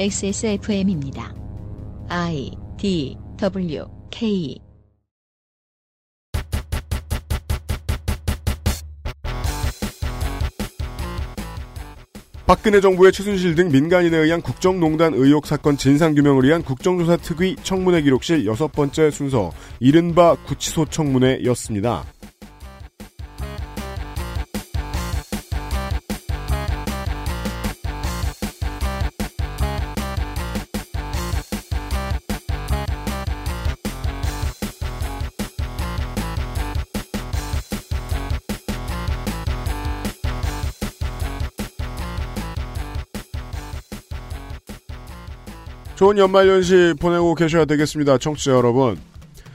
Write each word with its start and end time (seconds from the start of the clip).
XSFM입니다. 0.00 1.34
I 2.08 2.52
D 2.78 3.18
W 3.36 3.84
K 4.10 4.58
박근혜 12.46 12.80
정부의 12.80 13.12
최순실 13.12 13.54
등 13.54 13.70
민간인에 13.70 14.16
의한 14.16 14.40
국정농단 14.40 15.12
의혹 15.12 15.46
사건 15.46 15.76
진상규명을 15.76 16.44
위한 16.44 16.62
국정조사 16.62 17.18
특위 17.18 17.54
청문회 17.62 18.00
기록실 18.00 18.46
여섯 18.46 18.72
번째 18.72 19.10
순서 19.10 19.52
이른바 19.80 20.34
구치소 20.46 20.86
청문회였습니다. 20.86 22.06
좋은 46.00 46.16
연말연시 46.16 46.94
보내고 46.98 47.34
계셔야 47.34 47.66
되겠습니다. 47.66 48.16
청취자 48.16 48.52
여러분. 48.52 48.98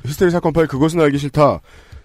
히스테리 0.05 0.29
사건 0.29 0.53
파일 0.53 0.67
그것은 0.67 1.01
알기 1.01 1.17
싫다. 1.17 1.59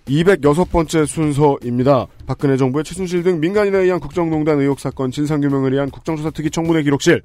206번째 0.07 1.07
순서입니다. 1.07 2.07
박근혜 2.25 2.57
정부의 2.57 2.85
최순실 2.85 3.23
등 3.23 3.39
민간인에 3.39 3.77
의한 3.77 4.01
국정농단 4.01 4.59
의혹 4.59 4.81
사건 4.81 5.11
진상규명을 5.11 5.75
위한 5.75 5.91
국정조사 5.91 6.31
특위 6.31 6.51
청문회 6.51 6.83
기록실. 6.85 7.21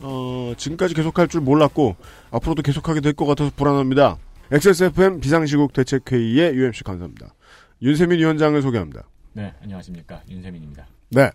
어, 0.00 0.52
지금까지 0.58 0.92
계속할 0.92 1.28
줄 1.28 1.40
몰랐고 1.40 1.96
앞으로도 2.32 2.60
계속하게 2.60 3.00
될 3.00 3.14
것 3.14 3.24
같아서 3.24 3.50
불안합니다. 3.56 4.18
XSFM 4.52 5.20
비상시국 5.20 5.72
대책회의의 5.72 6.54
UMC 6.54 6.84
감사합니다. 6.84 7.32
윤세민 7.80 8.18
위원장을 8.18 8.60
소개합니다. 8.60 9.08
네, 9.32 9.54
안녕하십니까. 9.62 10.20
윤세민입니다. 10.28 10.86
네. 11.12 11.30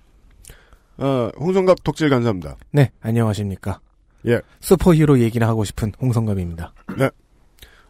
어, 0.98 1.32
홍성갑 1.40 1.84
덕질 1.84 2.12
감사합니다. 2.12 2.56
네, 2.70 2.92
안녕하십니까. 3.02 3.80
예. 4.28 4.42
슈퍼히어로 4.62 5.20
얘기를 5.20 5.48
하고 5.48 5.64
싶은 5.64 5.92
홍성갑입니다. 6.02 6.74
네. 6.98 7.10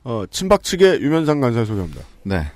어, 0.04 0.26
친박 0.30 0.64
측의 0.64 1.02
유면상 1.02 1.40
간사 1.40 1.66
소개합니다. 1.66 2.02
네. 2.24 2.52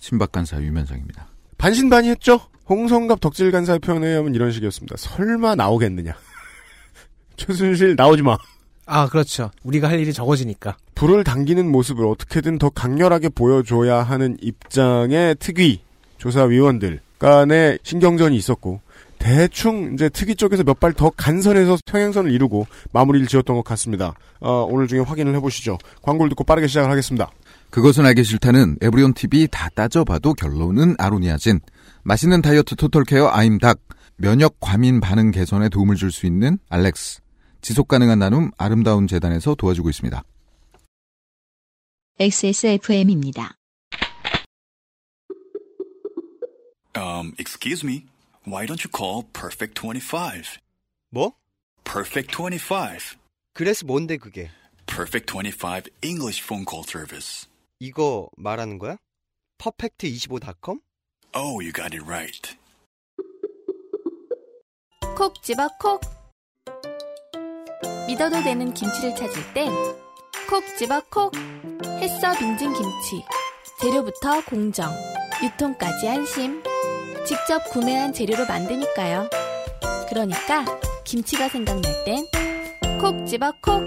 친박 0.00 0.32
간사 0.32 0.60
유면상입니다. 0.60 1.26
반신반의했죠? 1.58 2.40
홍성갑 2.68 3.20
덕질 3.20 3.50
간사의 3.50 3.78
표현에 3.80 4.08
의하면 4.08 4.34
이런 4.34 4.52
식이었습니다. 4.52 4.96
설마 4.96 5.54
나오겠느냐. 5.54 6.14
최순실 7.36 7.96
나오지 7.96 8.22
마. 8.22 8.36
아, 8.86 9.08
그렇죠. 9.08 9.50
우리가 9.62 9.88
할 9.88 10.00
일이 10.00 10.12
적어지니까. 10.12 10.76
불을 10.94 11.24
당기는 11.24 11.70
모습을 11.70 12.04
어떻게든 12.06 12.58
더 12.58 12.68
강렬하게 12.70 13.30
보여줘야 13.30 14.02
하는 14.02 14.36
입장의 14.40 15.36
특위 15.38 15.80
조사위원들 16.18 17.00
간의 17.18 17.78
신경전이 17.82 18.36
있었고 18.36 18.80
대충 19.22 19.94
이제 19.94 20.08
특위 20.08 20.34
쪽에서 20.34 20.64
몇 20.64 20.80
발 20.80 20.92
더 20.92 21.10
간선해서 21.10 21.78
평행선을 21.86 22.32
이루고 22.32 22.66
마무리를 22.92 23.28
지었던 23.28 23.54
것 23.54 23.62
같습니다. 23.62 24.14
어, 24.40 24.66
오늘 24.68 24.88
중에 24.88 24.98
확인을 24.98 25.34
해보시죠. 25.36 25.78
광고를 26.02 26.28
듣고 26.30 26.42
빠르게 26.42 26.66
시작을 26.66 26.90
하겠습니다. 26.90 27.30
그것은 27.70 28.04
알기 28.04 28.24
싫다는 28.24 28.78
에브리온 28.82 29.14
TV 29.14 29.46
다 29.50 29.68
따져봐도 29.74 30.34
결론은 30.34 30.96
아로니아진. 30.98 31.60
맛있는 32.02 32.42
다이어트 32.42 32.74
토탈케어 32.74 33.28
아임닭. 33.32 33.78
면역 34.16 34.56
과민 34.60 35.00
반응 35.00 35.30
개선에 35.30 35.68
도움을 35.68 35.94
줄 35.96 36.10
수 36.10 36.26
있는 36.26 36.58
알렉스. 36.68 37.20
지속 37.60 37.86
가능한 37.88 38.18
나눔 38.18 38.50
아름다운 38.58 39.06
재단에서 39.06 39.54
도와주고 39.54 39.88
있습니다. 39.88 40.22
XSFM입니다. 42.18 43.54
Um, 46.94 47.32
excuse 47.38 47.86
me. 47.88 48.04
Why 48.44 48.66
don't 48.66 48.82
you 48.84 48.90
call 48.90 49.24
Perfect 49.32 49.74
25? 49.74 50.58
뭐? 51.10 51.32
Perfect 51.84 52.32
25. 52.32 53.16
그래서 53.54 53.86
뭔데 53.86 54.16
그게? 54.16 54.50
Perfect 54.86 55.26
25 55.32 55.88
English 56.02 56.42
phone 56.42 56.64
call 56.68 56.84
service. 56.86 57.48
이거 57.78 58.28
말하는 58.36 58.78
거야? 58.78 58.96
퍼펙트25.com? 59.58 60.80
Oh, 61.34 61.60
you 61.60 61.72
got 61.72 61.94
it 61.94 62.02
right. 62.04 62.56
콕 65.16 65.40
집어 65.42 65.68
콕 65.78 66.00
믿어도 68.08 68.42
되는 68.42 68.74
김치를 68.74 69.14
찾을 69.14 69.54
땐 69.54 69.70
콕 70.48 70.64
집어 70.78 71.00
콕 71.10 71.32
햇서 72.00 72.32
빙진 72.38 72.72
김치 72.72 73.24
재료부터 73.80 74.44
공정 74.46 74.90
유통까지 75.42 76.08
안심 76.08 76.62
직접 77.26 77.64
구매한 77.70 78.12
재료로 78.12 78.46
만드니까요 78.46 79.28
그러니까 80.08 80.64
김치가 81.04 81.48
생각날 81.48 81.82
땐 82.04 82.26
콕 83.00 83.26
집어 83.26 83.52
콕 83.60 83.82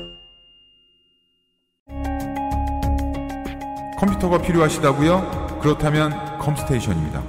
컴퓨터가 3.98 4.42
필요하시다고요? 4.42 5.60
그렇다면 5.62 6.38
컴스테이션입니다. 6.40 7.24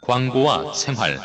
광고와 0.00 0.72
생활 0.74 1.18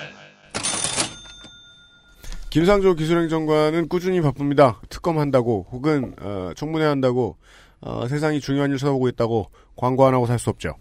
김상조 2.49 2.95
기술행정관은 2.95 3.87
꾸준히 3.87 4.19
바쁩니다. 4.21 4.81
특검한다고 4.89 5.67
혹은 5.71 6.15
어, 6.19 6.51
청문회 6.55 6.85
한다고 6.85 7.37
어, 7.81 8.07
세상이 8.07 8.39
중요한 8.41 8.71
일 8.71 8.77
쳐다보고 8.77 9.07
있다고 9.09 9.49
광고 9.75 10.05
안 10.05 10.13
하고 10.13 10.25
살 10.25 10.37
수 10.39 10.49
없죠. 10.49 10.73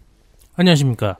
안녕하십니까. 0.55 1.17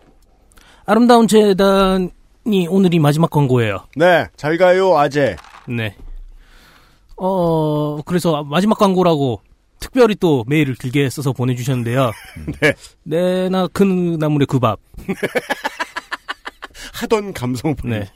아름다운 0.86 1.28
재단이 1.28 2.68
오늘이 2.70 3.00
마지막 3.00 3.30
광고예요. 3.30 3.86
네, 3.96 4.28
잘 4.36 4.58
가요 4.58 4.98
아재. 4.98 5.36
네. 5.68 5.96
어, 7.16 8.02
그래서 8.04 8.44
마지막 8.44 8.78
광고라고 8.78 9.42
특별히 9.80 10.16
또 10.16 10.44
메일을 10.48 10.76
길게 10.76 11.10
써서 11.10 11.32
보내주셨는데요. 11.32 12.12
네. 12.62 12.74
내나 13.04 13.68
큰 13.68 14.18
나물의 14.20 14.46
그 14.48 14.60
밥. 14.60 14.80
하던 16.94 17.34
감성. 17.34 17.76
네. 17.84 18.10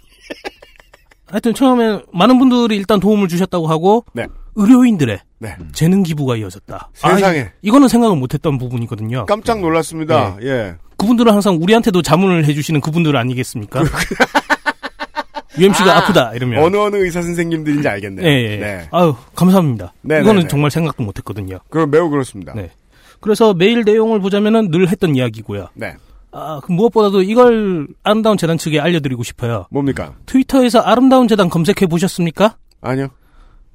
하여튼 1.28 1.54
처음에 1.54 2.02
많은 2.12 2.38
분들이 2.38 2.76
일단 2.76 3.00
도움을 3.00 3.28
주셨다고 3.28 3.68
하고 3.68 4.04
네. 4.14 4.28
의료인들의 4.56 5.20
네. 5.44 5.58
재능 5.74 6.04
기부가 6.04 6.38
이어졌다. 6.38 6.90
세상에. 6.94 7.40
아, 7.42 7.50
이, 7.62 7.70
거는 7.70 7.90
생각을 7.90 8.16
못했던 8.16 8.58
부분이거든요. 8.58 9.26
깜짝 9.26 9.60
놀랐습니다. 9.60 10.38
네. 10.40 10.48
예. 10.48 10.76
그분들은 10.96 11.34
항상 11.34 11.58
우리한테도 11.62 12.02
자문을 12.02 12.46
해주시는 12.46 12.80
그분들 12.80 13.18
아니겠습니까? 13.18 13.84
UMC가 15.60 15.98
아, 15.98 16.08
프다 16.08 16.32
이러면 16.34 16.64
어느 16.64 16.78
어느 16.78 16.96
의사 16.96 17.22
선생님들인지 17.22 17.88
알겠네요. 17.88 18.26
네. 18.26 18.48
네. 18.48 18.58
네. 18.58 18.88
아유 18.92 19.14
감사합니다. 19.36 19.94
네, 20.02 20.22
이거는 20.22 20.36
네, 20.38 20.42
네. 20.44 20.48
정말 20.48 20.72
생각도 20.72 21.04
못했거든요. 21.04 21.60
그럼 21.70 21.92
매우 21.92 22.10
그렇습니다. 22.10 22.54
네. 22.56 22.72
그래서 23.20 23.54
메일 23.54 23.84
내용을 23.84 24.20
보자면은 24.20 24.72
늘 24.72 24.88
했던 24.88 25.16
이야기고요. 25.16 25.68
네. 25.76 25.96
아, 26.32 26.60
그 26.64 26.72
무엇보다도 26.72 27.22
이걸 27.22 27.88
아름다운 28.02 28.38
재단 28.38 28.58
측에 28.58 28.80
알려드리고 28.80 29.22
싶어요. 29.24 29.68
뭡니까? 29.70 30.16
트위터에서 30.26 30.80
아름다운 30.80 31.28
재단 31.28 31.50
검색해 31.50 31.86
보셨습니까? 31.88 32.58
아니요. 32.82 33.10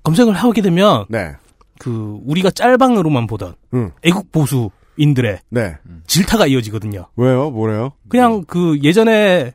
검색을 0.02 0.34
하게 0.34 0.62
되면 0.62 1.04
네. 1.08 1.32
그 1.78 2.18
우리가 2.24 2.50
짤방으로만 2.50 3.26
보던 3.26 3.54
음. 3.74 3.90
애국 4.02 4.30
보수인들의 4.32 5.40
네. 5.50 5.76
질타가 6.06 6.46
이어지거든요. 6.46 7.06
왜요? 7.16 7.50
뭐래요? 7.50 7.92
그냥 8.08 8.44
그 8.46 8.78
예전에 8.82 9.52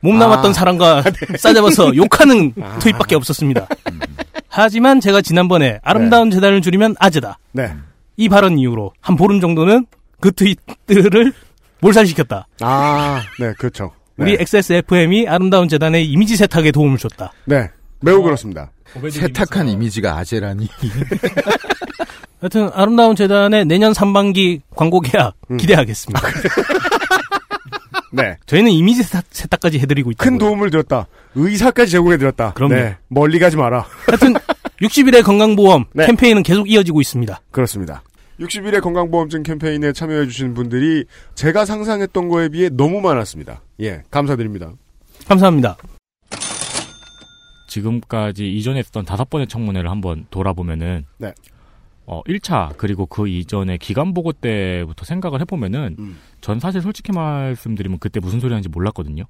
몸 0.00 0.18
남았던 0.18 0.50
아. 0.50 0.52
사람과 0.52 1.02
싸잡아서 1.38 1.96
욕하는 1.96 2.52
트윗밖에 2.80 3.14
없었습니다. 3.16 3.66
하지만 4.48 5.00
제가 5.00 5.20
지난번에 5.20 5.80
아름다운 5.82 6.30
재단을 6.30 6.62
줄이면 6.62 6.96
아재다. 6.98 7.38
네. 7.52 7.72
이 8.16 8.28
발언 8.28 8.58
이후로 8.58 8.92
한 9.00 9.16
보름 9.16 9.40
정도는 9.40 9.86
그 10.20 10.32
트윗들을 10.32 11.32
몰살시켰다. 11.80 12.46
아, 12.62 13.20
네, 13.38 13.52
그렇죠. 13.58 13.92
네. 14.16 14.24
우리 14.24 14.36
XSFM이 14.40 15.28
아름다운 15.28 15.68
재단의 15.68 16.06
이미지 16.06 16.36
세탁에 16.36 16.70
도움을 16.72 16.96
줬다. 16.96 17.32
네. 17.44 17.68
매우 18.00 18.22
그렇습니다. 18.22 18.70
세탁한 19.10 19.68
이미지가 19.68 20.16
아재라니. 20.16 20.68
하여튼 22.40 22.70
아름다운 22.74 23.16
재단의 23.16 23.64
내년 23.64 23.94
상반기 23.94 24.60
광고 24.74 25.00
계약 25.00 25.34
기대하겠습니다. 25.58 26.20
네. 28.12 28.36
저희는 28.46 28.70
이미지 28.70 29.02
세탁, 29.02 29.24
세탁까지 29.30 29.78
해드리고 29.80 30.10
있다. 30.12 30.24
큰 30.24 30.38
도움을 30.38 30.70
드렸다. 30.70 31.06
의사까지 31.34 31.90
제공해드렸다. 31.92 32.52
그럼요. 32.52 32.74
네. 32.74 32.96
멀리 33.08 33.38
가지 33.38 33.56
마라. 33.56 33.86
하여튼 34.06 34.34
60일의 34.80 35.22
건강보험 35.22 35.86
네. 35.92 36.06
캠페인은 36.06 36.42
계속 36.42 36.70
이어지고 36.70 37.00
있습니다. 37.00 37.40
그렇습니다. 37.50 38.02
60일의 38.40 38.82
건강보험증 38.82 39.42
캠페인에 39.42 39.92
참여해주신 39.92 40.54
분들이 40.54 41.04
제가 41.34 41.64
상상했던 41.64 42.28
거에 42.28 42.48
비해 42.50 42.68
너무 42.70 43.00
많았습니다. 43.00 43.62
예, 43.80 44.02
감사드립니다. 44.10 44.72
감사합니다. 45.26 45.76
지금까지 47.80 48.50
이전에 48.56 48.78
했던 48.78 49.04
다섯 49.04 49.28
번의 49.28 49.46
청문회를 49.48 49.90
한번 49.90 50.26
돌아보면은 50.30 51.04
네. 51.18 51.34
어 52.06 52.22
1차 52.22 52.74
그리고 52.78 53.04
그 53.06 53.28
이전에 53.28 53.76
기간 53.76 54.14
보고 54.14 54.32
때부터 54.32 55.04
생각을 55.04 55.40
해보면은 55.42 55.96
음. 55.98 56.16
전 56.40 56.58
사실 56.60 56.80
솔직히 56.80 57.12
말씀드리면 57.12 57.98
그때 57.98 58.18
무슨 58.20 58.40
소리 58.40 58.52
하는지 58.52 58.68
몰랐거든요. 58.68 59.24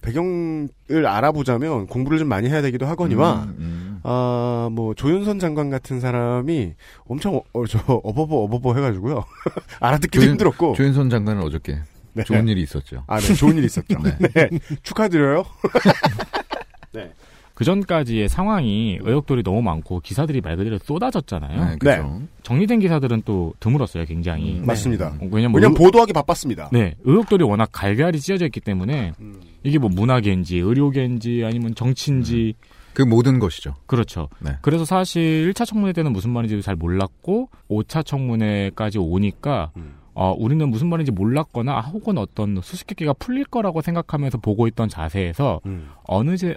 배경을 0.00 1.06
알아보자면 1.06 1.88
공부를 1.88 2.18
좀 2.18 2.28
많이 2.28 2.48
해야 2.48 2.62
되기도 2.62 2.86
하거니와 2.86 3.42
음, 3.48 3.56
음. 3.58 4.00
아, 4.04 4.68
뭐 4.70 4.94
조윤선 4.94 5.40
장관 5.40 5.70
같은 5.70 5.98
사람이 5.98 6.74
엄청 7.06 7.34
어, 7.34 7.42
어, 7.52 7.66
저 7.66 7.78
어버버 7.80 8.36
어버버 8.44 8.74
해가지고요 8.76 9.24
알아듣기도 9.80 10.22
조윤- 10.24 10.30
힘들었고 10.30 10.74
조윤선 10.74 11.10
장관은 11.10 11.42
어저께 11.42 11.80
네. 12.14 12.22
좋은 12.22 12.46
일이 12.46 12.62
있었죠. 12.62 13.02
아, 13.08 13.18
네, 13.18 13.34
좋은 13.34 13.56
일 13.58 13.64
있었죠. 13.64 13.98
네. 14.00 14.16
네. 14.34 14.48
축하드려요. 14.84 15.44
그 17.58 17.64
전까지의 17.64 18.28
상황이 18.28 19.00
의혹들이 19.02 19.42
너무 19.42 19.62
많고 19.62 19.98
기사들이 19.98 20.40
말 20.42 20.56
그대로 20.56 20.78
쏟아졌잖아요. 20.78 21.64
네, 21.64 21.76
그죠. 21.80 22.22
정리된 22.44 22.78
기사들은 22.78 23.22
또 23.24 23.52
드물었어요, 23.58 24.04
굉장히. 24.04 24.60
음, 24.60 24.64
맞습니다. 24.64 25.08
어, 25.20 25.26
왜냐면 25.32 25.56
왜냐면 25.56 25.72
의- 25.72 25.74
보도하기 25.74 26.12
바빴습니다. 26.12 26.68
네, 26.72 26.94
의혹들이 27.02 27.42
워낙 27.42 27.68
갈갈이 27.72 28.20
찢어져 28.20 28.44
있기 28.44 28.60
때문에 28.60 29.10
음. 29.18 29.40
이게 29.64 29.78
뭐 29.78 29.90
문화계인지 29.90 30.56
의료계인지 30.58 31.42
아니면 31.44 31.74
정치인지 31.74 32.54
그 32.94 33.02
모든 33.02 33.40
것이죠. 33.40 33.74
그렇죠. 33.86 34.28
네. 34.38 34.52
그래서 34.62 34.84
사실 34.84 35.52
1차 35.52 35.66
청문회 35.66 35.92
때는 35.94 36.12
무슨 36.12 36.30
말인지도 36.30 36.62
잘 36.62 36.76
몰랐고 36.76 37.48
5차 37.68 38.06
청문회까지 38.06 38.98
오니까 38.98 39.72
음. 39.76 39.94
어, 40.14 40.32
우리는 40.38 40.68
무슨 40.68 40.88
말인지 40.88 41.10
몰랐거나 41.10 41.80
혹은 41.80 42.18
어떤 42.18 42.60
수수께끼가 42.62 43.14
풀릴 43.14 43.44
거라고 43.46 43.82
생각하면서 43.82 44.38
보고 44.38 44.68
있던 44.68 44.88
자세에서 44.88 45.60
음. 45.66 45.88
어느새 46.04 46.56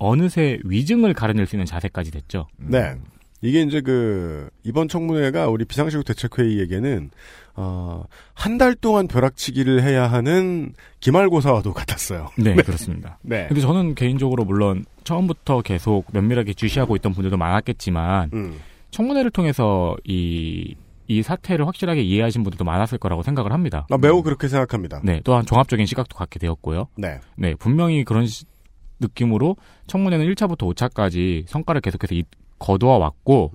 어느새 0.00 0.58
위증을 0.64 1.14
가려낼 1.14 1.46
수 1.46 1.54
있는 1.54 1.66
자세까지 1.66 2.10
됐죠. 2.10 2.48
네. 2.56 2.96
이게 3.42 3.62
이제 3.62 3.80
그 3.80 4.50
이번 4.64 4.88
청문회가 4.88 5.48
우리 5.48 5.64
비상시국 5.64 6.04
대책회의에게는 6.04 7.10
어, 7.56 8.04
한 8.34 8.58
달 8.58 8.74
동안 8.74 9.06
벼락치기를 9.08 9.82
해야 9.82 10.06
하는 10.10 10.72
기말고사와도 11.00 11.72
같았어요. 11.72 12.28
네, 12.36 12.54
그렇습니다. 12.56 13.18
네. 13.22 13.46
근데 13.48 13.60
저는 13.60 13.94
개인적으로 13.94 14.44
물론 14.44 14.84
처음부터 15.04 15.62
계속 15.62 16.04
면밀하게 16.12 16.52
주시하고 16.54 16.96
있던 16.96 17.12
분들도 17.14 17.36
많았겠지만 17.36 18.30
음. 18.34 18.58
청문회를 18.90 19.30
통해서 19.30 19.96
이, 20.04 20.74
이 21.06 21.22
사태를 21.22 21.66
확실하게 21.66 22.02
이해하신 22.02 22.42
분들도 22.42 22.64
많았을 22.64 22.98
거라고 22.98 23.22
생각을 23.22 23.52
합니다. 23.52 23.86
아, 23.90 23.96
매우 23.98 24.22
그렇게 24.22 24.48
생각합니다. 24.48 25.00
네, 25.04 25.20
또한 25.24 25.46
종합적인 25.46 25.86
시각도 25.86 26.16
갖게 26.16 26.38
되었고요. 26.38 26.88
네. 26.96 27.20
네, 27.36 27.54
분명히 27.54 28.04
그런 28.04 28.26
시- 28.26 28.44
느낌으로 29.00 29.56
청문회는 29.86 30.26
1차부터 30.34 30.72
5차까지 30.74 31.46
성과를 31.48 31.80
계속해서 31.80 32.14
이- 32.14 32.24
거두어 32.58 32.98
왔고, 32.98 33.52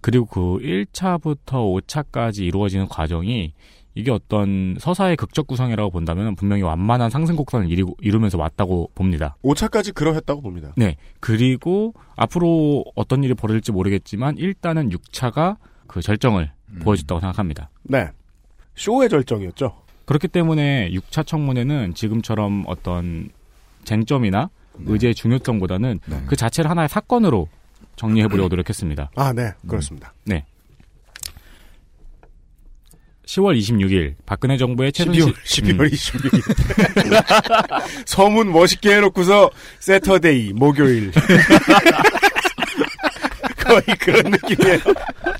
그리고 0.00 0.26
그 0.26 0.58
1차부터 0.62 1.82
5차까지 1.82 2.40
이루어지는 2.44 2.86
과정이 2.88 3.52
이게 3.96 4.10
어떤 4.10 4.76
서사의 4.80 5.16
극적 5.16 5.46
구성이라고 5.46 5.90
본다면 5.90 6.34
분명히 6.34 6.62
완만한 6.62 7.10
상승 7.10 7.36
곡선을 7.36 7.70
이루, 7.70 7.94
이루 8.00 8.18
면서 8.20 8.36
왔다고 8.38 8.90
봅니다. 8.94 9.36
5차까지 9.44 9.94
그러했다고 9.94 10.40
봅니다. 10.42 10.72
네. 10.76 10.96
그리고 11.20 11.94
앞으로 12.16 12.84
어떤 12.96 13.22
일이 13.22 13.34
벌어질지 13.34 13.70
모르겠지만 13.72 14.36
일단은 14.36 14.90
6차가 14.90 15.56
그 15.86 16.02
절정을 16.02 16.50
보여줬다고 16.80 17.20
생각합니다. 17.20 17.70
네. 17.84 18.08
쇼의 18.74 19.08
절정이었죠. 19.08 19.76
그렇기 20.06 20.26
때문에 20.28 20.90
6차 20.90 21.24
청문회는 21.26 21.94
지금처럼 21.94 22.64
어떤 22.66 23.30
쟁점이나 23.84 24.50
의제의 24.86 25.14
중요성보다는 25.14 26.00
네. 26.06 26.22
그 26.26 26.36
자체를 26.36 26.70
하나의 26.70 26.88
사건으로 26.88 27.48
정리해 27.96 28.28
보려고 28.28 28.48
노력했습니다. 28.48 29.10
아, 29.14 29.32
네. 29.32 29.52
그렇습니다. 29.68 30.12
네. 30.24 30.44
10월 33.26 33.58
26일 33.58 34.14
박근혜 34.26 34.56
정부의 34.58 34.92
12월, 34.92 35.34
최순실 35.46 35.76
12월 35.78 35.90
26일. 35.92 36.42
서문 38.06 38.52
멋있게 38.52 38.96
해놓고서 38.96 39.50
Saturday, 39.80 40.52
목요일. 40.52 41.10
거의 43.64 43.82
그런 43.98 44.30
느낌이에요. 44.30 44.78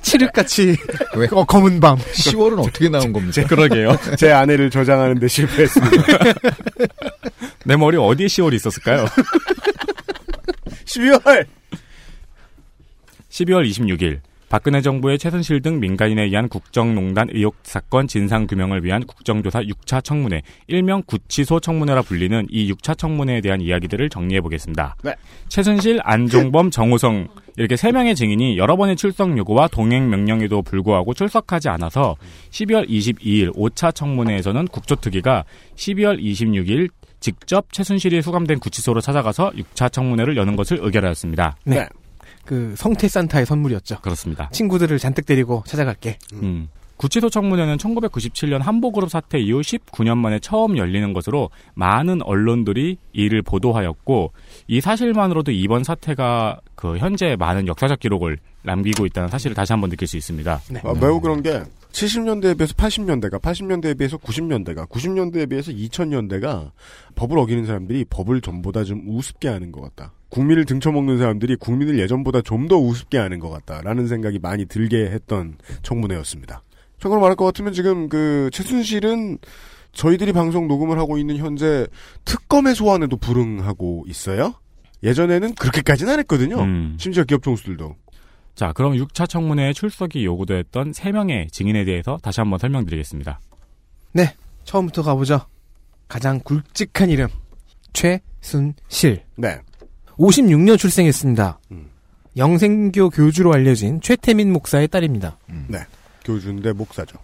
칠흑같이 0.01 0.77
왜? 1.17 1.29
어, 1.31 1.45
검은 1.45 1.79
밤. 1.81 1.99
10월은 1.99 2.67
어떻게 2.67 2.89
나온 2.89 3.13
겁니까? 3.13 3.47
그러게요. 3.47 3.97
제 4.17 4.33
아내를 4.33 4.71
저장하는데 4.71 5.29
실패했습니다. 5.29 5.97
내 7.65 7.77
머리 7.77 7.97
어디에 7.97 8.27
10월이 8.27 8.55
있었을까요? 8.55 9.07
12월! 10.85 11.47
12월 13.31 13.69
26일 13.69 14.21
박근혜 14.55 14.81
정부의 14.81 15.19
최순실 15.19 15.63
등 15.63 15.81
민간인에 15.81 16.23
의한 16.23 16.49
국정농단 16.49 17.29
의혹 17.33 17.57
사건 17.65 18.07
진상규명을 18.07 18.85
위한 18.85 19.05
국정조사 19.05 19.63
6차 19.63 20.05
청문회, 20.05 20.43
일명 20.69 21.03
구치소 21.05 21.59
청문회라 21.59 22.03
불리는 22.03 22.47
이 22.51 22.73
6차 22.73 22.97
청문회에 22.97 23.41
대한 23.41 23.61
이야기들을 23.61 24.09
정리해 24.11 24.41
보겠습니다. 24.41 24.95
네. 25.03 25.13
최순실, 25.49 25.99
안종범, 26.05 26.71
정호성 26.71 27.27
이렇게 27.57 27.75
세 27.75 27.91
명의 27.91 28.15
증인이 28.15 28.57
여러 28.57 28.77
번의 28.77 28.95
출석 28.95 29.37
요구와 29.37 29.67
동행 29.67 30.09
명령에도 30.09 30.63
불구하고 30.63 31.15
출석하지 31.15 31.69
않아서 31.71 32.15
12월 32.51 32.89
22일 32.89 33.53
5차 33.57 33.93
청문회에서는 33.93 34.69
국조특위가 34.69 35.45
12월 35.75 36.23
26일 36.23 36.91
직접 37.25 37.73
최순실이 37.73 38.21
수감된 38.21 38.59
구치소로 38.59 39.01
찾아가서 39.01 39.53
6차 39.53 39.91
청문회를 39.91 40.37
여는 40.37 40.57
것을 40.57 40.81
의결하였습니다. 40.83 41.57
네. 41.65 41.77
네. 41.77 41.89
그 42.45 42.75
성태 42.77 43.09
산타의 43.09 43.47
선물이었죠. 43.47 44.01
그렇습니다. 44.03 44.51
친구들을 44.53 44.99
잔뜩 44.99 45.25
데리고 45.25 45.65
찾아갈게. 45.67 46.19
음. 46.35 46.69
구치소 46.99 47.31
청문회는 47.31 47.79
1997년 47.79 48.59
한보그룹 48.59 49.09
사태 49.09 49.39
이후 49.39 49.63
19년 49.63 50.19
만에 50.19 50.39
처음 50.39 50.77
열리는 50.77 51.15
것으로 51.15 51.49
많은 51.73 52.21
언론들이 52.21 52.99
이를 53.15 53.41
보도하였고 53.41 54.33
이 54.69 54.83
사실만으로도 54.83 55.51
이번 55.51 55.83
사태가 55.83 56.61
그 56.75 56.99
현재 56.99 57.37
많은 57.39 57.67
역사적 57.67 58.01
기록을 58.01 58.37
남기고 58.65 59.07
있다는 59.07 59.31
사실을 59.31 59.55
다시 59.57 59.73
한번 59.73 59.89
느낄 59.89 60.07
수 60.07 60.19
있습니다. 60.19 60.61
네. 60.73 60.83
아, 60.85 60.93
매우 61.01 61.23
그런 61.23 61.43
게 61.43 61.63
70년대에 61.95 62.59
비해서 62.59 62.75
80년대가, 62.75 63.41
80년대에 63.41 63.97
비해서 63.97 64.19
90년대가, 64.19 64.89
90년대에 64.89 65.49
비해서 65.49 65.71
2000년대가 65.71 66.73
법을 67.15 67.39
어기는 67.39 67.65
사람들이 67.67 68.05
법을 68.11 68.41
전보다 68.41 68.83
좀 68.85 69.05
우습게 69.07 69.49
하는 69.49 69.71
것 69.73 69.81
같다. 69.81 70.13
국민을 70.29 70.65
등쳐먹는 70.65 71.19
사람들이 71.19 71.55
국민을 71.57 71.99
예전보다 72.01 72.43
좀 72.43 72.65
더 72.65 72.77
우습게 72.79 73.19
하는 73.19 73.39
것 73.41 73.51
같다라는 73.51 74.07
생각이 74.09 74.39
많이 74.39 74.65
들게 74.65 75.05
했던 75.11 75.57
청문회였습니다. 75.83 76.63
참고로 76.99 77.21
말할 77.21 77.37
것 77.37 77.45
같으면 77.45 77.75
지금 77.75 78.09
그 78.09 78.49
최순실은 78.53 79.39
저희들이 79.93 80.33
방송 80.33 80.67
녹음을 80.67 80.99
하고 80.99 81.19
있는 81.19 81.37
현재 81.37 81.87
특검의 82.25 82.75
소환에도 82.75 83.19
불응하고 83.19 84.07
있어요. 84.09 84.55
예전에는 85.03 85.55
그렇게까지는 85.55 86.15
안 86.15 86.19
했거든요. 86.21 86.59
음. 86.63 86.97
심지어 86.99 87.25
기업 87.25 87.43
총수들도. 87.43 87.95
자, 88.55 88.73
그럼 88.73 88.95
6차 88.95 89.29
청문회에 89.29 89.73
출석이 89.73 90.25
요구됐던 90.25 90.93
3명의 90.93 91.51
증인에 91.51 91.85
대해서 91.85 92.19
다시 92.23 92.41
한번 92.41 92.59
설명드리겠습니다. 92.59 93.41
처음부터 94.65 95.03
가보죠. 95.03 95.41
가장 96.09 96.41
굵직한 96.41 97.11
이름. 97.11 97.29
최순실. 97.93 99.23
네. 99.37 99.59
56년 100.17 100.79
출생했습니다. 100.79 101.59
음. 101.73 101.91
영생교 102.37 103.11
교주로 103.11 103.53
알려진 103.53 104.01
최태민 104.01 104.53
목사의 104.53 104.89
딸입니다. 104.89 105.39
교주인데 106.25 106.73
목사죠. 106.73 107.19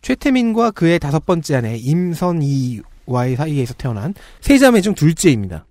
최태민과 0.00 0.70
그의 0.70 0.98
다섯 0.98 1.26
번째 1.26 1.56
아내 1.56 1.76
임선희와의 1.76 3.36
사이에서 3.36 3.74
태어난 3.74 4.14
세 4.40 4.58
자매 4.58 4.80
중 4.80 4.94
둘째입니다. 4.94 5.66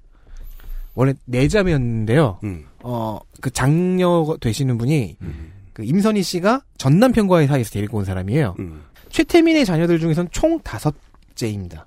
원래 0.94 1.13
네 1.25 1.48
자매였는데요. 1.48 2.39
음. 2.44 2.66
어, 2.84 3.19
그 3.41 3.50
장녀 3.50 4.38
되시는 4.39 4.77
분이 4.77 5.17
음. 5.22 5.51
그 5.74 5.84
임선희 5.84 6.24
씨가 6.24 6.62
전 6.77 7.00
남편과의 7.00 7.48
사이에서 7.48 7.72
데리고 7.72 7.98
온 7.98 8.05
사람이에요. 8.05 8.55
음. 8.60 8.84
최태민의 9.10 9.65
자녀들 9.65 10.00
중에선 10.00 10.29
총 10.31 10.60
다섯째입니다. 10.62 11.86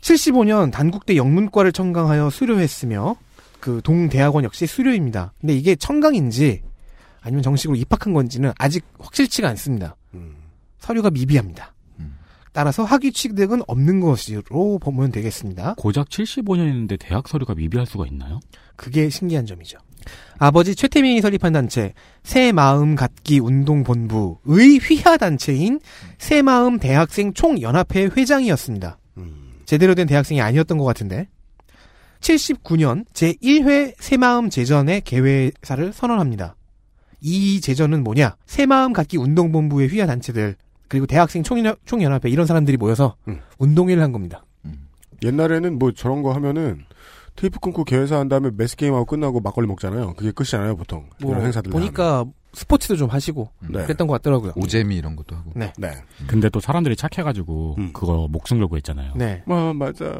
75년 0.00 0.70
단국대 0.70 1.16
영문과를 1.16 1.72
청강하여 1.72 2.28
수료했으며 2.28 3.16
그 3.58 3.80
동대학원 3.82 4.44
역시 4.44 4.66
수료입니다. 4.66 5.32
근데 5.40 5.54
이게 5.54 5.74
청강인지 5.74 6.62
아니면 7.22 7.42
정식으로 7.42 7.76
입학한 7.76 8.12
건지는 8.12 8.52
아직 8.58 8.84
확실치가 8.98 9.48
않습니다. 9.48 9.96
음. 10.12 10.36
서류가 10.78 11.10
미비합니다. 11.10 11.73
따라서 12.54 12.84
학위 12.84 13.10
취득은 13.10 13.62
없는 13.66 13.98
것으로 13.98 14.78
보면 14.78 15.10
되겠습니다. 15.10 15.74
고작 15.76 16.08
75년인데 16.08 16.96
대학 17.00 17.26
서류가 17.26 17.56
미비할 17.56 17.84
수가 17.84 18.06
있나요? 18.06 18.38
그게 18.76 19.10
신기한 19.10 19.44
점이죠. 19.44 19.76
아버지 20.38 20.76
최태민이 20.76 21.20
설립한 21.20 21.52
단체 21.52 21.94
새 22.22 22.52
마음 22.52 22.94
갖기 22.94 23.40
운동 23.40 23.82
본부의 23.82 24.78
휘하 24.78 25.16
단체인 25.16 25.80
새 26.18 26.42
마음 26.42 26.78
대학생 26.78 27.34
총 27.34 27.60
연합회 27.60 28.10
회장이었습니다. 28.16 28.98
음. 29.16 29.54
제대로 29.64 29.96
된 29.96 30.06
대학생이 30.06 30.40
아니었던 30.40 30.78
것 30.78 30.84
같은데 30.84 31.26
79년 32.20 33.04
제 33.12 33.32
1회 33.32 33.94
새 33.98 34.16
마음 34.16 34.48
제전의 34.48 35.00
개회사를 35.00 35.92
선언합니다. 35.92 36.54
이 37.20 37.60
제전은 37.60 38.04
뭐냐? 38.04 38.36
새 38.46 38.66
마음 38.66 38.92
갖기 38.92 39.16
운동 39.16 39.50
본부의 39.50 39.88
휘하 39.88 40.06
단체들 40.06 40.54
그리고 40.94 41.06
대학생 41.06 41.42
총연, 41.42 41.74
총연합회 41.86 42.30
이런 42.30 42.46
사람들이 42.46 42.76
모여서 42.76 43.16
음. 43.26 43.40
운동회를 43.58 44.00
한 44.00 44.12
겁니다. 44.12 44.44
옛날에는 45.24 45.76
뭐 45.76 45.90
저런 45.90 46.22
거 46.22 46.32
하면은 46.34 46.84
테이프 47.34 47.58
끊고 47.58 47.82
개회사 47.82 48.16
한 48.16 48.28
다음에 48.28 48.50
매스 48.56 48.76
게임하고 48.76 49.06
끝나고 49.06 49.40
막걸리 49.40 49.66
먹잖아요. 49.66 50.14
그게 50.14 50.30
끝이잖아요, 50.30 50.76
보통. 50.76 51.08
뭐 51.20 51.32
이런 51.32 51.46
행사들. 51.46 51.72
보니까 51.72 52.24
스포츠도 52.52 52.94
좀 52.94 53.10
하시고 53.10 53.50
네. 53.70 53.82
그랬던 53.82 54.06
것 54.06 54.12
같더라고요. 54.14 54.52
오재미 54.54 54.94
이런 54.94 55.16
것도 55.16 55.34
하고. 55.34 55.50
네. 55.56 55.72
네. 55.76 55.90
근데 56.28 56.48
또 56.48 56.60
사람들이 56.60 56.94
착해가지고 56.94 57.74
음. 57.78 57.92
그거 57.92 58.28
목숨 58.30 58.60
걸고 58.60 58.76
했잖아요. 58.76 59.14
네. 59.16 59.42
아, 59.48 59.72
맞아. 59.74 60.14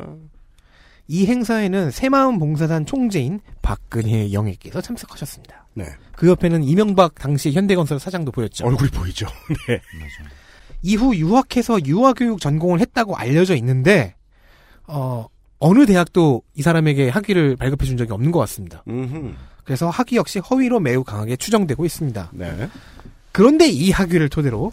이 1.06 1.26
행사에는 1.26 1.92
새마음 1.92 2.40
봉사단 2.40 2.84
총재인 2.84 3.38
박근혜 3.62 4.32
영예께서 4.32 4.80
참석하셨습니다. 4.80 5.68
네. 5.74 5.84
그 6.16 6.28
옆에는 6.28 6.64
이명박 6.64 7.14
당시 7.14 7.52
현대건설 7.52 8.00
사장도 8.00 8.32
보였죠. 8.32 8.66
얼굴이 8.66 8.90
보이죠. 8.90 9.28
네. 9.68 9.80
이후 10.84 11.16
유학해서 11.16 11.78
유아교육 11.84 12.40
전공을 12.40 12.78
했다고 12.80 13.16
알려져 13.16 13.56
있는데 13.56 14.14
어, 14.86 15.26
어느 15.58 15.86
대학도 15.86 16.42
이 16.54 16.60
사람에게 16.62 17.08
학위를 17.08 17.56
발급해 17.56 17.86
준 17.86 17.96
적이 17.96 18.12
없는 18.12 18.30
것 18.30 18.38
같습니다. 18.40 18.84
음흠. 18.86 19.32
그래서 19.64 19.88
학위 19.88 20.16
역시 20.16 20.40
허위로 20.40 20.80
매우 20.80 21.02
강하게 21.02 21.36
추정되고 21.36 21.86
있습니다. 21.86 22.30
네. 22.34 22.68
그런데 23.32 23.66
이 23.66 23.90
학위를 23.90 24.28
토대로 24.28 24.72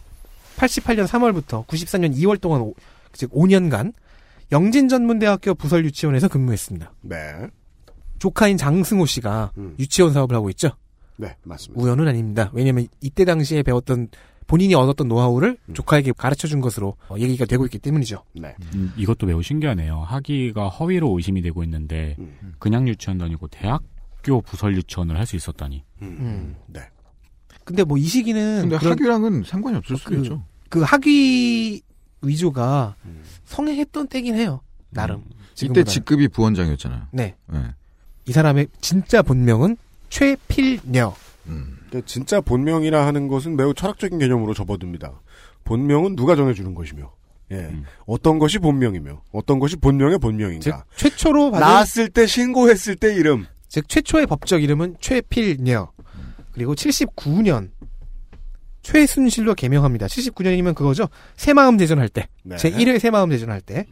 88년 0.57 1.07
3월부터 1.07 1.65
94년 1.65 2.13
2월 2.17 2.39
동안 2.41 2.59
오- 2.61 2.73
즉 3.13 3.31
5년간 3.31 3.93
영진전문대학교 4.51 5.55
부설유치원에서 5.55 6.27
근무했습니다. 6.27 6.91
네. 7.03 7.15
조카인 8.19 8.57
장승호 8.57 9.05
씨가 9.05 9.51
음. 9.57 9.75
유치원 9.79 10.11
사업을 10.11 10.35
하고 10.35 10.49
있죠. 10.49 10.71
네, 11.15 11.37
맞습니다. 11.43 11.81
우연은 11.81 12.07
아닙니다. 12.07 12.51
왜냐하면 12.53 12.87
이때 12.99 13.23
당시에 13.23 13.63
배웠던 13.63 14.09
본인이 14.47 14.75
얻었던 14.75 15.07
노하우를 15.07 15.57
음. 15.69 15.73
조카에게 15.73 16.11
가르쳐 16.13 16.47
준 16.47 16.59
것으로 16.61 16.95
어, 17.09 17.15
얘기가 17.17 17.45
되고 17.45 17.63
있기 17.65 17.79
때문이죠. 17.79 18.23
네. 18.35 18.53
음, 18.75 18.91
이것도 18.97 19.25
매우 19.25 19.41
신기하네요. 19.41 20.01
학위가 20.01 20.67
허위로 20.69 21.15
의심이 21.17 21.41
되고 21.41 21.63
있는데 21.63 22.15
음. 22.19 22.53
그냥 22.59 22.87
유치원도 22.87 23.23
아니고 23.25 23.47
대학교 23.47 24.41
부설 24.41 24.75
유치원을 24.75 25.17
할 25.17 25.25
수 25.25 25.35
있었다니. 25.35 25.83
음. 26.01 26.55
네. 26.67 26.81
근데 27.63 27.83
뭐 27.83 27.97
이 27.97 28.03
시기는 28.03 28.61
근데 28.61 28.77
그런- 28.77 28.93
학위랑은 28.93 29.43
상관이 29.45 29.77
없을 29.77 29.95
수도 29.97 30.09
그- 30.09 30.17
있죠. 30.17 30.43
그 30.69 30.81
학위 30.81 31.81
위조가 32.21 32.95
음. 33.05 33.23
성행했던 33.45 34.07
때긴 34.07 34.35
해요. 34.35 34.61
나름. 34.89 35.23
이때. 35.61 35.83
직급이 35.83 36.27
부원장이었잖아요. 36.27 37.07
네. 37.11 37.35
네. 37.47 37.59
이 38.25 38.31
사람의 38.31 38.67
진짜 38.81 39.21
본명은 39.21 39.77
최필녀. 40.09 41.13
음. 41.47 41.77
그러니까 41.91 42.07
진짜 42.07 42.39
본명이라 42.39 43.05
하는 43.05 43.27
것은 43.27 43.57
매우 43.57 43.73
철학적인 43.73 44.17
개념으로 44.17 44.53
접어듭니다. 44.53 45.21
본명은 45.65 46.15
누가 46.15 46.35
정해주는 46.35 46.73
것이며, 46.73 47.11
예. 47.51 47.55
음. 47.55 47.83
어떤 48.05 48.39
것이 48.39 48.57
본명이며, 48.59 49.21
어떤 49.33 49.59
것이 49.59 49.75
본명의 49.75 50.15
즉 50.15 50.21
본명인가. 50.21 50.85
최초로 50.95 51.51
받은 51.51 51.67
낳았을 51.67 52.09
때 52.09 52.25
신고했을 52.25 52.95
때 52.95 53.13
이름. 53.13 53.45
즉 53.67 53.87
최초의 53.89 54.25
법적 54.25 54.63
이름은 54.63 54.95
최필녀. 55.01 55.91
그리고 56.53 56.75
79년 56.75 57.71
최순실로 58.81 59.53
개명합니다. 59.53 60.07
79년이면 60.07 60.75
그거죠. 60.75 61.07
새마음 61.35 61.77
대전할 61.77 62.09
때. 62.09 62.27
네. 62.43 62.57
제 62.57 62.71
1회 62.71 62.99
새마음 62.99 63.29
대전할 63.29 63.61
때. 63.61 63.85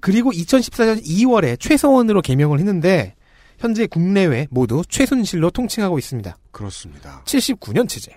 그리고 0.00 0.30
2014년 0.30 1.02
2월에 1.04 1.58
최서원으로 1.58 2.22
개명을 2.22 2.58
했는데 2.58 3.15
현재 3.58 3.86
국내외 3.86 4.46
모두 4.50 4.82
최순실로 4.88 5.50
통칭하고 5.50 5.98
있습니다. 5.98 6.36
그렇습니다. 6.50 7.22
79년 7.24 7.88
체제. 7.88 8.12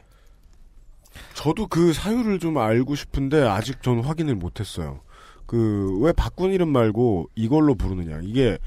저도 1.34 1.68
그 1.68 1.94
사유를 1.94 2.40
좀 2.40 2.58
알고 2.58 2.96
싶은데 2.96 3.42
아직 3.42 3.82
전 3.82 4.00
확인을 4.02 4.36
못했어요. 4.36 5.02
그 5.46 6.00
왜 6.02 6.12
바꾼 6.14 6.52
이름 6.52 6.70
말고 6.70 7.30
이걸로 7.36 7.76
부르느냐. 7.76 8.20
이게 8.24 8.58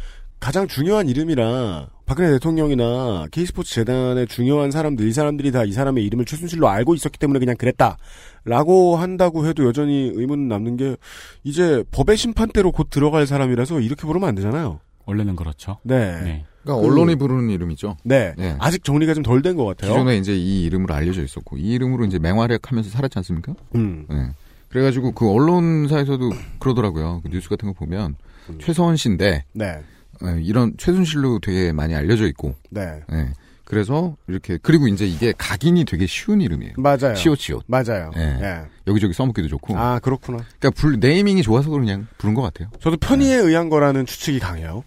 가장 0.41 0.67
중요한 0.67 1.09
이름이라 1.09 1.88
박근혜 2.05 2.31
대통령이나 2.33 3.26
K스포츠 3.31 3.73
재단의 3.75 4.26
중요한 4.26 4.71
사람들 4.73 5.07
이 5.07 5.12
사람들이 5.12 5.52
다 5.52 5.64
이 5.64 5.73
사람의 5.73 6.05
이름을 6.05 6.25
최순실로 6.25 6.69
알고 6.69 6.95
있었기 6.97 7.19
때문에 7.19 7.38
그냥 7.38 7.57
그랬다 7.57 7.97
라고 8.45 8.97
한다고 8.97 9.47
해도 9.47 9.64
여전히 9.64 10.11
의문은 10.12 10.49
남는 10.49 10.76
게 10.76 10.97
이제 11.45 11.85
법의 11.93 12.17
심판대로 12.17 12.73
곧 12.73 12.91
들어갈 12.91 13.26
사람이라서 13.29 13.81
이렇게 13.81 14.02
부르면 14.07 14.29
안 14.29 14.35
되잖아요. 14.35 14.81
원래는 15.07 15.37
그렇죠. 15.37 15.79
네. 15.85 16.21
네. 16.23 16.47
그러니까 16.62 16.81
그- 16.83 16.87
언론이 16.92 17.16
부르는 17.16 17.50
이름이죠. 17.50 17.97
네. 18.04 18.35
네. 18.37 18.57
아직 18.61 18.85
정리가 18.85 19.14
좀 19.14 19.23
덜 19.23 19.42
된 19.42 19.57
것 19.57 19.64
같아요. 19.64 19.92
기존에 19.92 20.16
이제 20.16 20.35
이 20.35 20.64
이름으로 20.64 20.95
알려져 20.95 21.23
있었고 21.23 21.57
이 21.59 21.73
이름으로 21.73 22.04
이제 22.04 22.19
맹활약하면서 22.19 22.90
살았지 22.90 23.19
않습니까? 23.19 23.54
음. 23.75 24.07
네. 24.09 24.31
그래가지고 24.69 25.12
그 25.12 25.28
언론사에서도 25.31 26.31
그러더라고요. 26.59 27.21
그 27.23 27.28
뉴스 27.31 27.49
같은 27.49 27.69
거 27.69 27.75
보면 27.75 28.16
음. 28.50 28.59
최서원 28.61 28.97
씨인데 28.97 29.45
네. 29.52 29.78
예, 30.25 30.40
이런 30.42 30.73
최순실로 30.78 31.40
되게 31.40 31.73
많이 31.73 31.95
알려져 31.95 32.26
있고 32.28 32.54
네. 32.71 33.00
예. 33.12 33.28
그래서 33.64 34.16
이렇게 34.28 34.59
그리고 34.62 34.87
이제 34.87 35.07
이게 35.07 35.33
각인이 35.37 35.85
되게 35.85 36.07
쉬운 36.07 36.40
이름이에요. 36.40 36.75
맞아요. 36.76 37.14
시옷시옷 37.14 37.64
맞아요. 37.66 38.11
예. 38.16 38.21
예. 38.21 38.61
여기저기 38.87 39.12
써먹기도 39.14 39.49
좋고. 39.49 39.76
아, 39.78 39.99
그렇구나. 40.00 40.38
그러니까 40.59 40.71
불, 40.81 40.99
네이밍이 41.00 41.42
좋아서 41.42 41.71
그냥 41.71 42.07
부른 42.19 42.35
것 42.35 42.42
같아요. 42.42 42.69
저도 42.81 42.97
편의에 42.99 43.35
의한 43.37 43.69
거라는 43.69 44.04
추측이 44.07 44.38
강해요. 44.40 44.85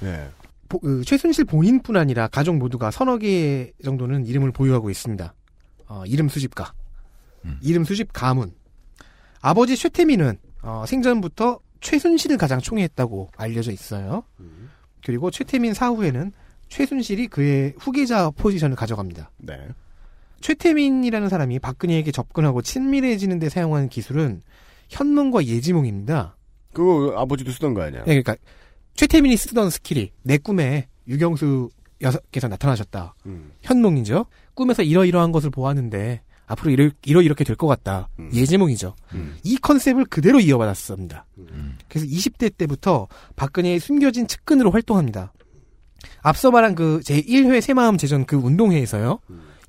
네. 0.00 0.28
보- 0.74 0.80
그 0.80 1.04
최순실 1.04 1.44
본인뿐 1.44 1.96
아니라 1.96 2.26
가족 2.26 2.56
모두가 2.56 2.90
서너 2.90 3.18
개 3.18 3.70
정도는 3.84 4.26
이름을 4.26 4.50
보유하고 4.50 4.90
있습니다. 4.90 5.32
어, 5.86 6.02
이름 6.06 6.28
수집가, 6.28 6.72
음. 7.44 7.58
이름 7.62 7.84
수집 7.84 8.12
가문. 8.12 8.52
아버지 9.40 9.76
최태민은 9.76 10.36
어, 10.62 10.84
생전부터 10.86 11.60
최순실을 11.80 12.38
가장 12.38 12.58
총애했다고 12.60 13.30
알려져 13.36 13.70
있어요. 13.70 14.24
그리고 15.04 15.30
최태민 15.30 15.74
사후에는 15.74 16.32
최순실이 16.70 17.28
그의 17.28 17.74
후계자 17.78 18.30
포지션을 18.30 18.74
가져갑니다. 18.74 19.30
네. 19.38 19.68
최태민이라는 20.40 21.28
사람이 21.28 21.58
박근혜에게 21.60 22.10
접근하고 22.10 22.62
친밀해지는 22.62 23.38
데 23.38 23.48
사용한 23.48 23.90
기술은 23.90 24.42
현문과 24.88 25.44
예지몽입니다. 25.44 26.36
그거 26.72 27.14
아버지도 27.16 27.52
쓰던 27.52 27.74
거 27.74 27.82
아니야? 27.82 28.00
네, 28.04 28.20
그러니까 28.22 28.36
최태민이 28.96 29.36
쓰던 29.36 29.70
스킬이 29.70 30.12
내 30.22 30.38
꿈에 30.38 30.88
육영수 31.08 31.70
여사께서 32.00 32.48
나타나셨다. 32.48 33.14
음. 33.26 33.52
현몽이죠. 33.62 34.26
꿈에서 34.54 34.82
이러이러한 34.82 35.32
것을 35.32 35.50
보았는데 35.50 36.22
앞으로 36.46 36.70
이러, 36.70 36.90
이러 37.06 37.22
이렇게 37.22 37.42
될 37.44 37.56
것 37.56 37.66
같다. 37.66 38.08
음. 38.18 38.30
예지몽이죠. 38.32 38.94
음. 39.14 39.36
이 39.42 39.56
컨셉을 39.56 40.04
그대로 40.06 40.40
이어받았습니다. 40.40 41.24
음. 41.38 41.78
그래서 41.88 42.06
20대 42.06 42.54
때부터 42.56 43.08
박근혜의 43.36 43.80
숨겨진 43.80 44.26
측근으로 44.26 44.70
활동합니다. 44.70 45.32
앞서 46.20 46.50
말한 46.50 46.74
그 46.74 47.00
제1회 47.04 47.60
새마음 47.62 47.96
제전 47.96 48.26
그 48.26 48.36
운동회에서요. 48.36 49.20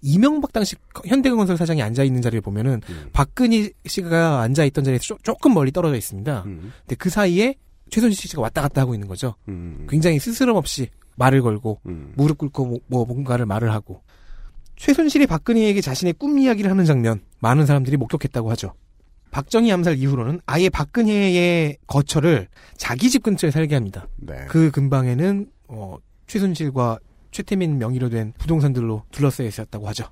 이명박 0.02 0.52
당시 0.54 0.76
현대건설 1.06 1.58
사장이 1.58 1.82
앉아 1.82 2.04
있는 2.04 2.22
자리를 2.22 2.42
보면은 2.42 2.82
음. 2.90 3.10
박근혜 3.14 3.70
씨가 3.86 4.42
앉아 4.42 4.66
있던 4.66 4.84
자리에서 4.84 5.02
조- 5.04 5.18
조금 5.24 5.54
멀리 5.54 5.72
떨어져 5.72 5.96
있습니다. 5.96 6.44
음. 6.46 6.74
근데 6.82 6.96
그 6.96 7.10
사이에 7.10 7.56
최순실 7.90 8.30
씨가 8.30 8.42
왔다 8.42 8.62
갔다 8.62 8.82
하고 8.82 8.94
있는 8.94 9.08
거죠. 9.08 9.36
음. 9.48 9.88
굉장히 9.90 10.20
스스럼 10.20 10.56
없이 10.56 10.90
말을 11.16 11.42
걸고 11.42 11.82
음. 11.86 12.14
무릎 12.16 12.38
꿇고 12.38 12.66
뭐, 12.66 12.80
뭐 12.88 13.06
뭔가를 13.06 13.46
말을 13.46 13.72
하고 13.72 14.02
최순실이 14.76 15.28
박근혜에게 15.28 15.82
자신의 15.82 16.14
꿈 16.14 16.38
이야기를 16.38 16.70
하는 16.70 16.86
장면 16.86 17.22
많은 17.40 17.66
사람들이 17.66 17.98
목격했다고 17.98 18.50
하죠. 18.52 18.74
박정희 19.32 19.72
암살 19.72 19.98
이후로는 19.98 20.42
아예 20.46 20.70
박근혜의 20.70 21.78
거처를 21.88 22.48
자기 22.78 23.10
집 23.10 23.24
근처에 23.24 23.52
살게 23.52 23.76
합니다. 23.76 24.08
네. 24.18 24.46
그 24.48 24.72
근방에는 24.72 25.48
어, 25.68 25.98
최순실과 26.28 27.00
최태민 27.32 27.78
명의로 27.78 28.10
된 28.10 28.34
부동산들로 28.38 29.04
둘러싸여 29.12 29.48
있었다고 29.48 29.88
하죠. 29.90 30.06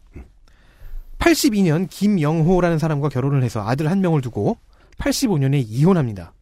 82년 1.19 1.87
김영호라는 1.89 2.79
사람과 2.79 3.07
결혼을 3.07 3.43
해서 3.43 3.65
아들 3.65 3.89
한 3.89 4.01
명을 4.01 4.19
두고 4.19 4.57
85년에 4.97 5.63
이혼합니다. 5.65 6.33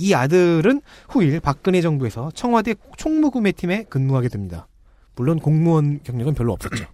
이 0.00 0.14
아들은 0.14 0.80
후일 1.08 1.40
박근혜 1.40 1.80
정부에서 1.82 2.30
청와대 2.34 2.74
총무구매팀에 2.96 3.84
근무하게 3.84 4.28
됩니다. 4.28 4.66
물론 5.14 5.38
공무원 5.38 6.00
경력은 6.02 6.34
별로 6.34 6.52
없었죠. 6.54 6.86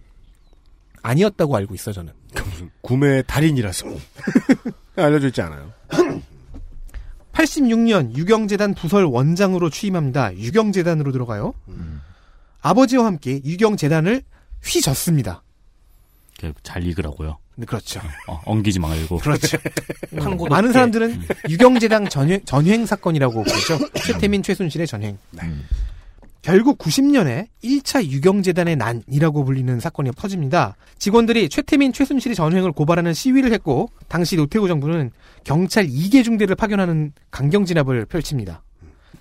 아니었다고 1.01 1.55
알고 1.55 1.73
있어 1.75 1.93
저는. 1.93 2.11
무슨 2.43 2.69
구매 2.81 3.21
달인이라서 3.23 3.87
알려져 4.97 5.27
있지 5.27 5.41
않아요. 5.41 5.71
86년 7.31 8.15
유경재단 8.15 8.73
부설 8.73 9.05
원장으로 9.05 9.69
취임합니다. 9.69 10.35
유경재단으로 10.35 11.11
들어가요. 11.11 11.53
음. 11.69 12.01
아버지와 12.61 13.05
함께 13.05 13.41
유경재단을 13.45 14.23
휘졌습니다. 14.65 15.43
잘 16.63 16.83
읽으라고요. 16.85 17.37
네, 17.55 17.65
그렇죠. 17.65 17.99
어, 18.27 18.39
엉기지 18.45 18.79
말고. 18.79 19.17
그렇죠. 19.19 19.57
판고 20.17 20.47
많은. 20.47 20.71
사람들은 20.71 21.21
유경재당 21.49 22.09
전횡, 22.09 22.39
전횡 22.45 22.85
사건이라고 22.85 23.43
보죠. 23.43 23.79
최태민, 23.95 24.43
최순실의 24.43 24.85
전횡. 24.87 25.17
결국 26.43 26.77
90년에 26.77 27.47
1차 27.63 28.05
유경재단의 28.05 28.77
난이라고 28.77 29.43
불리는 29.43 29.79
사건이 29.79 30.11
퍼집니다. 30.11 30.75
직원들이 30.97 31.49
최태민, 31.49 31.91
최순실의 31.91 32.35
전횡을 32.35 32.71
고발하는 32.71 33.13
시위를 33.13 33.51
했고, 33.51 33.89
당시 34.07 34.37
노태우 34.37 34.67
정부는 34.67 35.11
경찰 35.43 35.87
2개 35.87 36.23
중대를 36.23 36.55
파견하는 36.55 37.11
강경 37.31 37.65
진압을 37.65 38.05
펼칩니다. 38.05 38.63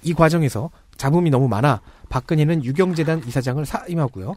이 0.02 0.14
과정에서 0.14 0.70
잡음이 0.96 1.30
너무 1.30 1.48
많아 1.48 1.80
박근혜는 2.10 2.64
유경재단 2.64 3.22
이사장을 3.26 3.64
사임하고요. 3.66 4.36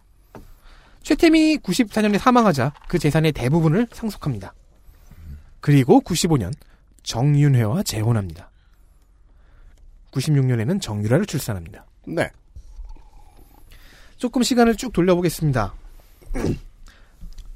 최태민이 1.10 1.58
94년에 1.58 2.20
사망하자 2.20 2.72
그 2.88 3.00
재산의 3.00 3.32
대부분을 3.32 3.88
상속합니다. 3.92 4.54
그리고 5.60 6.02
95년 6.02 6.54
정윤회와 7.02 7.82
재혼합니다. 7.82 8.52
96년에는 10.12 10.80
정유라를 10.80 11.26
출산합니다. 11.26 11.88
네. 12.06 12.30
조금 14.18 14.44
시간을 14.44 14.76
쭉 14.76 14.94
돌려보겠습니다. 14.94 15.74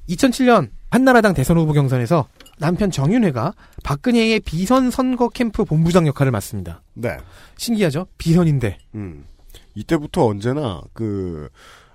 2007년 0.10 0.72
한나라당 0.89 1.36
대선 1.36 1.57
후보 1.57 1.74
경선에서 1.74 2.27
남편 2.57 2.89
정윤회가 2.89 3.53
박근혜의 3.83 4.39
비선 4.39 4.89
선거 4.89 5.29
캠프 5.29 5.63
본부장 5.63 6.07
역할을 6.07 6.31
맡습니다. 6.31 6.81
네. 6.95 7.17
신기하죠? 7.57 8.07
비선인데. 8.17 8.79
음. 8.95 9.27
이때부터 9.75 10.25
언제나 10.25 10.81
그 10.93 11.50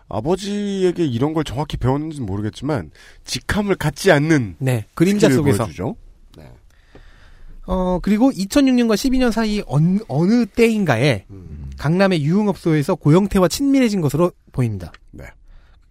아버지에게 0.08 1.04
이런 1.04 1.34
걸 1.34 1.44
정확히 1.44 1.76
배웠는지는 1.76 2.26
모르겠지만 2.26 2.90
직함을 3.24 3.74
갖지 3.74 4.10
않는 4.10 4.56
네. 4.58 4.86
그림자 4.94 5.28
속에서. 5.28 5.64
보여주죠. 5.64 5.96
어, 7.66 7.98
그리고 8.00 8.30
2006년과 8.30 8.94
12년 8.94 9.30
사이 9.30 9.62
어느, 9.66 9.98
어느 10.08 10.46
때인가에 10.46 11.26
강남의 11.76 12.24
유흥업소에서 12.24 12.94
고영태와 12.94 13.48
친밀해진 13.48 14.00
것으로 14.00 14.32
보입니다. 14.52 14.90
네. 15.10 15.24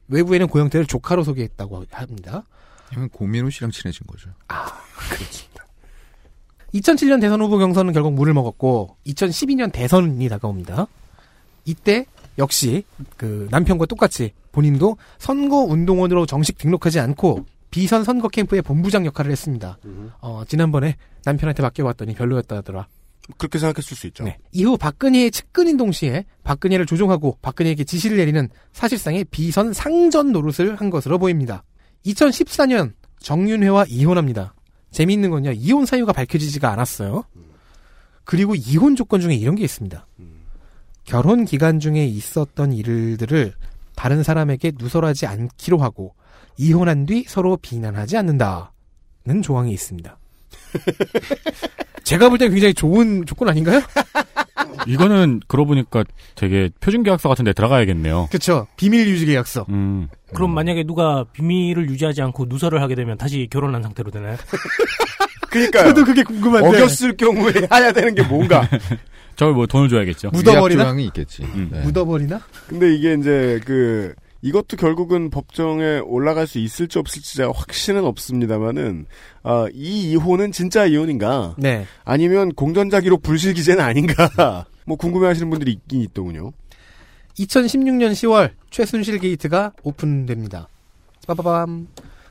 외부에는 0.08 0.48
고영태를 0.48 0.88
조카로 0.88 1.24
소개했다고 1.24 1.86
합니다. 1.92 2.44
이건 2.92 3.10
고민호 3.10 3.52
씨랑 3.52 3.70
친해진 3.70 4.08
거죠. 4.08 4.32
2007년 6.74 7.22
대선 7.22 7.42
후보 7.42 7.60
경선은 7.60 7.94
결국 7.94 8.14
물을 8.14 8.34
먹었고 8.34 8.98
2012년 9.06 9.72
대선이 9.72 10.28
다가옵니다. 10.30 10.88
이때 11.66 12.06
역시 12.38 12.84
그 13.18 13.48
남편과 13.52 13.86
똑같이 13.86 14.32
본인도 14.52 14.98
선거 15.18 15.58
운동원으로 15.58 16.26
정식 16.26 16.58
등록하지 16.58 17.00
않고 17.00 17.46
비선 17.70 18.04
선거 18.04 18.28
캠프의 18.28 18.62
본부장 18.62 19.06
역할을 19.06 19.32
했습니다. 19.32 19.78
어, 20.22 20.44
지난번에 20.48 20.96
남편한테 21.26 21.62
맡겨봤더니 21.64 22.16
별로였다더라. 22.16 22.88
그렇게 23.38 23.60
생각했을 23.60 23.98
수 23.98 24.08
있죠. 24.08 24.24
네. 24.24 24.38
이후 24.54 24.78
박근혜의 24.78 25.32
측근인 25.32 25.76
동시에 25.76 26.26
박근혜를 26.44 26.86
조종하고 26.86 27.38
박근혜에게 27.42 27.84
지시를 27.84 28.18
내리는 28.18 28.48
사실상의 28.72 29.26
비선 29.26 29.74
상전 29.74 30.32
노릇을 30.32 30.78
한 30.78 30.90
것으로 30.90 31.20
보입니다. 31.20 31.64
2014년 32.06 32.94
정윤회와 33.20 33.86
이혼합니다. 33.90 34.54
재미있는 34.92 35.30
건요. 35.30 35.52
이혼 35.52 35.86
사유가 35.86 36.14
밝혀지지가 36.14 36.72
않았어요. 36.72 37.26
그리고 38.24 38.56
이혼 38.56 38.96
조건 38.96 39.20
중에 39.20 39.36
이런 39.36 39.56
게 39.56 39.64
있습니다. 39.64 40.08
결혼 41.08 41.46
기간 41.46 41.80
중에 41.80 42.06
있었던 42.06 42.74
일들을 42.74 43.54
다른 43.96 44.24
사람에게 44.24 44.74
누설하지 44.78 45.26
않기로 45.26 45.78
하고 45.80 46.14
이혼한 46.58 47.06
뒤 47.06 47.24
서로 47.28 47.58
비난하지 47.58 48.18
않는다는 48.18 49.42
조항이 49.42 49.72
있습니다. 49.72 50.18
제가 52.04 52.30
볼 52.30 52.38
때 52.38 52.50
굉장히 52.50 52.74
좋은 52.74 53.26
조건 53.26 53.50
아닌가요? 53.50 53.82
이거는 54.86 55.42
그러고 55.48 55.70
보니까 55.70 56.04
되게 56.36 56.70
표준 56.80 57.04
계약서 57.04 57.28
같은 57.30 57.46
데 57.46 57.54
들어가야겠네요. 57.54 58.28
그렇죠. 58.30 58.68
비밀 58.78 59.08
유지 59.08 59.26
계약서. 59.26 59.66
음. 59.70 60.08
그럼 60.34 60.52
만약에 60.54 60.84
누가 60.84 61.26
비밀을 61.34 61.90
유지하지 61.90 62.22
않고 62.22 62.46
누설을 62.48 62.82
하게 62.82 62.96
되면 62.96 63.18
다시 63.18 63.48
결혼한 63.50 63.82
상태로 63.82 64.12
되나요? 64.12 64.38
그러니까요. 65.50 65.86
저도 65.90 66.06
그게 66.06 66.24
궁금한데. 66.24 66.68
어겼을 66.68 67.16
경우에 67.18 67.54
해야 67.72 67.92
되는 67.92 68.14
게 68.16 68.24
뭔가. 68.24 68.68
저뭐 69.38 69.68
돈을 69.68 69.88
줘야겠죠. 69.88 70.32
묻어버리나? 70.32 70.84
조항이 70.84 71.06
있겠지. 71.06 71.44
네. 71.72 71.82
묻어버리나? 71.82 72.42
근데 72.68 72.94
이게 72.94 73.14
이제 73.14 73.60
그 73.66 74.14
이것도 74.42 74.78
결국은 74.78 75.30
법정에 75.30 76.00
올라갈 76.00 76.48
수 76.48 76.60
있을지 76.60 77.00
없을지 77.00 77.38
제가 77.38 77.52
확신은 77.56 78.04
없습니다만은 78.04 79.06
아, 79.44 79.68
이 79.74 80.12
이혼은 80.12 80.52
진짜 80.52 80.86
이혼인가? 80.86 81.56
네. 81.58 81.86
아니면 82.04 82.54
공전자 82.54 83.00
기록 83.00 83.22
불실 83.22 83.54
기재는 83.54 83.84
아닌가? 83.84 84.30
뭐 84.86 84.98
궁금해하시는 84.98 85.50
분들이 85.50 85.72
있긴 85.74 86.02
있더군요. 86.02 86.52
2016년 87.38 88.14
10월 88.14 88.52
최순실 88.72 89.20
게이트가 89.20 89.74
오픈됩니다. 89.84 90.68
빠바밤. 91.28 91.88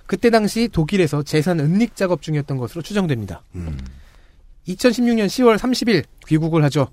그때 0.06 0.30
당시 0.30 0.68
독일에서 0.68 1.22
재산 1.22 1.60
은닉 1.60 1.96
작업 1.96 2.22
중이었던 2.22 2.56
것으로 2.56 2.82
추정됩니다. 2.82 3.42
2016년 4.68 5.26
10월 5.26 5.58
30일 5.58 6.04
귀국을 6.26 6.64
하죠. 6.64 6.88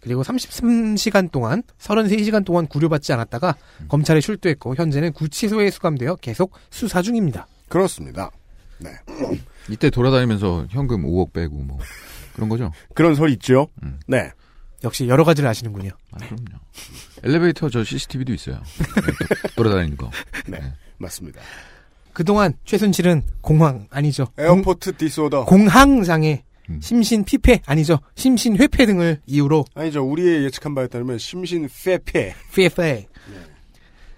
그리고 0.00 0.22
33시간 0.22 1.30
동안 1.30 1.62
33시간 1.78 2.44
동안 2.44 2.66
구류받지 2.66 3.12
않았다가 3.12 3.56
검찰에 3.88 4.20
출두했고 4.20 4.76
현재는 4.76 5.12
구치소에 5.12 5.70
수감되어 5.70 6.16
계속 6.16 6.52
수사 6.70 7.02
중입니다. 7.02 7.46
그렇습니다. 7.68 8.30
네. 8.78 8.90
이때 9.68 9.90
돌아다니면서 9.90 10.66
현금 10.70 11.02
5억 11.02 11.32
빼고 11.32 11.56
뭐 11.56 11.78
그런 12.34 12.48
거죠. 12.48 12.70
그런 12.94 13.14
설이 13.16 13.32
있죠. 13.34 13.68
네. 14.06 14.30
역시 14.84 15.08
여러 15.08 15.24
가지를 15.24 15.48
아시는군요. 15.48 15.90
아, 16.12 16.18
그럼요. 16.18 16.60
엘리베이터 17.24 17.68
저 17.68 17.82
CCTV도 17.82 18.32
있어요. 18.32 18.62
네, 18.78 19.36
돌아다니는 19.56 19.96
거. 19.96 20.08
네. 20.46 20.72
맞습니다. 20.98 21.40
그동안 22.12 22.54
최순실은 22.64 23.22
공황 23.40 23.88
아니죠. 23.90 24.28
airport 24.38 24.96
disorder. 24.96 25.46
공항 25.46 26.04
장애, 26.04 26.44
심신 26.80 27.24
피폐 27.24 27.62
아니죠. 27.66 27.98
심신 28.14 28.56
회폐 28.56 28.86
등을 28.86 29.20
이유로 29.26 29.64
아니죠. 29.74 30.02
우리의 30.04 30.44
예측한 30.44 30.74
바에 30.74 30.86
따르면 30.86 31.18
심신 31.18 31.68
페페. 31.84 32.34
피폐 32.54 33.06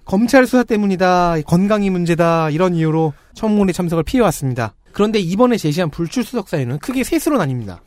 검찰 0.04 0.44
수사 0.46 0.64
때문이다, 0.64 1.42
건강이 1.46 1.88
문제다 1.90 2.50
이런 2.50 2.74
이유로 2.74 3.12
청문회 3.34 3.72
참석을 3.72 4.02
피해 4.02 4.20
왔습니다. 4.24 4.74
그런데 4.92 5.20
이번에 5.20 5.56
제시한 5.56 5.88
불출석 5.90 6.48
사유는 6.48 6.78
크게 6.80 7.04
셋으로 7.04 7.38
나뉩니다. 7.38 7.78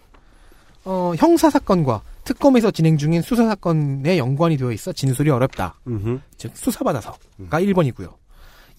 어, 0.85 1.13
형사 1.17 1.49
사건과 1.49 2.01
특검에서 2.23 2.71
진행 2.71 2.97
중인 2.97 3.21
수사 3.21 3.45
사건에 3.45 4.17
연관이 4.17 4.55
되어 4.55 4.71
있어 4.71 4.93
진술이 4.93 5.29
어렵다. 5.29 5.75
즉 6.37 6.51
수사받아서가 6.55 7.17
1번이고요. 7.49 8.13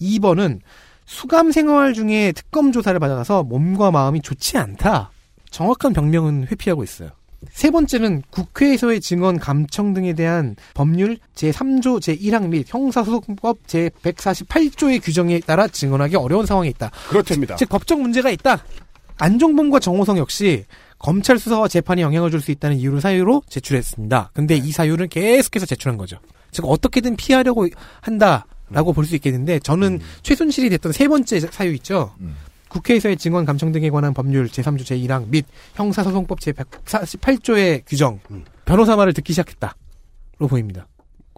2번은 0.01 0.59
수감 1.05 1.51
생활 1.51 1.93
중에 1.93 2.31
특검 2.31 2.71
조사를 2.71 2.99
받아서 2.99 3.43
몸과 3.43 3.91
마음이 3.91 4.21
좋지 4.21 4.57
않다. 4.57 5.11
정확한 5.55 5.93
병명은 5.93 6.47
회피하고 6.51 6.83
있어요. 6.83 7.11
세 7.49 7.71
번째는 7.71 8.23
국회에서의 8.29 8.99
증언 8.99 9.39
감청 9.39 9.93
등에 9.93 10.11
대한 10.13 10.57
법률 10.73 11.17
제3조 11.35 12.01
제1항 12.01 12.49
및 12.49 12.65
형사소송법 12.67 13.65
제148조의 13.65 15.01
규정에 15.01 15.39
따라 15.39 15.69
증언하기 15.69 16.17
어려운 16.17 16.45
상황에 16.45 16.67
있다. 16.69 16.91
그렇답니다. 17.07 17.55
즉 17.55 17.69
법적 17.69 18.01
문제가 18.01 18.31
있다. 18.31 18.65
안종범과 19.17 19.79
정호성 19.79 20.17
역시 20.17 20.65
검찰 20.99 21.39
수사와 21.39 21.69
재판에 21.69 22.01
영향을 22.01 22.31
줄 22.31 22.41
수 22.41 22.51
있다는 22.51 22.75
이유를 22.75 22.99
사유로 22.99 23.43
제출했습니다. 23.47 24.31
근데 24.33 24.55
이 24.57 24.71
사유를 24.73 25.07
계속해서 25.07 25.65
제출한 25.65 25.97
거죠. 25.97 26.17
즉 26.51 26.65
어떻게든 26.65 27.15
피하려고 27.15 27.65
한다라고 28.01 28.91
볼 28.91 29.05
수 29.05 29.15
있겠는데 29.15 29.59
저는 29.59 30.01
최순실이 30.21 30.69
됐던 30.71 30.91
세 30.91 31.07
번째 31.07 31.39
사유 31.39 31.73
있죠. 31.75 32.13
국회에서의 32.75 33.17
증언 33.17 33.45
감청 33.45 33.71
등에 33.71 33.89
관한 33.89 34.13
법률 34.13 34.47
제3조 34.47 34.81
제1항 34.81 35.29
및 35.29 35.45
형사소송법 35.75 36.39
제148조의 36.39 37.83
규정 37.87 38.19
변호사 38.65 38.95
말을 38.95 39.13
듣기 39.13 39.33
시작했다로 39.33 40.47
보입니다. 40.49 40.87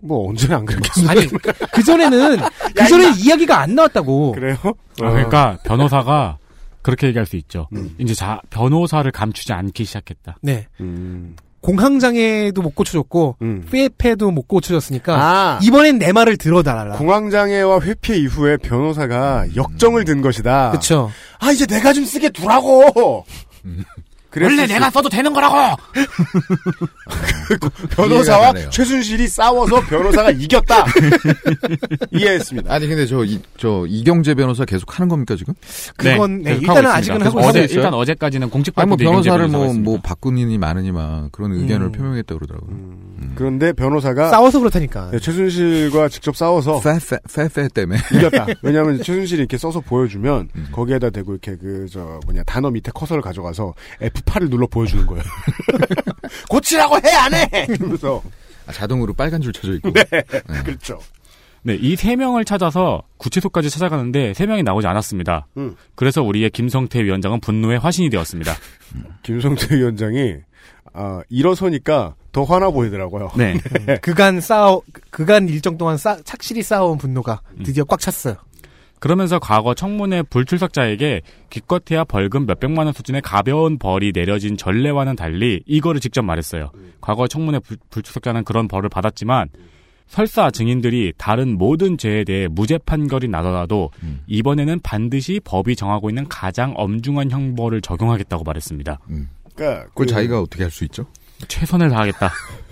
뭐 0.04 0.30
언제나 0.30 0.58
안 0.58 0.66
그랬겠어요. 0.66 1.10
아니 1.10 1.28
그 1.28 1.84
전에는 1.84 2.38
그 2.76 2.88
전에 2.88 3.12
이야기가 3.18 3.60
안 3.60 3.76
나왔다고. 3.76 4.34
그래요? 4.34 4.58
아, 4.64 5.10
그러니까 5.10 5.58
변호사가 5.64 6.38
그렇게 6.82 7.08
얘기할 7.08 7.26
수 7.26 7.36
있죠. 7.38 7.68
음. 7.74 7.96
이제 7.98 8.14
자 8.14 8.42
변호사를 8.50 9.10
감추지 9.12 9.54
않기 9.54 9.86
시작했다. 9.86 10.38
네. 10.42 10.68
음. 10.80 11.36
공황장애도 11.68 12.62
못 12.62 12.76
고쳐줬고 12.76 13.38
회폐도 13.74 14.32
못 14.32 14.48
고쳐줬으니까 14.48 15.16
아. 15.16 15.60
이번엔 15.62 16.00
내 16.00 16.14
말을 16.14 16.38
들어달라. 16.38 16.96
공황장애와 16.98 17.82
회피 17.82 18.22
이후에 18.22 18.56
변호사가 18.58 19.46
역정을 19.56 20.06
든 20.06 20.22
것이다. 20.22 20.72
그쵸. 20.72 21.12
아 21.40 21.52
이제 21.52 21.66
내가 21.66 21.92
좀 21.92 22.06
쓰게 22.06 22.30
두라고. 22.30 23.26
그랬을 24.40 24.56
원래 24.58 24.68
수- 24.68 24.74
내가 24.74 24.90
써도 24.90 25.10
되는 25.10 25.34
거라고. 25.34 25.56
변호사와 27.96 28.38
이해가 28.40 28.54
가네요. 28.54 28.70
최순실이 28.70 29.28
싸워서 29.28 29.80
변호사가 29.82 30.32
이겼다. 30.32 30.86
이해했습니다. 32.12 32.74
아니 32.74 32.88
근데 32.88 33.06
저, 33.06 33.24
이, 33.24 33.40
저 33.58 33.86
이경재 33.88 34.36
변호사 34.36 34.66
계속 34.66 34.98
하는 34.98 35.08
겁니까 35.10 35.36
지금? 35.36 35.54
그건 35.98 36.42
네, 36.42 36.52
하고 36.52 36.62
일단은. 36.62 36.92
아직은 36.92 37.22
하고 37.22 37.40
어제 37.40 37.64
있어요. 37.64 37.78
일단 37.78 37.94
어제까지는 37.94 38.50
공식 38.50 38.78
아니 38.78 38.88
뭐 38.88 38.98
발표도 38.98 39.12
이경재 39.12 39.30
변호사를 39.30 39.48
뭐, 39.52 39.60
뭐 39.60 39.68
있습니다. 39.68 40.02
바꾸느니 40.04 40.58
마느니만 40.58 41.30
그런 41.32 41.54
의견을 41.54 41.88
음. 41.88 41.92
표명했다고 41.92 42.40
그러더라고요. 42.40 42.70
음, 42.72 43.32
그런데 43.36 43.74
변호사가 43.74 44.30
싸워서 44.30 44.60
그렇다니까. 44.60 45.10
네, 45.12 45.20
최순실과 45.20 46.10
직접 46.10 46.36
싸워서 46.36 46.82
페페 46.82 47.18
페페 47.34 47.68
때문에 47.70 48.00
이겼다. 48.14 48.48
왜냐하면 48.62 49.02
최순실이 49.02 49.40
이렇게 49.40 49.58
써서 49.58 49.80
보여주면 49.80 50.50
음. 50.56 50.68
거기에다 50.72 51.10
대고 51.10 51.32
이렇게 51.34 51.56
그 51.56 51.88
저 51.92 52.20
뭐냐 52.26 52.44
단어 52.44 52.70
밑에 52.70 52.92
커서를 52.94 53.22
가져가서 53.22 53.74
F8을 54.28 54.50
눌러 54.50 54.68
보여주는 54.68 55.06
거예요. 55.06 55.24
고치라고 56.50 56.98
해 56.98 57.10
안 57.16 57.34
해. 57.34 57.66
이러면서 57.70 58.22
아, 58.68 58.72
자동으로 58.72 59.14
빨간 59.14 59.42
줄 59.42 59.54
쳐져 59.54 59.74
있고. 59.76 59.92
네. 59.92 60.04
그렇죠. 60.64 61.00
네, 61.64 61.76
이 61.76 61.96
세 61.96 62.16
명을 62.16 62.46
찾아서 62.46 63.02
구치소까지 63.18 63.70
찾아가는데 63.70 64.34
세 64.34 64.46
명이 64.46 64.64
나오지 64.64 64.88
않았습니다. 64.88 65.48
음. 65.58 65.76
그래서 65.96 66.22
우리의 66.24 66.50
김성태 66.52 67.04
위원장은 67.04 67.42
분노의 67.42 67.80
화신이 67.80 68.10
되었습니다. 68.10 68.54
김성태 69.24 69.76
위원장이 69.76 70.36
아, 70.94 71.22
일어서니까 71.30 72.16
더 72.32 72.44
화나 72.44 72.70
보이더라고요. 72.70 73.32
네. 73.36 73.58
그간 74.02 74.40
싸워 74.40 74.82
그간 75.10 75.50
일정 75.50 75.78
동안 75.78 75.98
싸, 75.98 76.18
착실히 76.24 76.64
쌓아온 76.64 76.98
분노가 76.98 77.42
음. 77.58 77.64
드디어 77.64 77.84
꽉 77.84 78.00
찼어요. 78.00 78.36
그러면서 79.00 79.40
과거 79.40 79.74
청문회 79.74 80.24
불출석자에게 80.24 81.22
기껏해야 81.50 82.04
벌금 82.04 82.46
몇백만 82.46 82.88
원 82.88 82.94
수준의 82.94 83.22
가벼운 83.22 83.78
벌이 83.78 84.12
내려진 84.12 84.58
전례와는 84.58 85.16
달리 85.16 85.62
이거를 85.66 86.02
직접 86.02 86.24
말했어요. 86.24 86.72
과거 87.02 87.28
청문회 87.28 87.60
불, 87.60 87.78
불출석자는 87.90 88.44
그런 88.44 88.68
벌을 88.68 88.90
받았지만 88.90 89.50
설사 90.08 90.50
증인들이 90.50 91.14
다른 91.18 91.58
모든 91.58 91.98
죄에 91.98 92.24
대해 92.24 92.48
무죄 92.48 92.78
판결이 92.78 93.28
나더라도 93.28 93.92
음. 94.04 94.22
이번에는 94.28 94.80
반드시 94.82 95.42
법이 95.44 95.76
정하고 95.76 96.10
있는 96.10 96.28
가장 96.30 96.74
엄중한 96.78 97.30
형벌을 97.30 97.82
적용하겠다고 97.82 98.44
말했습니다. 98.46 99.00
음. 99.10 99.30
그러니까 99.54 99.86
그걸 99.90 100.06
그 100.06 100.12
자기가 100.12 100.42
어떻게 100.42 100.64
할 100.64 100.72
수 100.72 100.86
있죠? 100.86 101.06
최선을 101.48 101.90
다하겠다. 101.90 102.32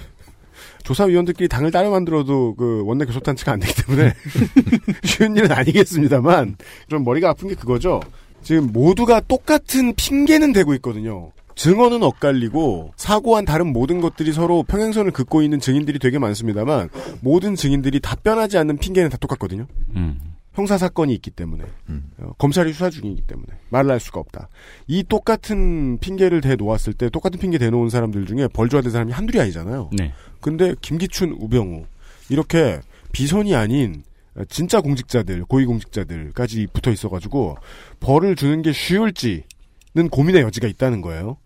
조사위원들끼리 0.86 1.50
당을 1.50 1.72
따로 1.72 1.92
만들어도 1.92 2.56
그 2.56 2.84
원내 2.86 3.06
교섭단체가 3.06 3.52
안 3.52 3.60
되기 3.60 3.74
때문에 3.84 4.14
쉬운 5.04 5.36
일은 5.36 5.52
아니겠습니다만 5.52 6.56
좀 6.88 7.04
머리가 7.04 7.32
아픈 7.32 7.50
게 7.50 7.56
그거죠. 7.56 8.00
지금 8.44 8.72
모두가 8.72 9.20
똑같은 9.22 9.94
핑계는 9.96 10.54
대고 10.54 10.76
있거든요. 10.76 11.32
증언은 11.56 12.04
엇갈리고 12.04 12.94
사고한 12.96 13.46
다른 13.46 13.72
모든 13.74 14.02
것들이 14.02 14.34
서로 14.34 14.64
평행선을 14.64 15.12
긋고 15.12 15.42
있는 15.42 15.60
증인들이 15.60 16.00
되게 16.00 16.20
많습니다만 16.20 16.90
모든 17.22 17.56
증인들이 17.56 18.00
답변하지 18.02 18.58
않는 18.60 18.78
핑계는 18.78 19.10
다 19.10 19.18
똑같거든요. 19.18 19.66
음. 19.96 20.35
형사 20.56 20.78
사건이 20.78 21.14
있기 21.16 21.32
때문에 21.32 21.66
음. 21.90 22.10
어, 22.18 22.32
검찰이 22.38 22.72
수사 22.74 22.90
중이기 22.90 23.22
때문에 23.24 23.48
말을 23.70 23.92
할 23.92 24.00
수가 24.00 24.22
없다. 24.22 24.48
이 24.88 25.04
똑같은 25.04 25.98
핑계를 26.00 26.42
대 26.42 26.56
놓았을 26.56 26.94
때 26.94 27.10
똑같은 27.10 27.40
핑계 27.40 27.58
대 27.58 27.70
놓은 27.70 27.90
사람들 27.90 28.26
중에 28.26 28.48
벌 28.54 28.70
줘야 28.70 28.82
될 28.82 28.92
사람이 28.92 29.12
한둘이 29.12 29.40
아니잖아요. 29.42 29.90
네. 29.94 30.14
근데 30.40 30.74
김기춘, 30.82 31.36
우병우 31.40 31.86
이렇게 32.30 32.80
비선이 33.12 33.54
아닌 33.54 34.04
진짜 34.50 34.82
공직자들, 34.82 35.44
고위 35.46 35.66
공직자들까지 35.66 36.68
붙어 36.74 36.92
있어가지고 36.92 37.58
벌을 38.00 38.36
주는 38.36 38.62
게 38.62 38.72
쉬울지는 38.72 40.10
고민의 40.10 40.42
여지가 40.42 40.68
있다는 40.68 41.02
거예요. 41.02 41.38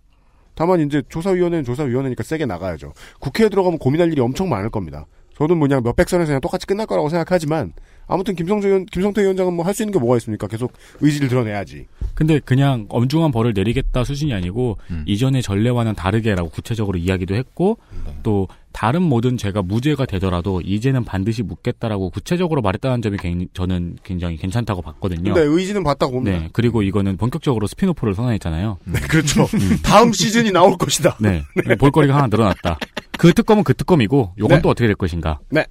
다만 0.53 0.81
이제 0.81 1.01
조사위원회는 1.09 1.63
조사위원회니까 1.63 2.23
세게 2.23 2.45
나가야죠. 2.45 2.93
국회에 3.19 3.49
들어가면 3.49 3.79
고민할 3.79 4.11
일이 4.11 4.21
엄청 4.21 4.49
많을 4.49 4.69
겁니다. 4.69 5.05
저는 5.37 5.57
뭐 5.57 5.67
그냥 5.67 5.81
몇백 5.83 6.09
선에서 6.09 6.27
그냥 6.27 6.41
똑같이 6.41 6.67
끝날 6.67 6.85
거라고 6.85 7.09
생각하지만 7.09 7.73
아무튼 8.09 8.35
김성태 8.35 8.67
위원, 8.67 8.85
김성태 8.87 9.21
위원장은 9.21 9.53
뭐 9.53 9.63
할 9.65 9.73
수 9.73 9.83
있는 9.83 9.93
게 9.93 9.99
뭐가 9.99 10.17
있습니까? 10.17 10.47
계속 10.47 10.73
의지를 10.99 11.29
드러내야지. 11.29 11.85
근데 12.15 12.39
그냥 12.39 12.85
엄중한 12.89 13.31
벌을 13.31 13.53
내리겠다 13.53 14.03
수준이 14.03 14.33
아니고 14.33 14.77
음. 14.91 15.03
이전의 15.07 15.41
전례와는 15.43 15.93
다르게라고 15.95 16.49
구체적으로 16.49 16.97
이야기도 16.97 17.35
했고 17.35 17.77
또 18.23 18.47
다른 18.71 19.01
모든 19.03 19.37
죄가 19.37 19.61
무죄가 19.61 20.05
되더라도 20.05 20.59
이제는 20.61 21.03
반드시 21.05 21.43
묻겠다라고 21.43 22.09
구체적으로 22.09 22.61
말했다는 22.61 23.01
점이 23.01 23.17
굉- 23.17 23.47
저는 23.53 23.97
굉장히 24.03 24.37
괜찮다고 24.37 24.81
봤거든요. 24.81 25.33
근데 25.33 25.41
의지는 25.47 25.83
봤다고 25.83 26.13
봅니다. 26.13 26.37
네. 26.39 26.49
그리고 26.51 26.81
이거는 26.83 27.17
본격적으로 27.17 27.67
spin-off를 27.67 28.15
선언했잖아요. 28.15 28.77
네, 28.85 28.99
그렇죠. 29.01 29.47
다음 29.83 30.11
시즌이 30.11 30.51
나올 30.51 30.77
것이다. 30.77 31.17
네. 31.21 31.43
볼거리가 31.77 32.15
하나 32.15 32.27
늘어났다. 32.27 32.77
그 33.17 33.33
특검은 33.33 33.63
그 33.63 33.73
특검이고 33.73 34.33
요건 34.39 34.57
네. 34.57 34.61
또 34.61 34.69
어떻게 34.69 34.87
될 34.87 34.95
것인가? 34.95 35.39
네. 35.49 35.65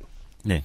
네. 0.44 0.62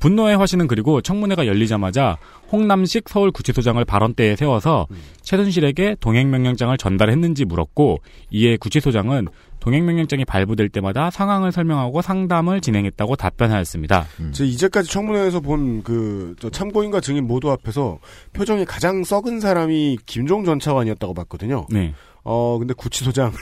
분노의 0.00 0.36
화신은 0.36 0.66
그리고 0.66 1.00
청문회가 1.00 1.46
열리자마자 1.46 2.18
홍남식 2.50 3.08
서울구치소장을 3.08 3.82
발언대에 3.84 4.34
세워서 4.34 4.88
최순실에게 5.22 5.96
동행명령장을 6.00 6.76
전달했는지 6.76 7.44
물었고 7.44 7.98
이에 8.30 8.56
구치소장은 8.56 9.28
동행명령장이 9.60 10.24
발부될 10.24 10.70
때마다 10.70 11.10
상황을 11.10 11.52
설명하고 11.52 12.00
상담을 12.00 12.62
진행했다고 12.62 13.16
답변하였습니다. 13.16 14.06
제 14.32 14.46
이제까지 14.46 14.90
청문회에서 14.90 15.40
본 15.40 15.60
그 15.82 16.34
참고인과 16.50 17.00
증인 17.00 17.26
모두 17.26 17.50
앞에서 17.50 17.98
표정이 18.32 18.64
가장 18.64 19.04
썩은 19.04 19.40
사람이 19.40 19.98
김종 20.06 20.44
전 20.44 20.58
차관이었다고 20.58 21.14
봤거든요. 21.14 21.66
네. 21.70 21.94
어 22.22 22.58
근데 22.58 22.74
구치소장 22.74 23.32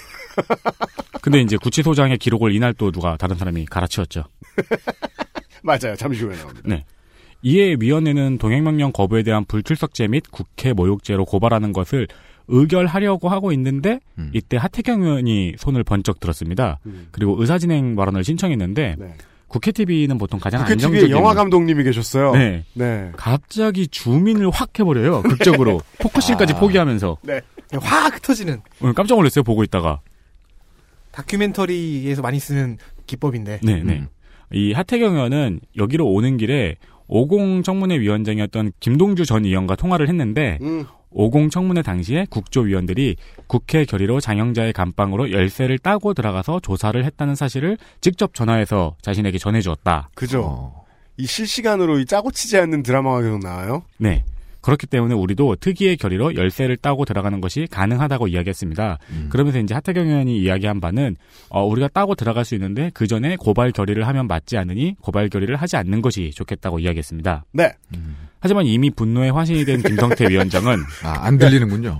근데 1.21 1.41
이제 1.41 1.57
구치소장의 1.57 2.19
기록을 2.19 2.55
이날 2.55 2.73
또 2.75 2.91
누가 2.91 3.17
다른 3.17 3.37
사람이 3.37 3.67
갈아치웠죠. 3.67 4.25
맞아요. 5.63 5.97
잠시 5.97 6.23
후에 6.25 6.37
나옵니다. 6.37 6.63
네. 6.65 6.85
이에 7.43 7.77
위원회는 7.79 8.39
동행명령 8.39 8.93
거부에 8.93 9.23
대한 9.23 9.45
불출석죄 9.45 10.09
및 10.09 10.25
국회 10.31 10.73
모욕죄로 10.73 11.25
고발하는 11.25 11.73
것을 11.73 12.09
의결하려고 12.49 13.29
하고 13.29 13.53
있는데 13.53 14.01
음. 14.19 14.31
이때 14.33 14.57
하태경 14.57 15.03
의원이 15.03 15.55
손을 15.59 15.85
번쩍 15.85 16.19
들었습니다. 16.19 16.81
음. 16.87 17.09
그리고 17.11 17.37
의사진행 17.39 17.95
발언을 17.95 18.25
신청했는데 18.25 18.97
네. 18.99 19.15
국회 19.47 19.71
TV는 19.73 20.19
보통 20.19 20.41
가장 20.41 20.61
국회 20.61 20.73
안정적인 20.73 21.07
TV에 21.07 21.17
영화 21.17 21.35
감독님이 21.35 21.85
계셨어요. 21.85 22.33
네. 22.33 22.65
네. 22.75 23.11
갑자기 23.17 23.87
주민을 23.87 24.51
확 24.51 24.79
해버려요. 24.79 25.23
극적으로 25.23 25.81
포커싱까지 26.01 26.55
아. 26.55 26.59
포기하면서 26.59 27.19
확 27.81 28.15
흩어지는 28.17 28.61
오늘 28.81 28.95
깜짝 28.95 29.17
놀랐어요. 29.17 29.43
보고 29.43 29.63
있다가 29.63 30.01
다큐멘터리에서 31.13 32.23
많이 32.23 32.39
쓰는 32.39 32.79
기법인데. 33.07 33.61
네, 33.63 33.83
네. 33.83 34.07
이 34.53 34.73
하태경 34.73 35.15
의원은 35.15 35.61
여기로 35.77 36.07
오는 36.07 36.37
길에 36.37 36.77
50 37.09 37.65
청문회 37.65 38.01
위원장이었던 38.01 38.73
김동주 38.81 39.25
전 39.25 39.45
의원과 39.45 39.77
통화를 39.77 40.09
했는데 40.09 40.59
음. 40.63 40.85
50 41.11 41.51
청문회 41.51 41.83
당시에 41.83 42.27
국조위원들이 42.29 43.17
국회 43.47 43.85
결의로 43.85 44.21
장영자의 44.21 44.73
감방으로 44.73 45.33
열쇠를 45.33 45.79
따고 45.79 46.13
들어가서 46.13 46.61
조사를 46.61 47.03
했다는 47.03 47.35
사실을 47.35 47.79
직접 48.01 48.35
전화해서 48.35 48.97
자신에게 49.01 49.39
전해주었다. 49.39 50.11
그죠. 50.15 50.43
어. 50.45 50.85
이 51.17 51.27
실시간으로 51.27 51.99
이 51.99 52.07
짜고 52.07 52.31
치지 52.31 52.59
않는 52.59 52.83
드라마가 52.83 53.23
계속 53.23 53.41
나와요. 53.41 53.83
네. 53.97 54.25
그렇기 54.69 54.87
때문에 54.87 55.15
우리도 55.15 55.57
특이의 55.57 55.97
결의로 55.97 56.35
열쇠를 56.35 56.77
따고 56.77 57.07
들어가는 57.07 57.41
것이 57.41 57.67
가능하다고 57.71 58.29
이야기했습니다. 58.29 58.99
음. 59.09 59.29
그러면서 59.31 59.61
이제 59.61 59.73
하태경 59.73 60.07
의원이 60.07 60.39
이야기한 60.43 60.79
바는 60.79 61.17
어, 61.49 61.65
우리가 61.65 61.89
따고 61.89 62.15
들어갈 62.15 62.45
수 62.45 62.55
있는데 62.55 62.91
그 62.93 63.07
전에 63.07 63.37
고발 63.37 63.73
결의를 63.73 64.07
하면 64.07 64.27
맞지 64.27 64.59
않으니 64.59 64.95
고발 65.01 65.31
결의를 65.31 65.57
하지 65.57 65.79
않는 65.79 66.03
것이 66.03 66.33
좋겠다고 66.35 66.81
이야기했습니다. 66.81 67.47
네. 67.53 67.73
하지만 68.41 68.67
이미 68.67 68.91
분노의 68.91 69.33
화신이 69.33 69.65
된 69.65 69.81
김성태 69.81 70.29
위원장은 70.29 70.81
아, 71.03 71.17
안 71.25 71.39
들리는군요. 71.39 71.99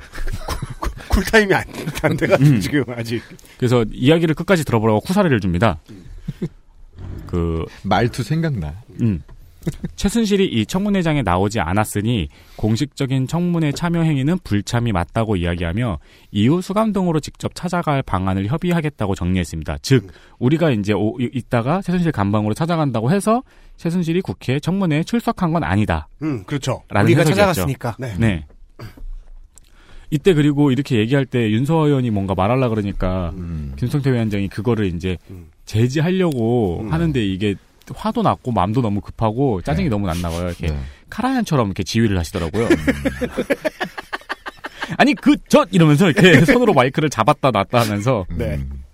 쿨타임이 1.09 1.55
안, 1.55 1.65
안 2.03 2.17
돼가지고 2.19 2.51
음. 2.51 2.61
지금 2.61 2.85
아직. 2.95 3.23
그래서 3.57 3.83
이야기를 3.91 4.35
끝까지 4.35 4.67
들어보라고 4.67 5.01
쿠사리를 5.01 5.41
줍니다. 5.41 5.81
그 7.27 7.65
말투 7.83 8.23
생각나. 8.23 8.75
음. 9.01 9.23
최순실이 9.97 10.47
이 10.47 10.65
청문회장에 10.67 11.23
나오지 11.23 11.61
않았으니 11.61 12.29
공식적인 12.57 13.27
청문회 13.27 13.73
참여 13.73 14.03
행위는 14.03 14.39
불참이 14.45 14.93
맞다고 14.93 15.37
이야기하며 15.37 15.99
이후 16.31 16.63
수감동으로 16.63 17.21
직접 17.21 17.55
찾아갈 17.55 18.03
방안을 18.03 18.47
협의하겠다고 18.47 19.15
정리했습니다. 19.15 19.79
즉 19.83 20.09
우리가 20.39 20.71
이제 20.71 20.93
오, 20.93 21.17
이- 21.21 21.29
이따가 21.35 21.83
최순실 21.83 22.13
감방으로 22.13 22.55
찾아간다고 22.55 23.11
해서 23.11 23.43
최순실이 23.77 24.21
국회 24.23 24.59
청문회에 24.61 25.03
출석한 25.05 25.53
건 25.53 25.65
아니다. 25.65 26.09
음, 26.23 26.45
그렇죠. 26.45 26.83
라는 26.89 27.07
우리가 27.07 27.21
해석이었죠. 27.23 27.41
찾아갔으니까. 27.41 27.97
네. 27.99 28.15
네. 28.19 28.47
이때 30.11 30.33
그리고 30.33 30.71
이렇게 30.71 30.97
얘기할 30.99 31.27
때 31.27 31.51
윤서호 31.51 31.87
의원이 31.87 32.11
뭔가 32.11 32.35
말하려 32.35 32.71
그러니까 32.71 33.31
음. 33.35 33.75
김성태 33.77 34.11
위원장이 34.11 34.49
그거를 34.49 34.87
이제 34.87 35.19
음. 35.31 35.49
제지하려고 35.67 36.81
음. 36.81 36.93
하는데 36.93 37.23
이게 37.23 37.57
화도 37.97 38.23
났고 38.23 38.53
마음도 38.53 38.83
너무 38.83 39.01
급하고 39.01 39.63
짜증이 39.63 39.87
네. 39.87 39.91
너무 39.91 40.09
안 40.09 40.21
나와요. 40.21 40.49
이렇게 40.49 40.69
네. 40.69 40.79
카라얀처럼 41.11 41.67
이렇게 41.67 41.83
지휘를 41.83 42.19
하시더라고요. 42.19 42.69
아니 44.97 45.15
그저 45.15 45.67
이러면서 45.71 46.11
이렇게 46.11 46.45
손으로 46.47 46.73
마이크를 46.73 47.11
잡았다 47.11 47.51
놨다 47.51 47.81
하면서 47.81 48.25
네. 48.31 48.57
음. 48.57 48.85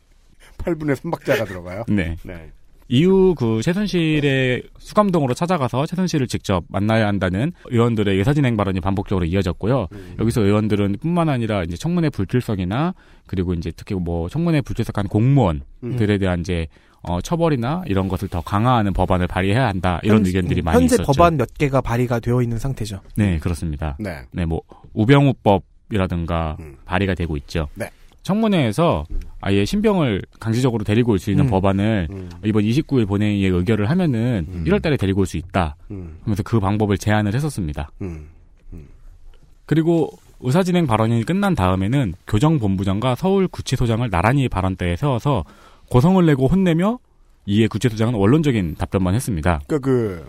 8분의 0.58 0.96
3박자가 0.96 1.46
들어가요. 1.46 1.84
네. 1.88 2.16
네. 2.22 2.50
이후 2.88 3.34
그 3.36 3.62
최순실의 3.62 4.64
수감동으로 4.78 5.32
찾아가서 5.32 5.86
최순실을 5.86 6.28
직접 6.28 6.64
만나야 6.68 7.06
한다는 7.06 7.52
의원들의 7.66 8.18
의사진행 8.18 8.56
발언이 8.56 8.80
반복적으로 8.80 9.24
이어졌고요. 9.24 9.88
여기서 10.20 10.42
의원들은 10.42 10.98
뿐만 11.00 11.30
아니라 11.30 11.62
이제 11.62 11.76
청문회 11.76 12.10
불출석이나 12.10 12.94
그리고 13.26 13.54
이제 13.54 13.72
특히 13.74 13.94
뭐 13.94 14.28
청문회 14.28 14.60
불출석한 14.60 15.08
공무원들에 15.08 16.18
대한 16.18 16.40
이제 16.40 16.66
어, 17.06 17.20
처벌이나 17.20 17.82
이런 17.86 18.08
것을 18.08 18.28
더 18.28 18.40
강화하는 18.40 18.92
법안을 18.92 19.26
발의해야 19.26 19.66
한다 19.68 20.00
이런 20.02 20.18
현재- 20.18 20.30
의견들이 20.30 20.62
음, 20.62 20.64
많이 20.64 20.80
현재 20.80 20.94
있었죠. 20.96 21.12
법안 21.12 21.36
몇 21.36 21.52
개가 21.54 21.80
발의가 21.80 22.18
되어 22.20 22.42
있는 22.42 22.58
상태죠. 22.58 23.00
네, 23.16 23.38
그렇습니다. 23.38 23.96
네. 23.98 24.22
네, 24.32 24.44
뭐 24.44 24.60
우병우법이라든가 24.94 26.56
발의가 26.84 27.14
되고 27.14 27.36
있죠. 27.38 27.68
네. 27.74 27.90
청문회에서 28.22 29.04
아예 29.42 29.66
신병을 29.66 30.22
강제적으로 30.40 30.82
데리고 30.82 31.12
올 31.12 31.18
수 31.18 31.30
있는 31.30 31.44
음. 31.44 31.50
법안을 31.50 32.08
음. 32.10 32.30
이번 32.44 32.64
29일 32.64 33.06
본회의에 33.06 33.48
의결을 33.48 33.90
하면은 33.90 34.46
1월달에 34.64 34.98
데리고 34.98 35.20
올 35.20 35.26
수 35.26 35.36
있다. 35.36 35.76
음. 35.90 36.16
하면서 36.22 36.42
그 36.42 36.58
방법을 36.58 36.96
제안을 36.96 37.34
했었습니다. 37.34 37.90
음. 38.00 38.28
그리고 39.66 40.10
의사진행 40.40 40.86
발언이 40.86 41.24
끝난 41.24 41.54
다음에는 41.54 42.14
교정본부장과 42.26 43.14
서울구치소장을 43.14 44.08
나란히 44.10 44.48
발언대에 44.48 44.96
세워서 44.96 45.44
고성을 45.90 46.24
내고 46.26 46.46
혼내며 46.46 46.98
이에 47.46 47.66
구치소장은 47.66 48.14
원론적인 48.14 48.76
답변만 48.76 49.14
했습니다. 49.14 49.60
그러니까 49.66 49.78
그 49.78 50.26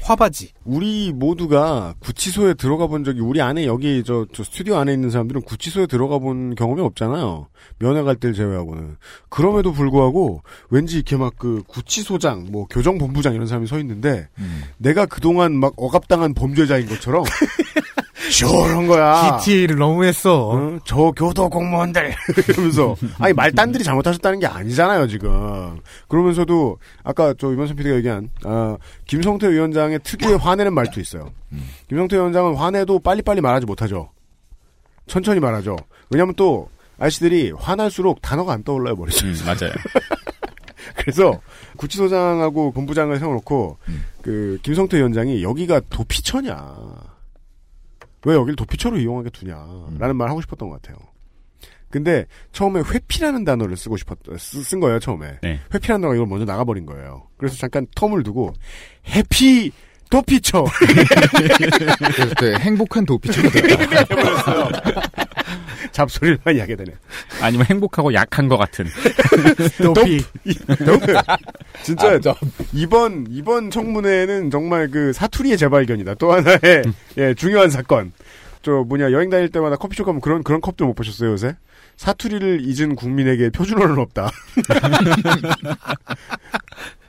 화바지. 0.00 0.50
우리 0.64 1.12
모두가 1.12 1.94
구치소에 2.00 2.54
들어가 2.54 2.86
본 2.86 3.04
적이 3.04 3.20
우리 3.20 3.40
안에 3.40 3.66
여기 3.66 4.02
저, 4.04 4.26
저 4.32 4.42
스튜디오 4.42 4.76
안에 4.76 4.92
있는 4.92 5.10
사람들은 5.10 5.42
구치소에 5.42 5.86
들어가 5.86 6.18
본 6.18 6.54
경험이 6.54 6.82
없잖아요. 6.82 7.46
면회 7.78 8.02
갈 8.02 8.16
때를 8.16 8.34
제외하고는. 8.34 8.96
그럼에도 9.28 9.72
불구하고 9.72 10.42
왠지 10.70 10.96
이렇게 10.96 11.16
막 11.16 11.32
그 11.36 11.62
구치소장, 11.66 12.48
뭐 12.50 12.66
교정본부장 12.66 13.34
이런 13.34 13.46
사람이 13.46 13.66
서 13.66 13.78
있는데 13.80 14.28
내가 14.78 15.06
그동안 15.06 15.54
막 15.54 15.72
억압당한 15.76 16.34
범죄자인 16.34 16.86
것처럼 16.86 17.24
시원한 18.32 18.86
거야. 18.86 19.38
DTA를 19.38 19.76
너무 19.76 20.04
했어. 20.04 20.48
어? 20.50 20.78
저 20.84 21.12
교도 21.12 21.48
공무원들. 21.50 22.14
이러면서. 22.48 22.96
아니 23.18 23.32
말단들이 23.32 23.84
잘못하셨다는 23.84 24.40
게 24.40 24.46
아니잖아요 24.46 25.06
지금. 25.06 25.78
그러면서도 26.08 26.78
아까 27.04 27.34
저 27.38 27.52
이번선 27.52 27.76
PD가 27.76 27.96
얘기한 27.96 28.30
아, 28.44 28.76
김성태 29.06 29.48
위원장의 29.50 30.00
특유의 30.02 30.38
화내는 30.38 30.72
말도 30.74 31.00
있어요. 31.00 31.30
김성태 31.88 32.16
위원장은 32.16 32.56
화내도 32.56 32.98
빨리빨리 33.00 33.40
말하지 33.40 33.66
못하죠. 33.66 34.10
천천히 35.06 35.40
말하죠. 35.40 35.76
왜냐하면 36.10 36.34
또 36.36 36.68
아저씨들이 36.98 37.52
화날수록 37.56 38.22
단어가 38.22 38.52
안 38.52 38.62
떠올라요 38.62 38.94
머릿속에 38.96 39.28
음, 39.28 39.36
맞아요. 39.44 39.72
그래서 40.96 41.40
구치소장하고 41.76 42.72
본부장을 42.72 43.18
세워놓고 43.18 43.78
그 44.22 44.58
김성태 44.62 44.98
위원장이 44.98 45.42
여기가 45.42 45.80
도피처냐 45.90 47.11
왜 48.24 48.34
여기를 48.34 48.56
도피처로 48.56 48.98
이용하게 48.98 49.30
두냐라는 49.30 50.16
말 50.16 50.28
하고 50.28 50.40
싶었던 50.40 50.68
것 50.68 50.80
같아요. 50.80 50.96
근데 51.90 52.24
처음에 52.52 52.80
회피라는 52.80 53.44
단어를 53.44 53.76
쓰고 53.76 53.96
싶었 53.98 54.16
쓰- 54.38 54.62
쓴 54.62 54.80
거예요 54.80 54.98
처음에 54.98 55.38
네. 55.42 55.60
회피라는 55.74 56.00
단어가 56.00 56.14
이걸 56.14 56.26
먼저 56.26 56.44
나가버린 56.46 56.86
거예요. 56.86 57.28
그래서 57.36 57.56
잠깐 57.56 57.86
텀을 57.94 58.24
두고 58.24 58.54
해피 59.08 59.72
도피처 60.08 60.64
또 62.38 62.58
행복한 62.60 63.04
도피처가 63.04 63.48
됐다. 63.50 64.00
해버렸어요. 64.10 64.68
잡소리를 65.92 66.38
많이 66.44 66.58
하게 66.58 66.76
되네. 66.76 66.92
아니면 67.40 67.66
행복하고 67.66 68.14
약한 68.14 68.48
것 68.48 68.56
같은. 68.56 68.86
도피. 69.84 70.24
진짜 71.82 72.18
이번 72.72 73.26
이번 73.28 73.70
청문회는 73.70 74.50
정말 74.50 74.90
그 74.90 75.12
사투리의 75.12 75.58
재발견이다. 75.58 76.14
또 76.14 76.32
하나의 76.32 76.82
예, 77.18 77.34
중요한 77.34 77.70
사건. 77.70 78.12
저 78.62 78.84
뭐냐 78.86 79.12
여행 79.12 79.28
다닐 79.28 79.48
때마다 79.48 79.76
커피숍 79.76 80.04
가면 80.04 80.20
그런 80.20 80.44
그런 80.44 80.60
컵들 80.60 80.86
못 80.86 80.94
보셨어요 80.94 81.32
요새? 81.32 81.56
사투리를 81.96 82.60
잊은 82.62 82.94
국민에게 82.96 83.50
표준어는 83.50 83.98
없다. 83.98 84.30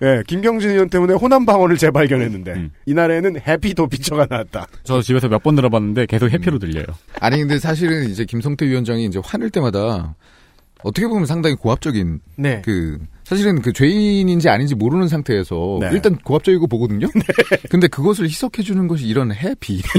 예, 0.04 0.22
김경진 0.28 0.70
의원 0.72 0.90
때문에 0.90 1.14
호남 1.14 1.46
방언을 1.46 1.78
재발견했는데 1.78 2.70
이날에는 2.86 3.40
해피 3.48 3.74
도피처가 3.74 4.28
나왔다. 4.30 4.68
저 4.84 5.02
집에서 5.02 5.28
몇 5.30 5.42
번 5.44 5.56
들어봤는데 5.56 6.06
계속 6.06 6.30
해피로 6.32 6.60
들려요. 6.60 6.86
아니 7.20 7.38
근데 7.40 7.58
사실은 7.60 8.10
이제 8.10 8.26
김성태 8.26 8.66
위원장이 8.68 9.06
이제 9.06 9.20
화낼 9.24 9.50
때마다 9.50 10.16
어떻게 10.84 11.08
보면 11.08 11.26
상당히 11.26 11.56
고압적인 11.56 12.20
네. 12.36 12.62
그 12.66 12.98
사실은 13.24 13.62
그 13.62 13.72
죄인인지 13.72 14.50
아닌지 14.50 14.76
모르는 14.76 15.08
상태에서 15.08 15.78
네. 15.80 15.90
일단 15.94 16.18
고압적이고 16.18 16.68
보거든요. 16.68 17.08
근데 17.70 17.88
그것을 17.88 18.26
희석해 18.26 18.64
주는 18.64 18.88
것이 18.88 19.06
이런 19.08 19.34
해피. 19.34 19.82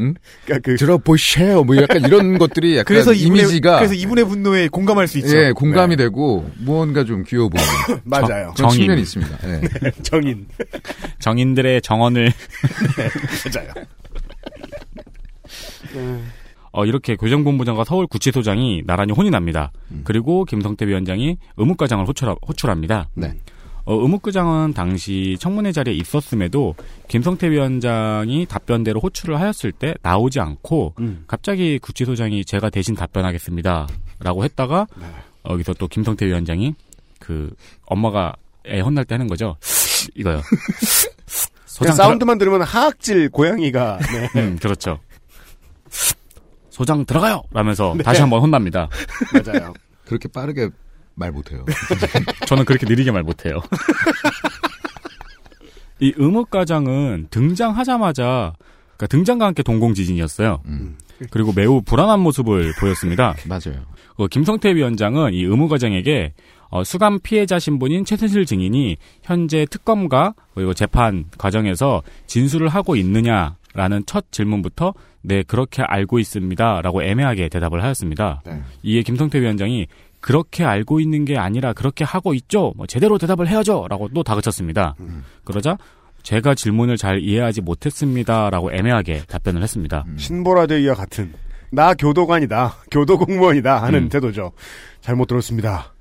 응? 0.00 0.14
그러니까 0.44 0.70
그 0.70 0.76
들어보세요. 0.76 1.64
뭐 1.64 1.76
약간 1.76 2.02
이런 2.04 2.36
것들이 2.38 2.72
약간 2.76 2.84
그래서 2.86 3.12
이분의, 3.12 3.42
이미지가 3.44 3.76
그래서 3.78 3.94
이분의 3.94 4.24
분노에 4.26 4.68
공감할 4.68 5.06
수 5.08 5.18
있죠. 5.18 5.36
예, 5.36 5.52
공감이 5.52 5.96
되고 5.96 6.50
무언가 6.58 7.04
좀 7.04 7.22
귀여워 7.24 7.48
보이는 7.48 8.00
맞아요. 8.04 8.52
그런 8.56 8.70
정인. 8.70 8.72
측면이 8.80 9.02
있습니다. 9.02 9.38
예. 9.48 9.90
정인 10.02 10.46
정인들의 11.20 11.82
정언을 11.82 12.32
맞아요. 13.54 13.68
어, 16.72 16.84
이렇게 16.84 17.14
교정본부장과 17.14 17.84
서울 17.84 18.06
구치소장이 18.08 18.82
나란히 18.84 19.12
혼이 19.12 19.30
납니다. 19.30 19.70
그리고 20.02 20.44
김성태 20.44 20.86
위원장이 20.88 21.36
의무과장을 21.56 22.04
호출, 22.06 22.34
호출합니다. 22.48 23.08
네. 23.14 23.34
어, 23.84 23.94
의무과장은 23.94 24.72
당시 24.72 25.36
청문회 25.38 25.72
자리에 25.72 25.94
있었음에도 25.94 26.74
김성태 27.08 27.50
위원장이 27.50 28.46
답변대로 28.46 29.00
호출을 29.00 29.38
하였을 29.38 29.72
때 29.72 29.94
나오지 30.02 30.40
않고 30.40 30.94
갑자기 31.26 31.78
구치소장이 31.78 32.44
제가 32.44 32.70
대신 32.70 32.94
답변하겠습니다. 32.94 33.86
라고 34.20 34.44
했다가 34.44 34.86
어, 35.44 35.52
여기서 35.52 35.74
또 35.74 35.86
김성태 35.86 36.26
위원장이 36.26 36.74
그 37.18 37.54
엄마가 37.86 38.34
애 38.66 38.80
혼날 38.80 39.04
때 39.04 39.14
하는 39.14 39.26
거죠. 39.26 39.56
이거요. 40.14 40.40
그냥 41.78 41.96
사운드만 41.96 42.38
들으면 42.38 42.62
하악질 42.62 43.30
고양이가 43.30 43.98
네. 43.98 44.28
음, 44.40 44.58
그렇죠. 44.60 45.00
소장 46.70 47.04
들어가요! 47.04 47.42
라면서 47.52 47.94
네. 47.96 48.02
다시 48.02 48.20
한번 48.20 48.40
혼납니다. 48.40 48.88
맞아요. 49.32 49.72
그렇게 50.04 50.28
빠르게 50.28 50.70
말 51.14 51.32
못해요. 51.32 51.64
저는 52.46 52.64
그렇게 52.64 52.86
느리게 52.86 53.10
말 53.10 53.22
못해요. 53.22 53.60
이 56.00 56.12
의무과장은 56.16 57.28
등장하자마자 57.30 58.54
그러니까 58.96 59.06
등장과 59.08 59.46
함께 59.46 59.62
동공지진이었어요. 59.62 60.60
그리고 61.30 61.52
매우 61.54 61.80
불안한 61.82 62.20
모습을 62.20 62.74
보였습니다. 62.78 63.34
맞아요. 63.46 63.84
그 64.16 64.28
김성태 64.28 64.74
위원장은 64.74 65.34
이 65.34 65.42
의무과장에게 65.44 66.34
어, 66.70 66.82
수감 66.82 67.20
피해자 67.20 67.58
신분인 67.58 68.04
최순실 68.04 68.46
증인이 68.46 68.96
현재 69.22 69.64
특검과 69.70 70.34
그리고 70.54 70.74
재판 70.74 71.24
과정에서 71.38 72.02
진술을 72.26 72.68
하고 72.68 72.96
있느냐라는 72.96 74.04
첫 74.06 74.32
질문부터 74.32 74.92
네 75.22 75.42
그렇게 75.44 75.82
알고 75.82 76.18
있습니다라고 76.18 77.04
애매하게 77.04 77.48
대답을 77.48 77.82
하였습니다. 77.82 78.42
이에 78.82 79.02
김성태 79.02 79.40
위원장이 79.40 79.86
그렇게 80.24 80.64
알고 80.64 81.00
있는 81.00 81.26
게 81.26 81.36
아니라 81.36 81.74
그렇게 81.74 82.02
하고 82.02 82.32
있죠. 82.32 82.72
뭐 82.76 82.86
제대로 82.86 83.18
대답을 83.18 83.46
해야죠라고 83.46 84.08
또 84.14 84.22
다그쳤습니다. 84.22 84.94
그러자 85.44 85.76
제가 86.22 86.54
질문을 86.54 86.96
잘 86.96 87.20
이해하지 87.20 87.60
못했습니다라고 87.60 88.72
애매하게 88.72 89.24
답변을 89.28 89.62
했습니다. 89.62 90.06
신보라데이와 90.16 90.94
같은 90.94 91.34
나 91.70 91.92
교도관이다, 91.92 92.74
교도 92.90 93.18
공무원이다 93.18 93.82
하는 93.82 94.04
음. 94.04 94.08
태도죠. 94.08 94.52
잘못 95.02 95.26
들었습니다. 95.26 95.92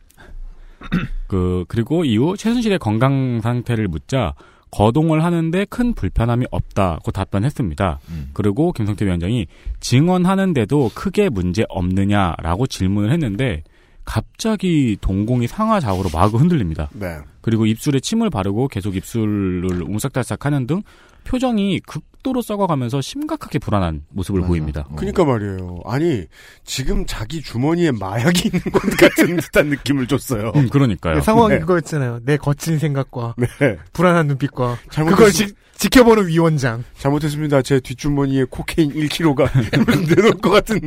그 1.28 1.66
그리고 1.68 2.06
이후 2.06 2.38
최순실의 2.38 2.80
건강 2.80 3.42
상태를 3.42 3.90
묻자 3.90 4.36
거동을 4.72 5.26
하는데 5.26 5.66
큰 5.66 5.94
불편함이 5.94 6.46
없다고 6.50 7.12
답변했습니다. 7.12 8.00
그리고 8.32 8.72
김성태 8.72 9.04
위원장이 9.04 9.48
증언하는데도 9.82 10.92
크게 10.96 11.28
문제 11.28 11.66
없느냐라고 11.68 12.68
질문을 12.68 13.12
했는데 13.12 13.64
갑자기 14.06 14.98
동공이 15.02 15.48
상하좌우로 15.48 16.10
마구 16.14 16.38
흔들립니다. 16.38 16.90
네. 16.94 17.18
그리고 17.42 17.66
입술에 17.66 18.00
침을 18.00 18.30
바르고 18.30 18.68
계속 18.68 18.96
입술을 18.96 19.84
웅싹달싹 19.84 20.46
하는 20.46 20.68
등 20.68 20.82
표정이 21.26 21.80
극도로 21.88 22.42
썩어가면서 22.42 23.00
심각하게 23.00 23.60
불안한 23.60 24.04
모습을 24.10 24.42
보입니다. 24.42 24.86
그니까 24.98 25.24
말이에요. 25.24 25.80
아니 25.86 26.26
지금 26.66 27.06
자기 27.06 27.42
주머니에 27.42 27.92
마약이 27.92 28.50
있는 28.54 28.60
것 28.72 28.82
같은 28.98 29.38
듯한 29.38 29.68
느낌을 29.68 30.08
줬어요. 30.08 30.52
음, 30.56 30.68
그러니까요. 30.70 31.22
상황이 31.22 31.54
네. 31.56 31.60
그거였잖아요. 31.62 32.20
내 32.26 32.36
거친 32.36 32.78
생각과 32.78 33.36
네. 33.38 33.78
불안한 33.94 34.28
눈빛과 34.28 34.78
잘못했- 34.90 35.10
그걸 35.16 35.32
지, 35.32 35.54
지켜보는 35.78 36.28
위원장. 36.28 36.84
잘못했습니다. 36.98 37.62
제 37.62 37.80
뒷주머니에 37.80 38.46
코케인 38.50 38.92
1kg가 38.94 39.50
내놓을 40.16 40.34
것 40.42 40.50
같은. 40.50 40.82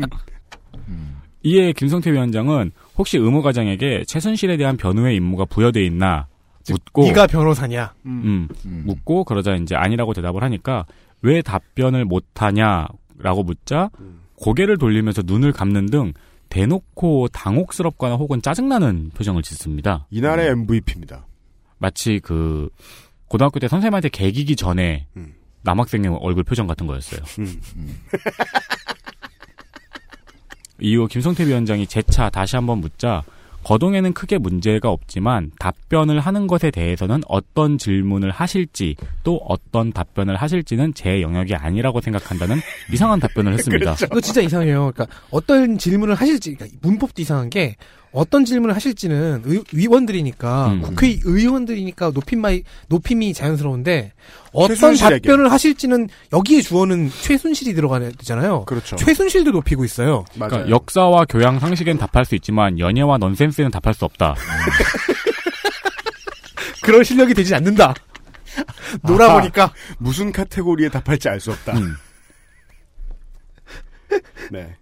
이에 1.43 1.73
김성태 1.73 2.13
위원장은 2.13 2.73
혹시 2.99 3.19
의무과장에게 3.19 4.05
최순실에 4.07 4.57
대한 4.57 4.77
변호의 4.77 5.17
임무가 5.17 5.45
부여돼 5.45 5.85
있나 5.85 6.27
묻고 6.69 7.05
네가 7.05 7.27
변호사냐? 7.27 7.95
음, 8.07 8.49
묻고 8.63 9.25
그러자 9.25 9.55
이제 9.55 9.75
아니라고 9.77 10.15
대답을 10.15 10.43
하니까 10.43 10.87
왜 11.23 11.43
답변을 11.43 12.05
못하냐라고 12.05 13.43
묻자 13.45 13.91
고개를 14.37 14.79
돌리면서 14.79 15.23
눈을 15.25 15.53
감는 15.53 15.87
등 15.87 16.13
대놓고 16.49 17.29
당혹스럽거나 17.29 18.17
혹은 18.17 18.41
짜증나는 18.43 19.11
표정을 19.15 19.43
짓습니다. 19.43 20.07
이날의 20.11 20.51
MVP입니다. 20.51 21.27
마치 21.79 22.21
그 22.23 22.69
고등학교 23.29 23.59
때 23.59 23.69
선생님한테 23.69 24.09
개기기 24.09 24.57
전에 24.57 25.07
음. 25.17 25.35
남학생의 25.63 26.19
얼굴 26.21 26.45
표정 26.45 26.67
같은 26.67 26.87
거였어요. 26.87 27.21
이후 30.81 31.07
김성태 31.07 31.47
위원장이 31.47 31.87
재차 31.87 32.31
다시 32.31 32.57
한번 32.57 32.79
묻자 32.79 33.23
거동에는 33.67 34.13
크게 34.13 34.39
문제가 34.39 34.91
없지만 34.91 35.51
답변을 35.59 36.21
하는 36.21 36.47
것에 36.47 36.71
대해서는 36.71 37.23
어떤 37.27 37.79
질문을 37.79 38.31
하실지 38.31 38.95
또 39.25 39.39
어떤 39.49 39.93
답변을 39.93 40.37
하실지는 40.37 40.95
제 40.95 41.21
영역이 41.21 41.57
아니라고 41.57 42.01
생각한다는 42.01 42.61
이상한 42.93 43.19
답변을 43.19 43.55
했습니다. 43.55 43.97
그렇죠. 43.97 44.07
이거 44.07 44.21
진짜 44.21 44.41
이상해요. 44.41 44.93
그러니까 44.95 45.07
어떤 45.31 45.79
질문을 45.79 46.15
하실지 46.15 46.55
그러니까 46.55 46.79
문법도 46.81 47.21
이상한 47.21 47.51
게 47.51 47.75
어떤 48.17 48.47
질문을 48.47 48.75
하실지는 48.75 49.43
의, 49.45 49.63
위원들이니까 49.75 50.69
음. 50.69 50.81
국회의원들이니까 50.81 52.13
높임이 52.15 52.63
높임이 52.89 53.35
자연스러운데 53.35 54.15
어떤 54.53 54.75
최순실에게. 54.75 55.29
답변을 55.29 55.53
하실지는 55.53 56.09
여기에 56.33 56.63
주어는 56.63 57.11
최순실이 57.11 57.75
들어가야 57.75 58.09
되잖아요. 58.13 58.65
그렇죠. 58.65 58.97
최순실도 58.97 59.51
높이고 59.51 59.85
있어요. 59.85 60.25
맞아요. 60.35 60.51
그러니까 60.51 60.71
역사와 60.71 61.27
교양 61.29 61.59
상식엔 61.59 61.99
답할 61.99 62.25
수 62.25 62.35
있지만 62.37 62.79
연예와 62.79 63.19
넌센스는 63.19 63.71
답할 63.71 63.93
수 63.93 64.07
없다. 64.07 64.35
그런 66.83 67.05
실력이 67.05 67.35
되지 67.35 67.55
않는다. 67.55 67.93
놀아보니까 69.03 69.75
무슨 69.99 70.33
카테고리에 70.33 70.89
답할지 70.89 71.29
알 71.29 71.39
수 71.39 71.51
없다. 71.51 71.77
음. 71.77 71.95
네. 74.51 74.75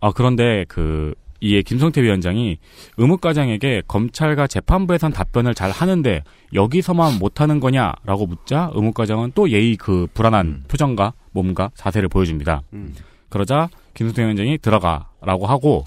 아 0.00 0.10
그런데 0.10 0.64
그 0.66 1.14
이에 1.46 1.62
김성태 1.62 2.02
위원장이 2.02 2.58
의무과장에게 2.96 3.82
검찰과 3.86 4.46
재판부에선 4.46 5.12
답변을 5.12 5.54
잘 5.54 5.70
하는데 5.70 6.22
여기서만 6.52 7.18
못하는 7.18 7.60
거냐라고 7.60 8.26
묻자 8.26 8.70
의무과장은 8.74 9.32
또 9.34 9.50
예의 9.50 9.76
그 9.76 10.06
불안한 10.14 10.64
표정과 10.68 11.12
몸과 11.32 11.70
자세를 11.74 12.08
보여줍니다. 12.08 12.62
음. 12.72 12.94
그러자 13.28 13.68
김성태 13.94 14.22
위원장이 14.22 14.58
들어가라고 14.58 15.46
하고 15.46 15.84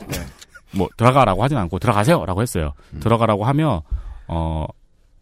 뭐 0.76 0.88
들어가라고 0.98 1.44
하진 1.44 1.58
않고 1.58 1.80
들어가세요라고 1.80 2.42
했어요. 2.42 2.74
들어가라고 3.00 3.46
하며 3.46 3.84
어 4.28 4.68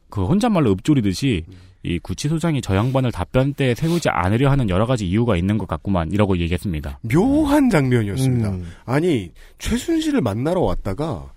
그 0.09 0.25
혼잣말로 0.25 0.71
읊조리듯이 0.71 1.45
이 1.87 1.99
구치소장이 1.99 2.61
저 2.61 2.75
양반을 2.75 3.11
답변 3.11 3.53
때 3.53 3.73
세우지 3.73 4.09
않으려 4.09 4.51
하는 4.51 4.69
여러 4.69 4.85
가지 4.85 5.07
이유가 5.07 5.37
있는 5.37 5.57
것 5.57 5.67
같구만 5.67 6.11
이라고 6.11 6.37
얘기했습니다. 6.37 6.99
묘한 7.03 7.69
장면이었습니다. 7.69 8.49
음. 8.49 8.71
아니 8.85 9.31
최순실을 9.57 10.19
만나러 10.21 10.61
왔다가 10.61 11.31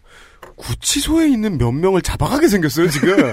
구치소에 0.56 1.28
있는 1.28 1.56
몇 1.56 1.70
명을 1.70 2.02
잡아가게 2.02 2.48
생겼어요 2.48 2.88
지금. 2.88 3.32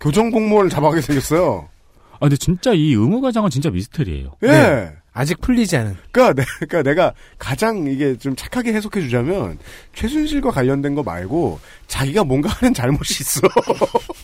교정 0.00 0.30
공무원을 0.30 0.70
잡아가게 0.70 1.02
생겼어요. 1.02 1.68
아 2.14 2.18
근데 2.20 2.36
진짜 2.36 2.72
이 2.72 2.92
의무과장은 2.92 3.50
진짜 3.50 3.68
미스터리예요. 3.70 4.32
예. 4.44 4.46
네. 4.46 4.92
아직 5.14 5.40
풀리지 5.42 5.76
않은. 5.76 5.96
그러니까, 6.10 6.42
내, 6.42 6.66
그러니까 6.66 6.82
내가 6.82 7.12
가장 7.38 7.86
이게 7.86 8.16
좀 8.16 8.34
착하게 8.34 8.72
해석해 8.72 9.02
주자면 9.02 9.58
최순실과 9.94 10.50
관련된 10.50 10.94
거 10.94 11.02
말고 11.02 11.60
자기가 11.86 12.24
뭔가 12.24 12.48
하는 12.48 12.72
잘못이 12.72 13.22
있어. 13.22 13.40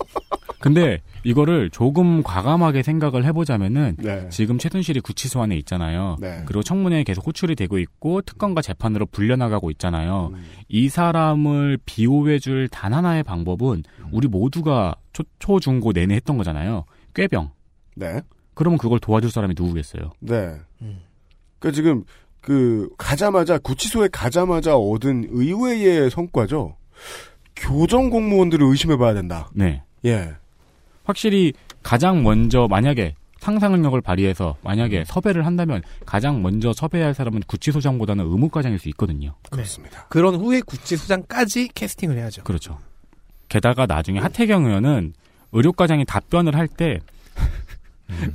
근데 0.60 1.00
이거를 1.24 1.70
조금 1.70 2.22
과감하게 2.22 2.82
생각을 2.82 3.24
해보자면은 3.24 3.96
네. 3.98 4.28
지금 4.28 4.58
최순실이 4.58 5.00
구치소 5.00 5.40
안에 5.42 5.56
있잖아요. 5.58 6.16
네. 6.20 6.42
그리고 6.46 6.62
청문회에 6.62 7.04
계속 7.04 7.26
호출이 7.26 7.54
되고 7.54 7.78
있고 7.78 8.22
특검과 8.22 8.62
재판으로 8.62 9.06
불려나가고 9.06 9.70
있잖아요. 9.72 10.30
음. 10.34 10.44
이 10.68 10.88
사람을 10.88 11.78
비호해줄 11.84 12.68
단 12.68 12.92
하나의 12.92 13.22
방법은 13.22 13.84
우리 14.10 14.26
모두가 14.28 14.94
초, 15.12 15.22
초, 15.38 15.60
중, 15.60 15.80
고 15.80 15.92
내내 15.92 16.14
했던 16.16 16.36
거잖아요. 16.36 16.84
꾀병. 17.14 17.50
네. 17.94 18.20
그러면 18.54 18.78
그걸 18.78 18.98
도와줄 18.98 19.30
사람이 19.30 19.54
누구겠어요? 19.56 20.10
네. 20.20 20.56
그 21.60 21.72
지금 21.72 22.04
그 22.40 22.88
가자마자 22.98 23.58
구치소에 23.58 24.08
가자마자 24.10 24.76
얻은 24.76 25.28
의외의 25.30 26.10
성과죠. 26.10 26.76
교정 27.54 28.10
공무원들을 28.10 28.66
의심해봐야 28.66 29.14
된다. 29.14 29.50
네. 29.54 29.82
예. 30.04 30.34
확실히 31.12 31.54
가장 31.82 32.22
먼저 32.22 32.66
만약에 32.70 33.14
상상력을 33.40 33.98
발휘해서 34.02 34.56
만약에 34.62 35.04
섭외를 35.06 35.46
한다면 35.46 35.80
가장 36.04 36.42
먼저 36.42 36.72
섭외할 36.74 37.14
사람은 37.14 37.42
구치소장보다는 37.46 38.24
의무과장일 38.26 38.78
수 38.78 38.90
있거든요. 38.90 39.34
그렇습니다. 39.50 40.04
그런 40.10 40.34
후에 40.34 40.60
구치소장까지 40.60 41.70
캐스팅을 41.74 42.18
해야죠. 42.18 42.44
그렇죠. 42.44 42.78
게다가 43.48 43.86
나중에 43.86 44.18
하태경 44.20 44.66
의원은 44.66 45.14
의료과장이 45.52 46.04
답변을 46.04 46.54
할 46.56 46.68
때 46.68 46.98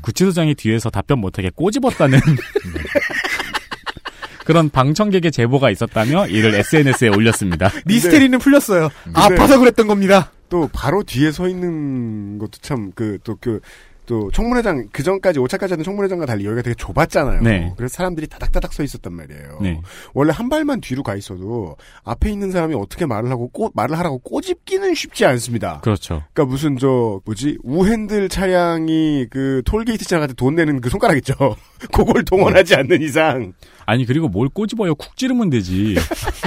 구치소장이 0.01 0.55
뒤에서 0.55 0.89
답변 0.89 1.19
못하게 1.19 1.51
꼬집었다는 1.53 2.19
그런 4.45 4.69
방청객의 4.69 5.31
제보가 5.31 5.69
있었다며 5.69 6.27
이를 6.27 6.55
SNS에 6.55 7.09
올렸습니다. 7.09 7.69
미스테리는 7.85 8.39
풀렸어요. 8.39 8.89
근데- 9.03 9.19
아파서 9.19 9.59
그랬던 9.59 9.87
겁니다. 9.87 10.31
또 10.53 10.69
바로 10.71 11.01
뒤에 11.01 11.31
서 11.31 11.47
있는 11.47 12.37
것도 12.37 12.59
참 12.61 12.91
그 12.93 13.17
또 13.23 13.35
그 13.41 13.59
또 14.05 14.29
청문회장 14.31 14.89
그 14.91 15.01
전까지 15.03 15.39
5차까지 15.39 15.71
하는 15.71 15.83
청문회장과 15.83 16.25
달리 16.25 16.45
여기가 16.45 16.61
되게 16.61 16.75
좁았잖아요. 16.75 17.41
네. 17.41 17.73
그래서 17.77 17.93
사람들이 17.95 18.27
다닥다닥 18.27 18.73
서 18.73 18.83
있었단 18.83 19.13
말이에요. 19.13 19.59
네. 19.61 19.79
원래 20.13 20.33
한 20.33 20.49
발만 20.49 20.81
뒤로 20.81 21.03
가 21.03 21.15
있어도 21.15 21.77
앞에 22.03 22.29
있는 22.31 22.51
사람이 22.51 22.75
어떻게 22.75 23.05
말을 23.05 23.29
하고 23.29 23.47
꼬, 23.49 23.71
말을 23.73 23.97
하라고 23.99 24.17
꼬집기는 24.19 24.93
쉽지 24.95 25.25
않습니다. 25.25 25.79
그렇죠. 25.81 26.23
그러니까 26.33 26.51
무슨 26.51 26.77
저 26.77 27.21
뭐지 27.25 27.59
우핸들 27.63 28.29
차량이 28.29 29.27
그 29.29 29.61
톨게이트 29.65 30.05
때돈 30.05 30.55
내는 30.55 30.81
그 30.81 30.89
손가락 30.89 31.15
있죠. 31.17 31.33
그걸 31.93 32.25
동원하지 32.25 32.75
않는 32.75 33.01
이상 33.01 33.53
아니 33.85 34.05
그리고 34.05 34.27
뭘 34.29 34.49
꼬집어요 34.49 34.95
쿡 34.95 35.15
찌르면 35.15 35.49
되지. 35.49 35.95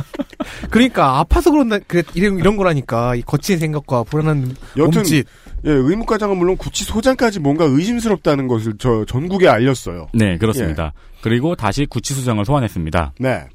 그러니까 0.70 1.18
아파서 1.18 1.50
그런다 1.50 1.78
그래 1.86 2.02
이런 2.14 2.38
이런 2.38 2.56
거라니까 2.56 3.14
이 3.14 3.22
거친 3.22 3.58
생각과 3.58 4.04
불안한 4.04 4.56
여튼 4.76 4.92
몸짓. 5.00 5.26
예, 5.64 5.70
의무과장은 5.70 6.36
물론 6.36 6.56
구치 6.56 6.84
소장까지 6.84 7.40
뭔가 7.40 7.64
의심스럽다는 7.64 8.46
것을 8.46 8.74
저 8.78 9.04
전국에 9.06 9.48
알렸어요. 9.48 10.08
네 10.12 10.38
그렇습니다. 10.38 10.92
그리고 11.22 11.56
다시 11.56 11.86
구치 11.86 12.14
소장을 12.14 12.44
소환했습니다. 12.44 13.14
네. 13.18 13.46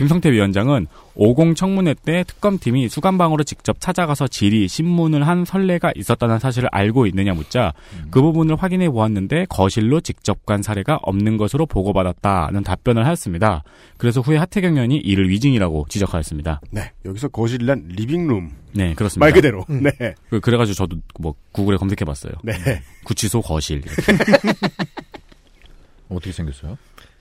김성태 0.00 0.32
위원장은 0.32 0.86
50 1.14 1.54
청문회 1.54 1.94
때 2.06 2.24
특검팀이 2.26 2.88
수감방으로 2.88 3.44
직접 3.44 3.78
찾아가서 3.80 4.28
질의, 4.28 4.66
신문을 4.66 5.26
한 5.28 5.44
선례가 5.44 5.92
있었다는 5.94 6.38
사실을 6.38 6.70
알고 6.72 7.04
있느냐 7.08 7.34
묻자 7.34 7.74
그 8.10 8.22
부분을 8.22 8.56
확인해 8.56 8.88
보았는데 8.88 9.44
거실로 9.50 10.00
직접 10.00 10.46
간 10.46 10.62
사례가 10.62 11.00
없는 11.02 11.36
것으로 11.36 11.66
보고받았다는 11.66 12.62
답변을 12.64 13.04
하였습니다. 13.04 13.62
그래서 13.98 14.22
후에 14.22 14.38
하태경 14.38 14.76
의원이 14.76 14.96
이를 14.96 15.28
위증이라고 15.28 15.84
지적하였습니다. 15.90 16.62
네. 16.70 16.92
여기서 17.04 17.28
거실이란 17.28 17.88
리빙룸 17.94 18.52
네, 18.72 18.94
그렇습니다. 18.94 19.26
말 19.26 19.34
그대로. 19.34 19.66
음. 19.68 19.82
네. 19.82 20.14
그- 20.30 20.40
그래가지고 20.40 20.74
저도 20.76 20.96
뭐 21.18 21.34
구글에 21.52 21.76
검색해봤어요. 21.76 22.32
네. 22.42 22.54
구치소 23.04 23.42
거실. 23.42 23.82
어떻게 26.08 26.32
생겼어요? 26.32 26.78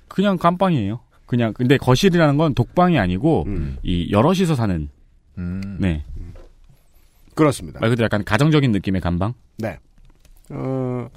그냥 0.08 0.38
깜빵이에요. 0.38 1.02
그냥 1.30 1.54
근데 1.54 1.78
거실이라는 1.78 2.38
건 2.38 2.56
독방이 2.56 2.98
아니고 2.98 3.44
음. 3.46 3.78
이 3.84 4.12
여럿이서 4.12 4.56
사는 4.56 4.89
음. 5.38 5.78
네 5.80 6.04
그렇습니다. 7.36 7.80
말 7.80 7.92
그대로 7.92 8.06
약간 8.06 8.26
가정적인 8.26 8.72
느낌의 8.72 9.00
감방. 9.00 9.34
네. 9.60 9.78
어, 10.50 11.08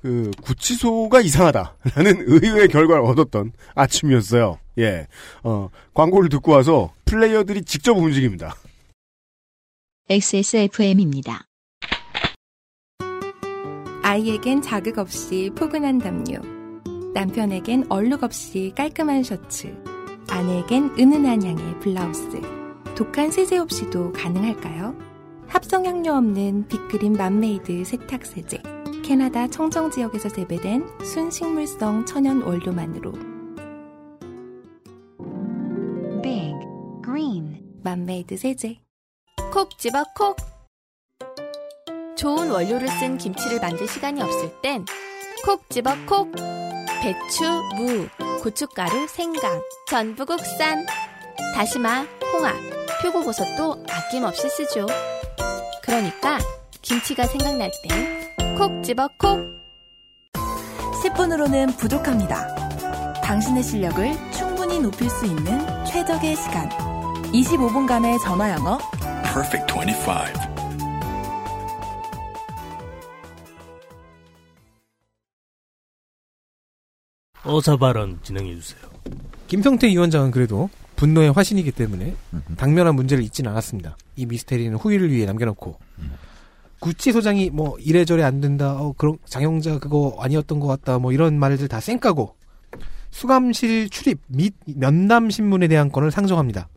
그, 0.00 0.30
구치소가 0.40 1.20
이상하다라는 1.20 2.24
의외의 2.30 2.68
결과를 2.68 3.04
얻었던 3.04 3.52
아침이었어요. 3.74 4.58
예. 4.78 5.06
어, 5.42 5.68
광고를 5.92 6.28
듣고 6.30 6.52
와서 6.52 6.94
플레이어들이 7.04 7.62
직접 7.64 7.98
움직입니다. 7.98 8.54
XSFM입니다. 10.08 11.42
아이에겐 14.02 14.62
자극 14.62 14.98
없이 14.98 15.50
포근한 15.56 15.98
담요. 15.98 16.55
남편에겐 17.16 17.86
얼룩 17.88 18.24
없이 18.24 18.74
깔끔한 18.76 19.22
셔츠. 19.22 19.74
아내에겐 20.28 20.96
은은한 20.98 21.42
향의 21.42 21.80
블라우스. 21.80 22.42
독한 22.94 23.30
세제 23.30 23.56
없이도 23.56 24.12
가능할까요? 24.12 24.94
합성향료 25.46 26.12
없는 26.12 26.68
빅그린 26.68 27.14
맘메이드 27.14 27.84
세탁세제. 27.86 28.60
캐나다 29.02 29.48
청정 29.48 29.92
지역에서 29.92 30.28
재배된 30.28 30.86
순식물성 31.02 32.04
천연 32.04 32.42
원료만으로. 32.42 33.12
Big 36.22 36.54
Green 37.02 37.62
맘메이드 37.82 38.36
세제. 38.36 38.76
콕 39.54 39.78
집어 39.78 40.04
콕. 40.14 40.36
좋은 42.14 42.50
원료를 42.50 42.88
쓴 42.88 43.16
김치를 43.16 43.60
만들 43.60 43.88
시간이 43.88 44.20
없을 44.20 44.50
땐 44.60 44.84
콕 45.44 45.68
집어 45.68 45.94
콕. 46.06 46.32
배추, 47.02 47.44
무, 47.76 48.08
고춧가루, 48.42 49.06
생강, 49.08 49.60
전부 49.88 50.24
국산. 50.24 50.86
다시마, 51.54 52.04
홍합, 52.32 52.54
표고버섯도 53.02 53.84
아낌없이 53.88 54.48
쓰죠. 54.48 54.86
그러니까 55.82 56.38
김치가 56.82 57.26
생각날 57.26 57.70
땐콕 58.38 58.82
집어 58.82 59.08
콕. 59.18 59.40
10분으로는 61.04 61.76
부족합니다. 61.76 62.54
당신의 63.22 63.62
실력을 63.62 64.12
충분히 64.32 64.80
높일 64.80 65.10
수 65.10 65.26
있는 65.26 65.84
최적의 65.84 66.36
시간. 66.36 66.68
25분간의 67.32 68.20
전화 68.22 68.50
영어. 68.52 68.78
Perfect 69.22 69.72
25. 69.72 70.55
어사 77.46 77.76
발언 77.76 78.18
진행해 78.22 78.54
주세요. 78.56 78.80
김성태 79.46 79.88
위원장은 79.88 80.30
그래도 80.32 80.68
분노의 80.96 81.30
화신이기 81.32 81.70
때문에 81.72 82.16
당면한 82.56 82.94
문제를 82.96 83.22
잊진 83.22 83.46
않았습니다. 83.46 83.96
이 84.16 84.26
미스테리는 84.26 84.76
후일을 84.76 85.10
위해 85.12 85.26
남겨놓고 85.26 85.78
구치 86.80 87.12
소장이 87.12 87.50
뭐 87.50 87.78
이래저래 87.78 88.22
안 88.24 88.40
된다. 88.40 88.72
어 88.76 88.92
그럼 88.96 89.18
장영자 89.26 89.78
그거 89.78 90.16
아니었던 90.20 90.58
것 90.60 90.66
같다. 90.66 90.98
뭐 90.98 91.12
이런 91.12 91.38
말들 91.38 91.68
다 91.68 91.80
쌩까고 91.80 92.34
수감실 93.10 93.88
출입 93.90 94.20
및 94.26 94.54
면담 94.66 95.30
신문에 95.30 95.68
대한 95.68 95.90
건을 95.92 96.10
상정합니다. 96.10 96.68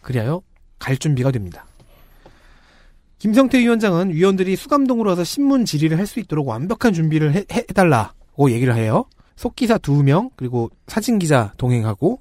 그리하여 0.00 0.40
갈 0.78 0.96
준비가 0.96 1.30
됩니다. 1.30 1.66
김성태 3.18 3.58
위원장은 3.58 4.14
위원들이 4.14 4.56
수감동으로 4.56 5.10
와서 5.10 5.24
신문 5.24 5.66
질의를 5.66 5.98
할 5.98 6.06
수 6.06 6.20
있도록 6.20 6.48
완벽한 6.48 6.94
준비를 6.94 7.34
해, 7.34 7.44
해달라 7.52 8.14
고 8.40 8.50
얘기를 8.50 8.74
해요. 8.74 9.04
속기사 9.36 9.76
두 9.78 10.02
명 10.02 10.30
그리고 10.34 10.70
사진기자 10.86 11.52
동행하고 11.58 12.20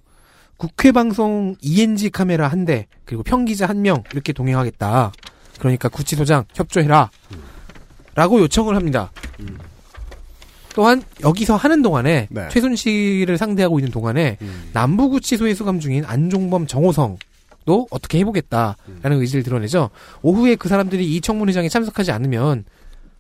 국회 0.57 0.91
방송 0.91 1.55
ENG 1.61 2.09
카메라 2.09 2.47
한 2.49 2.65
대 2.65 2.87
그리고 3.05 3.23
평기자 3.23 3.67
한 3.67 3.81
명 3.81 4.03
이렇게 4.11 4.33
동행하겠다. 4.33 5.13
그러니까 5.59 5.87
구치소장 5.87 6.43
협조해라. 6.53 7.09
라고 8.15 8.41
요청을 8.41 8.75
합니다. 8.75 9.11
또한 10.75 11.01
여기서 11.23 11.55
하는 11.55 11.81
동안에 11.81 12.27
네. 12.29 12.47
최순실을 12.49 13.37
상대하고 13.37 13.79
있는 13.79 13.91
동안에 13.91 14.37
남부구치소에 14.73 15.53
수감 15.53 15.79
중인 15.79 16.03
안종범 16.05 16.67
정호성도 16.67 17.87
어떻게 17.91 18.19
해보겠다라는 18.19 19.21
의지를 19.21 19.43
드러내죠. 19.43 19.89
오후에 20.21 20.55
그 20.55 20.67
사람들이 20.67 21.15
이 21.15 21.21
청문 21.21 21.47
회장에 21.47 21.69
참석하지 21.69 22.11
않으면 22.11 22.65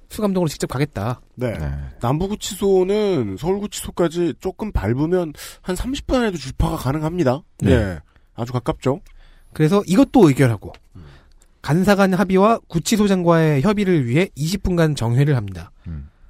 수감동으로 0.09 0.49
직접 0.49 0.67
가겠다. 0.67 1.21
네. 1.35 1.53
남부구치소는 2.01 3.37
서울구치소까지 3.37 4.35
조금 4.39 4.71
밟으면 4.71 5.33
한 5.61 5.75
30분 5.75 6.15
안에도 6.15 6.37
주파가 6.37 6.77
가능합니다. 6.77 7.41
네. 7.59 7.77
네. 7.77 7.99
아주 8.35 8.51
가깝죠. 8.53 9.01
그래서 9.53 9.83
이것도 9.87 10.27
의결하고 10.27 10.73
간사 11.61 11.95
간 11.95 12.13
합의와 12.13 12.59
구치소장과의 12.67 13.61
협의를 13.61 14.05
위해 14.07 14.29
20분간 14.37 14.95
정회를 14.95 15.35
합니다. 15.35 15.71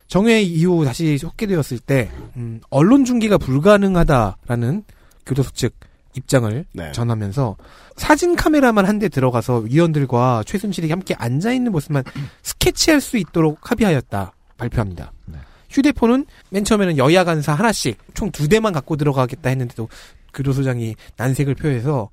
정회 0.07 0.41
이후 0.41 0.83
다시 0.85 1.17
속개되었을 1.19 1.79
때 1.79 2.09
음, 2.35 2.59
언론 2.71 3.05
중계가 3.05 3.37
불가능하다라는 3.37 4.83
교도소 5.25 5.51
측 5.51 5.75
입장을 6.15 6.65
네. 6.73 6.91
전하면서 6.91 7.55
사진 7.95 8.35
카메라만 8.35 8.85
한 8.85 8.99
대 8.99 9.07
들어가서 9.09 9.59
위원들과 9.59 10.43
최순실이 10.45 10.89
함께 10.89 11.13
앉아 11.17 11.51
있는 11.53 11.71
모습만 11.71 12.03
스케치할 12.43 12.99
수 13.01 13.17
있도록 13.17 13.71
합의하였다 13.71 14.33
발표합니다. 14.57 15.11
휴대폰은 15.69 16.25
맨 16.49 16.63
처음에는 16.65 16.97
여야 16.97 17.23
간사 17.23 17.53
하나씩 17.53 17.97
총 18.15 18.31
두 18.31 18.47
대만 18.47 18.73
갖고 18.73 18.95
들어가겠다 18.95 19.49
했는데도 19.49 19.87
교도소장이 20.33 20.95
난색을 21.17 21.55
표해서 21.55 22.09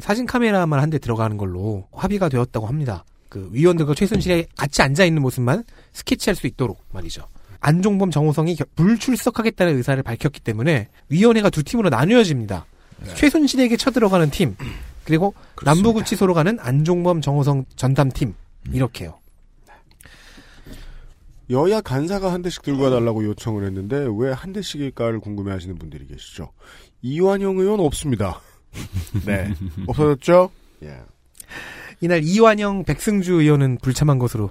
사진 0.00 0.26
카메라만 0.26 0.80
한 0.80 0.90
대 0.90 0.98
들어가는 0.98 1.36
걸로 1.36 1.86
합의가 1.92 2.28
되었다고 2.28 2.66
합니다. 2.66 3.04
그 3.28 3.48
위원들과 3.52 3.94
최순실이 3.94 4.46
같이 4.56 4.82
앉아 4.82 5.04
있는 5.04 5.22
모습만 5.22 5.64
스케치할 5.92 6.34
수 6.36 6.46
있도록 6.46 6.82
말이죠. 6.92 7.22
안종범 7.60 8.10
정호성이 8.10 8.54
겨- 8.56 8.64
불출석하겠다는 8.76 9.76
의사를 9.76 10.00
밝혔기 10.02 10.40
때문에 10.40 10.88
위원회가 11.08 11.50
두 11.50 11.62
팀으로 11.62 11.88
나뉘어집니다. 11.88 12.66
최순실에게 13.14 13.76
쳐들어가는 13.76 14.30
팀 14.30 14.56
그리고 15.04 15.34
남부구치소로 15.64 16.34
가는 16.34 16.58
안종범 16.60 17.20
정호성 17.20 17.64
전담팀 17.76 18.34
이렇게요. 18.72 19.18
여야 21.50 21.80
간사가 21.80 22.32
한 22.32 22.42
대씩 22.42 22.62
들고 22.62 22.82
와달라고 22.84 23.24
요청을 23.24 23.64
했는데 23.66 24.04
왜 24.18 24.32
한 24.32 24.52
대씩일까를 24.52 25.20
궁금해하시는 25.20 25.76
분들이 25.78 26.06
계시죠. 26.06 26.50
이완영 27.02 27.58
의원 27.58 27.78
없습니다. 27.80 28.40
네, 29.24 29.54
없어졌죠? 29.86 30.50
예, 30.82 30.98
이날 32.00 32.22
이완영 32.24 32.84
백승주 32.84 33.34
의원은 33.40 33.78
불참한 33.80 34.18
것으로 34.18 34.50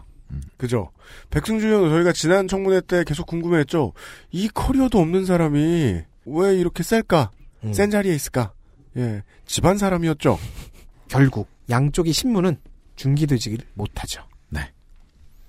그죠. 0.58 0.90
백승주 1.32 1.68
의원 1.68 1.90
저희가 1.90 2.14
지난 2.14 2.48
청문회 2.48 2.82
때 2.82 3.04
계속 3.04 3.28
궁금해했죠. 3.28 3.92
이 4.32 4.48
커리어도 4.48 4.98
없는 5.00 5.26
사람이 5.26 6.02
왜 6.26 6.56
이렇게 6.56 6.82
셀까? 6.82 7.30
센 7.74 7.90
자리에 7.90 8.14
있을까? 8.14 8.54
예, 8.98 9.24
집안 9.46 9.78
사람이었죠. 9.78 10.38
결국 11.08 11.48
양쪽의 11.70 12.14
신문은 12.14 12.58
중기되지를 12.96 13.66
못하죠. 13.74 14.24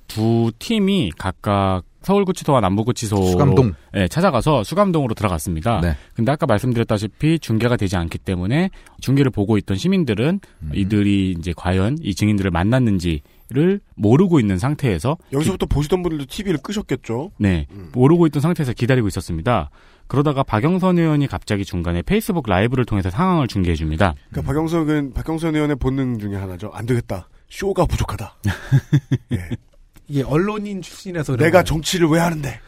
두 0.08 0.50
팀이 0.58 1.12
각각 1.18 1.82
서울구치소와 2.02 2.60
남부구치소 2.60 3.22
수감동. 3.22 3.74
예, 3.96 4.06
찾아가서 4.08 4.62
수감동으로 4.62 5.14
들어갔습니다. 5.14 5.80
네. 5.80 5.96
근데 6.14 6.30
아까 6.30 6.46
말씀드렸다시피 6.46 7.40
중계가 7.40 7.76
되지 7.76 7.96
않기 7.96 8.18
때문에 8.18 8.70
중계를 9.00 9.30
보고 9.30 9.58
있던 9.58 9.76
시민들은 9.76 10.40
이들이 10.72 11.34
이제 11.38 11.52
과연 11.56 11.98
이 12.00 12.14
증인들을 12.14 12.50
만났는지 12.50 13.22
를 13.48 13.78
모르고 13.94 14.40
있는 14.40 14.58
상태에서 14.58 15.16
여기서부터 15.32 15.66
보시던 15.66 16.02
분들도 16.02 16.26
TV를 16.26 16.58
끄셨겠죠. 16.58 17.30
네, 17.38 17.68
모르고 17.92 18.26
있던 18.26 18.42
상태에서 18.42 18.72
기다리고 18.72 19.06
있었습니다. 19.06 19.70
그러다가 20.08 20.42
박영선 20.42 20.98
의원이 20.98 21.28
갑자기 21.28 21.64
중간에 21.64 22.02
페이스북 22.02 22.48
라이브를 22.48 22.84
통해서 22.84 23.08
상황을 23.08 23.46
중계해 23.46 23.76
줍니다. 23.76 24.16
그러니까 24.30 24.52
박영석은 24.52 25.12
박영선 25.14 25.54
의원의 25.54 25.76
본능 25.76 26.18
중에 26.18 26.34
하나죠. 26.34 26.70
안 26.74 26.86
되겠다. 26.86 27.28
쇼가 27.48 27.86
부족하다. 27.86 28.36
이게 30.08 30.22
언론인 30.22 30.82
출신이라서 30.82 31.36
내가 31.36 31.50
거예요. 31.50 31.64
정치를 31.64 32.08
왜 32.08 32.18
하는데? 32.18 32.60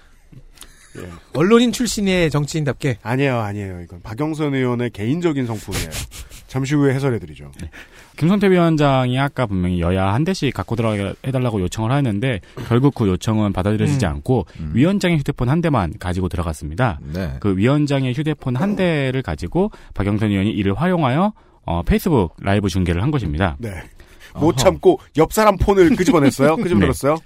언론인 1.35 1.73
출신의 1.73 2.31
정치인답게 2.31 2.99
아니에요, 3.03 3.39
아니에요. 3.39 3.81
이건 3.83 4.03
박영선 4.03 4.55
의원의 4.55 4.91
개인적인 4.91 5.47
성품이에요. 5.47 5.91
잠시 6.47 6.75
후에 6.75 6.95
해설해드리죠. 6.95 7.51
김성태 8.19 8.51
위원장이 8.51 9.17
아까 9.19 9.47
분명히 9.47 9.81
여야 9.81 10.13
한 10.13 10.25
대씩 10.25 10.53
갖고 10.53 10.75
들어가 10.75 11.15
해달라고 11.25 11.61
요청을 11.63 11.93
하였는데 11.93 12.41
결국 12.69 12.95
그 12.95 13.07
요청은 13.07 13.53
받아들여지지 13.53 14.05
음. 14.07 14.11
않고 14.11 14.47
위원장의 14.75 15.19
휴대폰 15.19 15.49
한 15.49 15.61
대만 15.61 15.95
가지고 16.01 16.29
들어갔습니다. 16.29 16.99
네. 17.15 17.35
그 17.39 17.57
위원장의 17.57 18.13
휴대폰 18.15 18.57
한 18.57 18.75
대를 18.75 19.23
가지고 19.23 19.71
박영선 19.95 20.31
의원이 20.31 20.51
이를 20.51 20.75
활용하여 20.75 21.33
어, 21.65 21.83
페이스북 21.85 22.35
라이브 22.41 22.69
중계를 22.69 23.03
한 23.03 23.13
것입니다. 23.13 23.57
네. 23.59 23.71
못 24.35 24.57
참고 24.57 24.99
옆 25.17 25.33
사람 25.33 25.57
폰을 25.57 25.95
끄집어냈어요? 25.95 26.57
끄집어냈어요? 26.59 27.19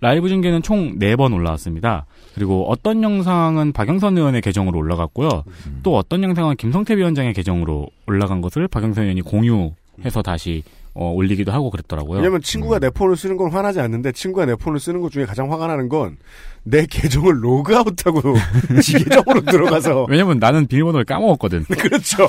라이브 0.00 0.28
중계는 0.28 0.62
총 0.62 0.98
4번 0.98 1.32
올라왔습니다. 1.32 2.06
그리고 2.34 2.68
어떤 2.70 3.02
영상은 3.02 3.72
박영선 3.72 4.16
의원의 4.16 4.40
계정으로 4.40 4.78
올라갔고요. 4.78 5.44
또 5.82 5.96
어떤 5.96 6.22
영상은 6.22 6.56
김성태 6.56 6.96
위원장의 6.96 7.34
계정으로 7.34 7.88
올라간 8.06 8.40
것을 8.40 8.66
박영선 8.66 9.04
의원이 9.04 9.20
공유 9.22 9.72
해서 10.04 10.22
다시 10.22 10.62
어, 10.92 11.10
올리기도 11.12 11.52
하고 11.52 11.70
그랬더라고요. 11.70 12.18
왜냐면 12.18 12.42
친구가 12.42 12.78
내 12.80 12.90
폰을 12.90 13.16
쓰는 13.16 13.36
건 13.36 13.52
화나지 13.52 13.80
않는데 13.80 14.10
친구가 14.12 14.44
내 14.46 14.56
폰을 14.56 14.80
쓰는 14.80 15.00
것 15.00 15.12
중에 15.12 15.24
가장 15.24 15.50
화가 15.52 15.66
나는 15.66 15.88
건 15.88 16.16
내 16.62 16.84
계정을 16.84 17.42
로그아웃하고 17.42 18.20
지 18.84 18.92
계정으로 19.02 19.40
들어가서 19.42 20.04
왜냐면 20.10 20.38
나는 20.38 20.66
비밀번호를 20.66 21.06
까먹었거든. 21.06 21.64
그렇죠. 21.72 22.28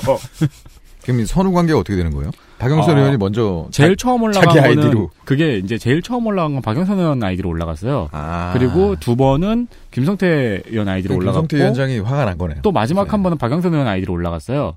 그럼 1.02 1.20
이 1.20 1.26
선후 1.26 1.52
관계가 1.52 1.78
어떻게 1.78 1.96
되는 1.96 2.12
거예요? 2.12 2.30
박영선 2.58 2.94
어, 2.94 2.98
의원이 2.98 3.16
먼저 3.18 3.66
제일 3.72 3.96
자- 3.96 4.04
처음 4.06 4.22
올라간 4.22 4.42
자기 4.54 4.58
거는 4.60 4.84
아이디로 4.84 5.10
그게 5.24 5.58
이제 5.58 5.76
제일 5.76 6.00
처음 6.00 6.26
올라간 6.26 6.52
건 6.54 6.62
박영선 6.62 6.98
의원 6.98 7.22
아이디로 7.22 7.48
올라갔어요. 7.50 8.08
아. 8.12 8.52
그리고 8.54 8.96
두 8.98 9.16
번은 9.16 9.66
김성태 9.90 10.62
의원 10.68 10.88
아이디로 10.88 11.16
올라갔고 11.16 11.48
김성태 11.48 11.56
위원장이 11.58 11.98
화가 11.98 12.24
난 12.24 12.38
거네요. 12.38 12.60
또 12.62 12.72
마지막 12.72 13.12
한 13.12 13.22
번은 13.22 13.36
박영선 13.36 13.72
의원 13.74 13.86
아이디로 13.88 14.12
올라갔어요. 14.14 14.76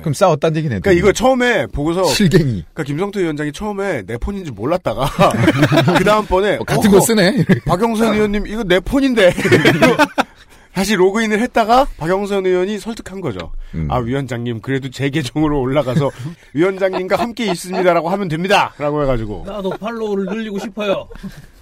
그럼 0.00 0.14
싸웠다는 0.14 0.56
얘기네. 0.58 0.80
그러니까 0.80 0.92
이거 0.92 1.12
처음에 1.12 1.66
보고서 1.66 2.04
실갱이. 2.04 2.44
그러니까 2.72 2.82
김성태 2.84 3.20
위원장이 3.20 3.52
처음에 3.52 4.02
내 4.02 4.16
폰인지 4.16 4.50
몰랐다가 4.52 5.06
그 5.98 6.04
다음 6.04 6.26
번에 6.26 6.56
어, 6.56 6.64
같은 6.64 6.90
거 6.90 7.00
쓰네. 7.00 7.44
박영선 7.64 8.14
의원님 8.14 8.46
이거 8.46 8.62
내 8.64 8.80
폰인데 8.80 9.32
다시 10.72 10.94
로그인을 10.94 11.40
했다가 11.40 11.86
박영선 11.96 12.44
의원이 12.44 12.78
설득한 12.78 13.22
거죠. 13.22 13.50
음. 13.74 13.88
아 13.90 13.96
위원장님 13.96 14.60
그래도 14.60 14.90
제 14.90 15.08
계정으로 15.08 15.58
올라가서 15.60 16.10
위원장님과 16.52 17.16
함께 17.16 17.50
있습니다라고 17.50 18.10
하면 18.10 18.28
됩니다라고 18.28 19.02
해가지고 19.02 19.44
나도 19.46 19.70
팔로우를 19.70 20.26
늘리고 20.26 20.58
싶어요. 20.58 21.08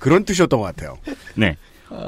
그런 0.01 0.25
뜻이었던 0.25 0.59
것 0.59 0.67
같아요. 0.67 0.99
네. 1.37 1.57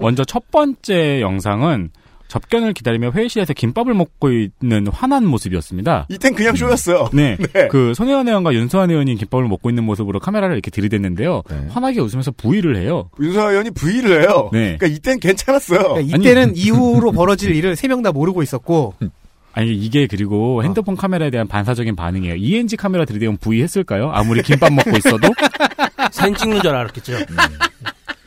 먼저 0.01 0.25
첫 0.25 0.51
번째 0.51 1.21
영상은 1.21 1.91
접견을 2.29 2.73
기다리며 2.73 3.11
회의실에서 3.13 3.53
김밥을 3.55 3.95
먹고 3.95 4.31
있는 4.31 4.87
화난 4.89 5.25
모습이었습니다. 5.27 6.07
이땐 6.11 6.35
그냥 6.35 6.57
쇼였어요. 6.57 7.11
네. 7.13 7.37
네. 7.55 7.69
그 7.69 7.95
손혜원 7.95 8.27
의원과 8.29 8.55
윤수환 8.55 8.91
의원이 8.91 9.15
김밥을 9.17 9.47
먹고 9.49 9.69
있는 9.71 9.85
모습으로 9.85 10.19
카메라를 10.21 10.55
이렇게 10.55 10.71
들이댔는데요. 10.71 11.43
네. 11.49 11.67
환하게 11.71 12.01
웃으면서 12.01 12.33
부의를 12.33 12.77
해요. 12.77 13.11
윤서아 13.21 13.51
의원이 13.51 13.71
V를 13.71 14.23
해요. 14.23 14.51
네. 14.53 14.77
그러니까 14.79 14.87
이땐 14.87 15.21
괜찮았어요. 15.21 15.95
그러니까 15.95 16.17
이때는 16.19 16.55
이후로 16.57 17.13
벌어질 17.13 17.55
일을 17.55 17.75
세 17.77 17.87
명 17.89 18.03
다 18.03 18.13
모르고 18.13 18.43
있었고 18.43 18.95
아니 19.53 19.73
이게 19.75 20.07
그리고 20.07 20.63
핸드폰 20.63 20.97
카메라에 20.97 21.31
대한 21.31 21.49
반사적인 21.49 21.97
반응이에요. 21.97 22.35
ENG 22.37 22.77
카메라 22.77 23.05
들이대면 23.07 23.39
부의했을까요? 23.39 24.11
아무리 24.13 24.43
김밥 24.43 24.71
먹고 24.73 24.91
있어도 24.99 25.29
사진 26.13 26.35
찍는 26.35 26.61
줄 26.61 26.75
알았겠죠. 26.75 27.15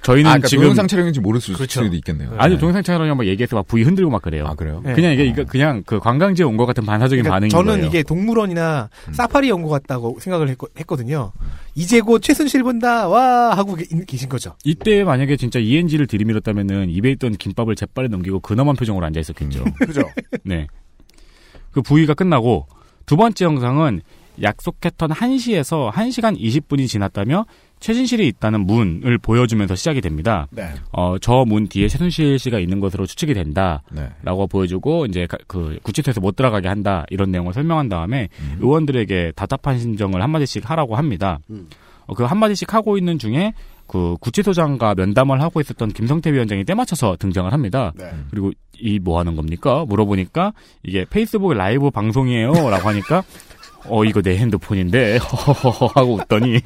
저희는 0.01 0.27
아, 0.29 0.33
그러니까 0.33 0.47
지금 0.47 0.63
동영상 0.63 0.87
촬영인지 0.87 1.19
모를 1.19 1.41
수- 1.41 1.53
그렇죠. 1.53 1.83
수도 1.83 1.95
있겠네요. 1.95 2.33
아니 2.37 2.57
동영상 2.57 2.81
촬영을 2.83 3.13
막 3.15 3.25
얘기해서 3.27 3.55
막 3.55 3.67
부위 3.67 3.83
흔들고 3.83 4.09
막 4.09 4.21
그래요. 4.21 4.45
아, 4.47 4.55
그래요? 4.55 4.81
네. 4.83 4.93
그냥 4.93 5.13
이게 5.13 5.25
이거 5.25 5.43
그냥 5.43 5.83
그 5.85 5.99
관광지에 5.99 6.45
온 6.45 6.57
것 6.57 6.65
같은 6.65 6.85
반사적인 6.85 7.23
그러니까 7.23 7.35
반응인 7.35 7.49
저는 7.49 7.73
거예요. 7.75 7.85
이게 7.87 8.03
동물원이나 8.03 8.89
음. 9.07 9.13
사파리 9.13 9.49
연구 9.49 9.69
같다고 9.69 10.17
생각을 10.19 10.49
했거, 10.49 10.95
든요 10.95 11.31
이제 11.75 11.99
곧 12.01 12.21
최순실 12.21 12.63
본다 12.63 13.07
와 13.07 13.55
하고 13.55 13.75
계- 13.75 13.85
계신 14.07 14.29
거죠. 14.29 14.55
이때 14.63 15.03
만약에 15.03 15.35
진짜 15.37 15.59
ENG를 15.59 16.07
들이밀었다면은 16.07 16.89
입에 16.89 17.11
있던 17.11 17.33
김밥을 17.35 17.75
재빨리 17.75 18.09
넘기고 18.09 18.39
근엄한 18.39 18.75
표정으로 18.77 19.05
앉아 19.05 19.19
있었겠죠. 19.19 19.63
그죠? 19.79 20.01
네. 20.43 20.67
그 21.71 21.81
부위가 21.81 22.13
끝나고 22.13 22.67
두 23.05 23.15
번째 23.17 23.45
영상은 23.45 24.01
약속했던 24.41 25.09
1시에서 25.11 25.91
1시간 25.91 26.39
20분이 26.39 26.87
지났다며 26.87 27.45
최진실이 27.79 28.27
있다는 28.27 28.61
문을 28.65 29.17
보여주면서 29.19 29.75
시작이 29.75 30.01
됩니다. 30.01 30.47
네. 30.51 30.69
어, 30.91 31.17
저 31.19 31.45
문 31.45 31.67
뒤에 31.67 31.87
최순실 31.87 32.37
씨가 32.39 32.59
있는 32.59 32.79
것으로 32.79 33.05
추측이 33.05 33.33
된다. 33.33 33.81
네. 33.91 34.09
라고 34.23 34.47
보여주고 34.47 35.05
이제 35.05 35.25
가- 35.27 35.37
그 35.47 35.79
구치소에서 35.83 36.19
못 36.21 36.35
들어가게 36.35 36.67
한다 36.67 37.05
이런 37.09 37.31
내용을 37.31 37.53
설명한 37.53 37.87
다음에 37.89 38.27
의원들에게 38.59 39.33
답답한 39.35 39.79
심정을 39.79 40.21
한마디씩 40.21 40.69
하라고 40.69 40.95
합니다. 40.97 41.39
음. 41.49 41.67
어, 42.07 42.13
그 42.13 42.23
한마디씩 42.23 42.73
하고 42.73 42.97
있는 42.97 43.17
중에 43.19 43.53
그 43.87 44.15
구치소장과 44.19 44.93
면담을 44.95 45.41
하고 45.41 45.59
있었던 45.61 45.89
김성태 45.93 46.31
위원장이 46.33 46.63
때맞춰서 46.65 47.15
등장을 47.19 47.51
합니다. 47.51 47.91
네. 47.95 48.11
그리고 48.29 48.51
이 48.81 48.99
뭐 48.99 49.19
하는 49.19 49.35
겁니까? 49.35 49.83
물어보니까 49.87 50.53
이게 50.83 51.05
페이스북 51.09 51.53
라이브 51.53 51.89
방송이에요라고 51.89 52.87
하니까 52.89 53.23
어 53.87 54.05
이거 54.05 54.21
내 54.21 54.37
핸드폰인데 54.37 55.17
허허허 55.23 55.87
하고 55.95 56.13
웃더니 56.15 56.59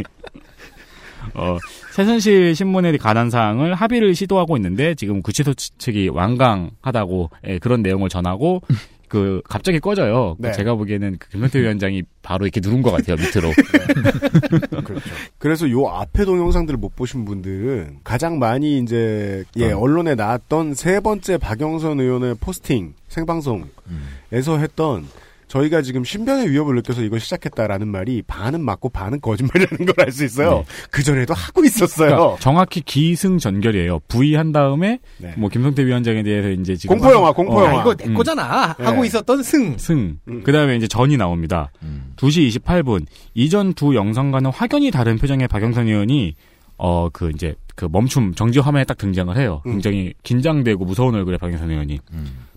어 1.35 1.57
최순실 1.95 2.55
신문에 2.55 2.95
관한 2.97 3.29
사항을 3.29 3.73
합의를 3.73 4.15
시도하고 4.15 4.57
있는데 4.57 4.95
지금 4.95 5.21
구치소 5.21 5.53
측이 5.55 6.09
완강하다고 6.09 7.29
예, 7.47 7.59
그런 7.59 7.81
내용을 7.81 8.09
전하고 8.09 8.61
그 9.13 9.43
갑자기 9.47 9.79
꺼져요. 9.79 10.35
네. 10.39 10.51
제가 10.53 10.73
보기에는 10.73 11.17
그 11.19 11.29
김성태 11.29 11.61
위원장이 11.61 12.01
바로 12.23 12.47
이렇게 12.47 12.59
누른 12.63 12.81
것 12.81 12.89
같아요 12.89 13.15
밑으로. 13.15 13.53
그렇죠. 14.83 15.05
그래서 15.37 15.69
요 15.69 15.85
앞에 15.85 16.25
동영상들을 16.25 16.79
못 16.79 16.95
보신 16.95 17.23
분들은 17.23 17.99
가장 18.03 18.39
많이 18.39 18.79
이제 18.79 19.43
예 19.57 19.71
언론에 19.71 20.15
나왔던 20.15 20.73
세 20.73 20.99
번째 20.99 21.37
박영선 21.37 21.99
의원의 21.99 22.37
포스팅 22.39 22.95
생방송에서 23.07 24.57
했던 24.57 25.05
저희가 25.53 25.83
지금 25.83 26.03
신변의 26.03 26.49
위협을 26.49 26.73
느껴서 26.75 27.03
이걸 27.03 27.19
시작했다라는 27.19 27.87
말이 27.87 28.23
반은 28.23 28.61
맞고 28.65 28.89
반은 28.89 29.21
거짓말이라는 29.21 29.85
걸 29.85 29.93
알 30.03 30.11
수 30.11 30.25
있어요. 30.25 30.65
그 30.89 31.03
전에도 31.03 31.35
하고 31.35 31.63
있었어요. 31.63 32.15
그러니까 32.15 32.39
정확히 32.39 32.81
기승전결이에요. 32.81 33.99
부의한 34.07 34.51
다음에 34.51 34.99
네. 35.17 35.33
뭐 35.37 35.49
김성태 35.49 35.85
위원장에 35.85 36.23
대해서 36.23 36.49
이제 36.49 36.75
지금 36.75 36.97
공포 36.97 37.13
영화, 37.13 37.31
공포 37.31 37.59
어, 37.59 37.65
영화. 37.65 37.77
아, 37.77 37.81
이거 37.81 37.93
내 37.95 38.05
음. 38.05 38.15
거잖아 38.15 38.73
네. 38.79 38.83
하고 38.83 39.05
있었던 39.05 39.43
승. 39.43 39.77
승. 39.77 40.17
음. 40.27 40.41
그 40.43 40.51
다음에 40.51 40.75
이제 40.75 40.87
전이 40.87 41.17
나옵니다. 41.17 41.71
2시 42.15 42.59
28분. 42.63 43.05
이전 43.35 43.73
두 43.73 43.93
영상과는 43.95 44.49
확연히 44.51 44.89
다른 44.89 45.17
표정의 45.17 45.47
박영선 45.47 45.87
의원이, 45.87 46.35
어, 46.77 47.09
그 47.13 47.29
이제, 47.29 47.53
그 47.75 47.87
멈춤, 47.91 48.33
정지 48.33 48.59
화면에 48.59 48.85
딱 48.85 48.97
등장을 48.97 49.35
해요. 49.37 49.61
음. 49.67 49.73
굉장히 49.73 50.13
긴장되고 50.23 50.83
무서운 50.83 51.13
얼굴의 51.15 51.37
박영선 51.37 51.69
의원이. 51.69 51.99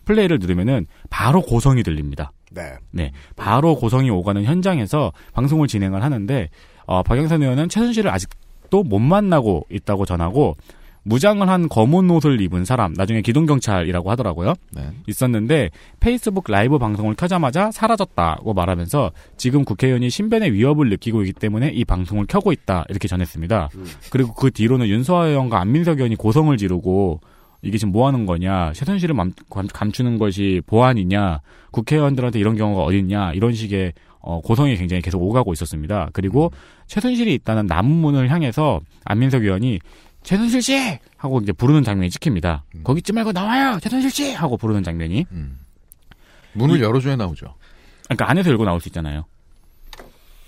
플레이를 0.07 0.39
누르면은 0.39 0.87
바로 1.11 1.43
고성이 1.43 1.83
들립니다. 1.83 2.33
네. 2.57 2.73
네. 2.91 3.13
바로 3.37 3.77
고성이 3.77 4.11
오가는 4.11 4.43
현장에서 4.43 5.13
방송을 5.35 5.69
진행을 5.69 6.03
하는데, 6.03 6.49
어, 6.87 7.03
박영선 7.03 7.43
의원은 7.43 7.69
최순실을 7.69 8.11
아직도 8.11 8.83
못 8.83 8.99
만나고 8.99 9.67
있다고 9.71 10.07
전하고, 10.07 10.57
무장을 11.07 11.49
한 11.49 11.69
검은 11.69 12.11
옷을 12.11 12.41
입은 12.41 12.65
사람, 12.65 12.93
나중에 12.93 13.21
기동경찰이라고 13.21 14.11
하더라고요. 14.11 14.55
네. 14.73 14.91
있었는데 15.07 15.71
페이스북 16.01 16.51
라이브 16.51 16.79
방송을 16.79 17.15
켜자마자 17.15 17.71
사라졌다고 17.71 18.53
말하면서 18.55 19.13
지금 19.37 19.65
국회의원이 19.65 20.11
신변의 20.11 20.53
위협을 20.53 20.89
느끼고 20.91 21.23
있기 21.23 21.33
때문에 21.35 21.69
이 21.69 21.85
방송을 21.85 22.27
켜고 22.27 22.51
있다 22.51 22.87
이렇게 22.89 23.07
전했습니다. 23.07 23.69
그리고 24.11 24.35
그 24.35 24.51
뒤로는 24.51 24.89
윤소아 24.89 25.27
의원과 25.27 25.61
안민석 25.61 25.99
의원이 25.99 26.17
고성을 26.17 26.57
지르고 26.57 27.21
이게 27.63 27.79
지금 27.79 27.93
뭐 27.93 28.07
하는 28.07 28.27
거냐 28.27 28.73
최순실을 28.75 29.15
감- 29.17 29.67
감추는 29.73 30.19
것이 30.19 30.61
보안이냐 30.67 31.41
국회의원들한테 31.73 32.39
이런 32.39 32.57
경우가 32.57 32.83
어딨냐 32.85 33.33
이런 33.33 33.53
식의 33.55 33.93
어, 34.21 34.41
고성이 34.41 34.77
굉장히 34.77 35.03
계속 35.03 35.23
오가고 35.23 35.53
있었습니다. 35.53 36.11
그리고 36.13 36.51
최순실이 36.89 37.33
있다는 37.35 37.67
남문을 37.67 38.31
향해서 38.31 38.81
안민석 39.05 39.43
의원이 39.45 39.79
최순실 40.25 40.63
씨 40.63 40.99
하고 41.17 41.39
이제 41.41 41.53
부르는 41.53 41.85
장면이 41.85 42.11
찍힙니다. 42.11 42.65
거기 42.83 42.99
있지 42.99 43.13
말고 43.13 43.31
나와요, 43.33 43.79
최순실 43.81 44.11
씨 44.11 44.33
하고 44.33 44.57
부르는 44.57 44.83
장면이. 44.83 45.25
문을 46.55 46.81
열어줘야 46.83 47.15
나오죠. 47.17 47.55
그러니까 48.07 48.29
안에서 48.31 48.51
열고 48.51 48.65
나올 48.65 48.81
수 48.81 48.89
있잖아요. 48.89 49.25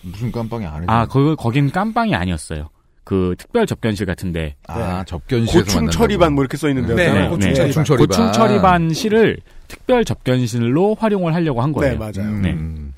무슨 0.02 0.32
깜빵이 0.32 0.66
안에서. 0.66 0.90
아, 0.92 1.06
거 1.06 1.34
거긴 1.36 1.70
깜빵이 1.70 2.14
아니었어요. 2.14 2.70
그 3.08 3.34
특별 3.38 3.64
접견실 3.64 4.04
같은데. 4.04 4.54
아, 4.66 5.02
접견실에서 5.02 5.58
고충 5.60 5.88
처리반 5.88 6.34
뭐 6.34 6.44
이렇게 6.44 6.58
써 6.58 6.68
있는데요. 6.68 6.94
네, 6.94 7.26
고충 7.30 7.38
네. 7.38 7.54
처리반. 7.54 7.72
고충 7.72 7.84
처리반. 7.84 8.06
고충 8.06 8.32
처리반실을 8.32 9.38
특별 9.66 10.04
접견실로 10.04 10.94
활용을 10.94 11.34
하려고 11.34 11.62
한 11.62 11.72
거예요. 11.72 11.94
네, 11.94 11.98
맞아요. 11.98 12.30
네. 12.36 12.50
음. 12.50 12.92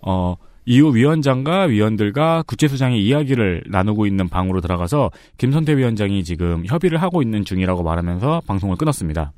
어, 0.00 0.36
이후 0.64 0.94
위원장과 0.94 1.64
위원들과 1.64 2.44
구치소장의 2.46 3.04
이야기를 3.04 3.64
나누고 3.66 4.06
있는 4.06 4.30
방으로 4.30 4.62
들어가서 4.62 5.10
김선태 5.36 5.76
위원장이 5.76 6.24
지금 6.24 6.64
협의를 6.64 7.02
하고 7.02 7.20
있는 7.20 7.44
중이라고 7.44 7.82
말하면서 7.82 8.40
방송을 8.46 8.76
끊었습니다. 8.76 9.32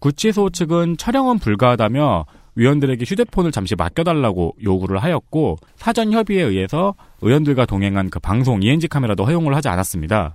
구치소 0.00 0.50
측은 0.50 0.98
촬영은 0.98 1.38
불가하다며 1.38 2.26
위원들에게 2.58 3.04
휴대폰을 3.06 3.52
잠시 3.52 3.76
맡겨달라고 3.76 4.56
요구를 4.62 4.98
하였고 4.98 5.58
사전 5.76 6.12
협의에 6.12 6.42
의해서 6.42 6.94
의원들과 7.22 7.66
동행한 7.66 8.10
그 8.10 8.18
방송 8.18 8.62
ENG 8.62 8.88
카메라도 8.88 9.24
허용을 9.24 9.54
하지 9.54 9.68
않았습니다. 9.68 10.34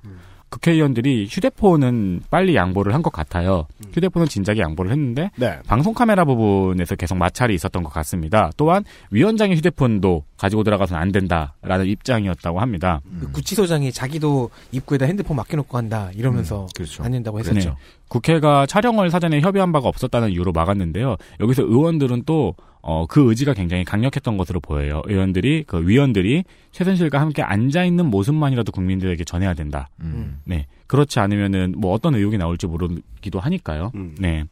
국회의원들이 0.54 1.28
휴대폰은 1.30 2.22
빨리 2.30 2.56
양보를 2.56 2.93
한 2.93 3.04
것 3.04 3.12
같아요. 3.12 3.68
휴대폰은 3.93 4.28
진작에 4.28 4.60
양보를 4.60 4.91
했는데 4.91 5.30
네. 5.36 5.60
방송 5.68 5.93
카메라 5.93 6.24
부분에서 6.24 6.95
계속 6.95 7.16
마찰이 7.18 7.54
있었던 7.56 7.84
것 7.84 7.91
같습니다. 7.91 8.49
또한 8.56 8.86
위원장의 9.12 9.58
휴대폰도 9.58 10.24
가지고 10.38 10.64
들어가서는 10.64 11.01
안 11.01 11.12
된다라는 11.12 11.86
입장이었다고 11.88 12.62
합니다. 12.62 13.01
그 13.20 13.32
구치소장이 13.34 13.91
자기도 13.91 14.49
입구에다 14.72 15.06
핸드폰 15.06 15.36
맡겨놓고 15.38 15.74
간다 15.74 16.12
이러면서 16.16 16.68
안 16.99 17.12
된다고 17.12 17.39
했었죠. 17.39 17.70
네. 17.70 17.76
국회가 18.08 18.66
촬영을 18.66 19.10
사전에 19.10 19.41
협의한 19.41 19.72
바가 19.74 19.89
없었다는 19.89 20.30
이유로 20.32 20.51
막았는데요. 20.54 21.18
여기서 21.41 21.64
의원들은 21.64 22.24
또, 22.26 22.56
어, 22.86 23.05
그 23.07 23.29
의지가 23.29 23.53
굉장히 23.53 23.86
강력했던 23.86 24.36
것으로 24.36 24.59
보여요. 24.59 25.01
의원들이, 25.05 25.63
그 25.65 25.88
위원들이 25.88 26.43
최순실과 26.71 27.19
함께 27.19 27.41
앉아 27.41 27.86
있는 27.86 28.07
모습만이라도 28.07 28.73
국민들에게 28.73 29.23
전해야 29.23 29.53
된다. 29.53 29.89
음. 30.01 30.39
네. 30.43 30.67
그렇지 30.88 31.19
않으면은 31.19 31.75
뭐 31.77 31.93
어떤 31.93 32.13
의혹이 32.13 32.38
나올지 32.38 32.67
모르기도 32.67 33.39
하니까요. 33.39 33.93
음. 33.95 34.15
네. 34.19 34.43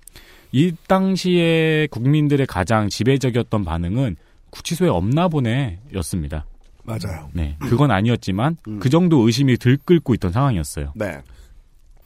이 0.54 0.74
당시에 0.88 1.88
국민들의 1.92 2.48
가장 2.48 2.88
지배적이었던 2.88 3.66
반응은 3.66 4.16
구치소에 4.50 4.88
없나 4.88 5.28
보네였습니다. 5.28 6.46
맞아요. 6.84 7.30
네. 7.34 7.58
그건 7.60 7.92
아니었지만 7.92 8.56
음. 8.68 8.80
그 8.80 8.90
정도 8.90 9.20
의심이 9.26 9.58
들끓고 9.58 10.14
있던 10.16 10.32
상황이었어요. 10.32 10.94
네. 10.96 11.20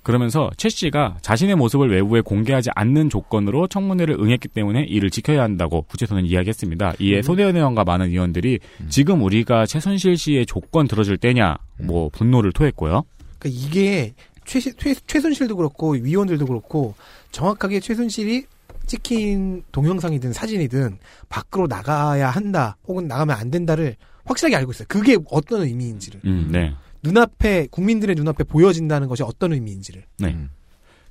그러면서 0.06 0.51
최 0.56 0.70
씨가 0.70 1.18
자신의 1.22 1.56
모습을 1.56 1.89
외부에 1.89 2.22
공개하지 2.22 2.70
않는 2.76 3.10
조건으로 3.10 3.66
청문회를 3.66 4.18
응했기 4.20 4.49
때문에 4.49 4.84
이를 4.84 5.10
지켜야 5.10 5.41
한다고 5.41 5.82
구치소는 5.82 6.28
이야기했습니다. 6.28 6.93
이에 6.99 7.24
손혜원 7.24 7.56
의원과 7.56 7.86
많은 7.86 8.10
의원들이 8.10 8.60
지금 8.88 9.24
우리가 9.24 9.66
최순실 9.66 10.16
씨의 10.16 10.45
조건 10.45 10.88
들어줄 10.88 11.18
때냐 11.18 11.58
뭐 11.82 12.10
분노를 12.10 12.51
토했고요. 12.51 13.01
그러니까 13.39 13.66
이게 13.66 14.14
최, 14.45 14.60
최, 14.60 14.93
최순실도 14.93 15.56
그렇고 15.56 15.93
위원들도 15.93 16.45
그렇고 16.45 16.93
정확하게 17.32 17.80
최순실이 17.80 18.45
찍힌 18.86 19.64
동영상이든 19.72 20.34
사진이든 20.34 20.99
밖으로 21.30 21.66
나가야 21.66 22.30
한다 22.30 22.78
혹은 22.88 23.08
나가면 23.08 23.36
안 23.36 23.49
된다를 23.49 23.95
확실하게 24.26 24.56
알고 24.58 24.72
있어요. 24.72 24.86
그게 24.88 25.18
어떤 25.32 25.64
의미인지를 25.64 26.22
음, 26.26 26.49
네. 26.51 26.76
눈앞에 27.06 27.68
국민들의 27.72 28.16
눈앞에 28.16 28.43
보여진다는 28.43 29.08
것이 29.08 29.24
어떤 29.24 29.53
의미인지를 29.53 30.03
네. 30.20 30.36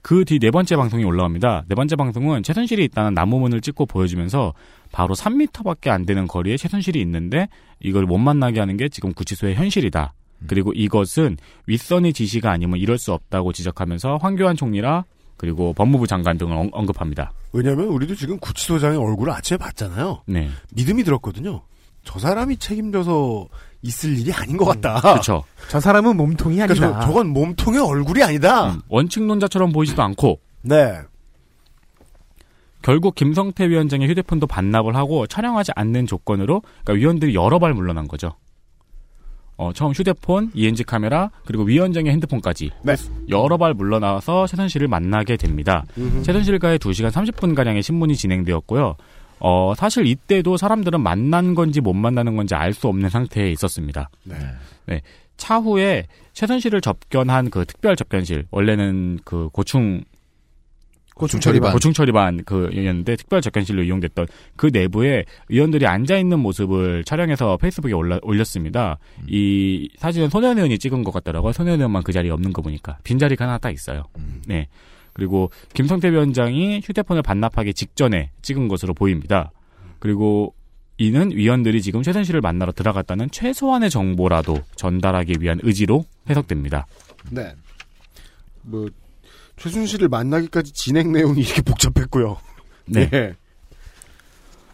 그 0.03 0.25
뒤 0.27 0.39
네 0.39 0.51
번째 0.51 0.77
방송이 0.77 1.03
올라옵니다. 1.05 1.65
네 1.67 1.75
번째 1.75 1.97
방송은 1.97 2.43
최순실이 2.43 2.85
있다는 2.85 3.15
나무문을 3.15 3.63
찍고 3.63 3.87
보여주면서 3.87 4.53
바로 4.93 5.15
3미터밖에 5.15 5.89
안 5.89 6.05
되는 6.05 6.27
거리에 6.27 6.59
최순실이 6.59 7.01
있는데 7.01 7.49
이걸 7.81 8.05
못 8.05 8.19
만나게 8.19 8.61
하는 8.61 8.77
게 8.77 8.89
지금 8.91 9.15
구치소의 9.15 9.55
현실이다. 9.55 10.13
그리고 10.47 10.73
이것은 10.75 11.39
윗선의 11.67 12.13
지시가 12.13 12.51
아니면 12.51 12.79
이럴 12.79 12.99
수 12.99 13.15
없다고 13.15 13.55
지적하면서 13.55 14.19
황교안 14.19 14.57
총리라 14.57 15.05
그리고 15.39 15.73
법무부 15.73 16.07
장관 16.07 16.37
등을 16.37 16.55
언- 16.55 16.71
언급합니다. 16.73 17.33
왜냐하면 17.55 17.87
우리도 17.87 18.15
지금 18.15 18.39
구치소장의 18.41 18.99
얼굴을 18.99 19.33
아침에 19.33 19.57
봤잖아요. 19.57 20.23
네. 20.27 20.51
믿음이 20.75 21.03
들었거든요. 21.05 21.63
저 22.05 22.19
사람이 22.19 22.59
책임져서 22.59 23.49
있을 23.83 24.19
일이 24.19 24.33
아닌 24.33 24.57
것 24.57 24.65
같다. 24.65 25.01
그렇죠. 25.01 25.45
저 25.69 25.79
사람은 25.81 26.17
몸통이 26.17 26.61
아니다. 26.61 26.75
그러니까 26.75 27.01
저, 27.01 27.07
저건 27.07 27.29
몸통의 27.29 27.81
얼굴이 27.81 28.23
아니다. 28.23 28.71
음, 28.73 28.81
원칙론자처럼 28.89 29.73
보이지도 29.73 30.03
않고 30.03 30.41
네. 30.63 30.99
결국 32.83 33.15
김성태 33.15 33.69
위원장의 33.69 34.09
휴대폰도 34.09 34.47
반납을 34.47 34.95
하고 34.95 35.27
촬영하지 35.27 35.73
않는 35.75 36.07
조건으로 36.07 36.63
그러니까 36.85 36.93
위원들이 36.93 37.35
여러 37.35 37.59
발 37.59 37.73
물러난 37.73 38.09
거죠. 38.09 38.33
어, 39.57 39.73
처음 39.73 39.93
휴대폰, 39.93 40.51
ENG 40.53 40.83
카메라, 40.83 41.31
그리고 41.47 41.63
위원장의 41.63 42.11
핸드폰까지 42.13 42.73
네. 42.83 42.95
여러 43.29 43.57
발 43.57 43.73
물러나서 43.73 44.47
최순실을 44.47 44.89
만나게 44.89 45.37
됩니다. 45.37 45.85
최순실과의 46.25 46.79
2시간 46.79 47.11
30분가량의 47.11 47.83
신문이 47.83 48.17
진행되었고요. 48.17 48.97
어, 49.47 49.75
사실 49.77 50.07
이때도 50.07 50.57
사람들은 50.57 51.03
만난 51.03 51.55
건지 51.55 51.83
못 51.83 51.93
만나는 51.93 52.35
건지 52.35 52.55
알 52.55 52.73
수 52.73 52.89
없는 52.89 53.11
상태에 53.11 53.51
있었습니다. 53.53 54.09
네. 54.23 54.37
네. 54.87 55.03
차후에 55.37 56.07
최순실을 56.33 56.81
접견한 56.81 57.51
그 57.51 57.67
특별 57.67 57.95
접견실, 57.95 58.47
원래는 58.51 59.19
그 59.23 59.51
고충 59.53 60.03
고충 61.15 61.41
처리반. 61.41 61.73
고충 61.75 61.93
처리반 61.93 62.43
그였는데 62.45 63.17
특별 63.17 63.43
접견실로 63.43 63.83
이용됐던 63.83 64.27
그 64.57 64.71
내부에 64.73 65.25
의원들이 65.51 65.87
앉아 65.87 66.17
있는 66.17 66.41
모습을 66.41 67.05
촬영해서 67.05 67.59
페이스북에 67.59 67.93
올라, 67.93 68.19
올렸습니다. 68.23 68.99
이 69.29 69.91
사진은 69.99 70.31
손현 70.31 70.57
의원이 70.57 70.79
찍은 70.79 71.05
것 71.05 71.13
같더라고요. 71.13 71.53
손현 71.53 71.75
의원만 71.81 72.03
그 72.03 72.13
자리에 72.13 72.31
없는 72.31 72.55
거 72.55 72.63
보니까 72.63 72.97
빈 73.05 73.19
자리가 73.19 73.45
하나 73.45 73.59
딱 73.59 73.71
있어요. 73.73 74.05
네. 74.47 74.69
그리고 75.15 75.51
김성태 75.73 76.11
위원장이 76.11 76.83
휴대폰을 76.85 77.23
반납하기 77.23 77.73
직전에 77.73 78.31
찍은 78.43 78.69
것으로 78.69 78.93
보입니다. 78.93 79.51
그리고 80.01 80.55
이는 80.99 81.31
위원들이 81.33 81.81
지금 81.83 82.03
최순실을 82.03 82.41
만나러 82.41 82.73
들어갔다는 82.73 83.31
최소한의 83.31 83.91
정보라도 83.91 84.59
전달하기 84.77 85.37
위한 85.41 85.59
의지로 85.63 86.05
해석됩니다. 86.29 86.87
네. 87.31 87.55
뭐 88.63 88.89
최순실을 89.57 90.09
만나기까지 90.09 90.73
진행 90.73 91.13
내용이 91.13 91.41
이렇게 91.41 91.63
복잡했고요. 91.63 92.37
네. 92.87 93.09
예. 93.13 93.35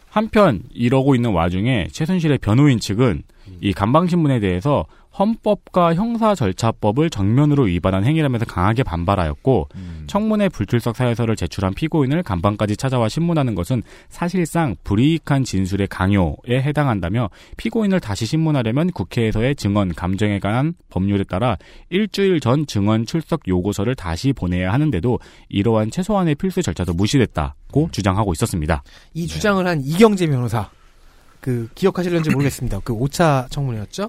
한편 0.08 0.62
이러고 0.70 1.14
있는 1.14 1.30
와중에 1.30 1.88
최순실의 1.92 2.38
변호인 2.38 2.80
측은 2.80 3.22
이 3.60 3.72
간방신문에 3.72 4.40
대해서 4.40 4.86
헌법과 5.20 5.94
형사절차법을 5.94 7.10
정면으로 7.10 7.64
위반한 7.64 8.04
행위라면서 8.04 8.46
강하게 8.46 8.82
반발하였고 8.82 9.68
청문회 10.06 10.48
불출석 10.48 10.96
사유서를 10.96 11.36
제출한 11.36 11.74
피고인을 11.74 12.22
간방까지 12.22 12.78
찾아와 12.78 13.10
신문하는 13.10 13.54
것은 13.54 13.82
사실상 14.08 14.76
불이익한 14.82 15.44
진술의 15.44 15.88
강요에 15.88 16.62
해당한다며 16.62 17.28
피고인을 17.58 18.00
다시 18.00 18.24
신문하려면 18.24 18.92
국회에서의 18.92 19.56
증언 19.56 19.94
감정에 19.94 20.38
관한 20.38 20.72
법률에 20.88 21.24
따라 21.24 21.58
일주일 21.90 22.40
전 22.40 22.66
증언 22.66 23.04
출석 23.04 23.46
요구서를 23.46 23.94
다시 23.94 24.32
보내야 24.32 24.72
하는데도 24.72 25.18
이러한 25.50 25.90
최소한의 25.90 26.36
필수 26.36 26.62
절차도 26.62 26.94
무시됐다고 26.94 27.90
주장하고 27.92 28.32
있었습니다. 28.32 28.82
이 29.12 29.26
주장을 29.26 29.66
한 29.66 29.82
이경재 29.82 30.28
변호사 30.28 30.70
그 31.40 31.68
기억하실런지 31.74 32.30
모르겠습니다. 32.30 32.80
그 32.84 32.94
5차 32.94 33.50
청문회였죠. 33.50 34.08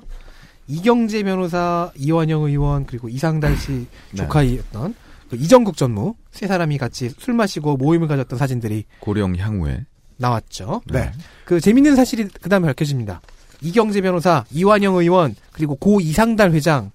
이경재 0.72 1.24
변호사, 1.24 1.92
이완영 1.98 2.44
의원 2.44 2.86
그리고 2.86 3.10
이상달 3.10 3.58
씨 3.58 3.72
네. 4.12 4.16
조카이었던 4.16 4.96
그 5.30 5.36
이정국 5.36 5.76
전무 5.76 6.16
세 6.32 6.48
사람이 6.48 6.78
같이 6.78 7.10
술 7.10 7.34
마시고 7.34 7.76
모임을 7.76 8.08
가졌던 8.08 8.40
사진들이 8.40 8.86
고령 9.00 9.36
향후에 9.36 9.86
나왔죠. 10.16 10.82
네. 10.88 11.12
그 11.46 11.60
재밌는 11.60 11.96
사실이 11.96 12.30
그다음에 12.30 12.68
밝혀집니다. 12.68 13.22
이경재 13.62 14.02
변호사, 14.02 14.46
이완영 14.50 14.96
의원 14.96 15.36
그리고 15.52 15.76
고 15.76 16.00
이상달 16.00 16.54
회장 16.54 16.92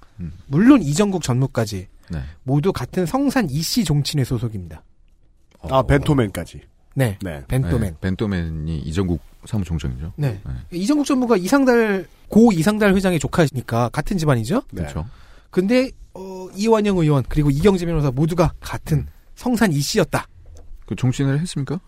물론 0.47 0.83
이정국 0.83 1.22
전무까지 1.22 1.89
네. 2.11 2.20
모두 2.45 2.72
같은 2.72 3.05
성산 3.05 3.51
이씨 3.51 3.85
종친회 3.85 4.24
소속입니다. 4.24 4.83
아 5.61 5.83
벤토맨까지. 5.83 6.62
네. 6.95 7.18
네. 7.22 7.45
벤토맨. 7.47 7.81
네, 7.81 7.97
벤토맨이 8.01 8.79
이정국 8.79 9.20
사무총장이죠. 9.45 10.14
네. 10.16 10.41
이정국 10.72 11.05
전무가 11.05 11.37
이상달 11.37 12.07
고 12.29 12.53
이상달 12.53 12.95
회장의 12.95 13.18
조카니까 13.18 13.91
같은 13.91 14.18
집안이죠. 14.18 14.62
그렇죠. 14.74 15.07
근데 15.51 15.91
어, 16.14 16.49
이완영 16.55 16.99
의원 16.99 17.24
그리고 17.29 17.51
이경재 17.51 17.87
변호사 17.87 18.11
모두가 18.11 18.53
같은 18.61 19.07
성산 19.35 19.72
이 19.72 19.81
씨였다. 19.81 20.27
그 20.87 20.95
종신을 20.95 21.41
했습니까? 21.41 21.81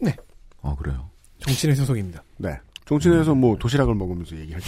네. 0.00 0.14
아 0.62 0.74
그래요. 0.76 1.10
종친회 1.40 1.74
소속입니다. 1.74 2.22
네. 2.38 2.58
종친에서 2.86 3.34
뭐 3.34 3.56
도시락을 3.58 3.94
먹으면서 3.94 4.36
얘기할 4.36 4.60
때. 4.60 4.66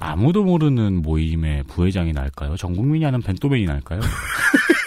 아무도 0.00 0.44
모르는 0.44 1.02
모임의 1.02 1.64
부회장이 1.64 2.12
날까요? 2.12 2.56
전 2.56 2.76
국민이 2.76 3.04
아는 3.04 3.20
벤토벤이 3.20 3.64
날까요? 3.64 4.00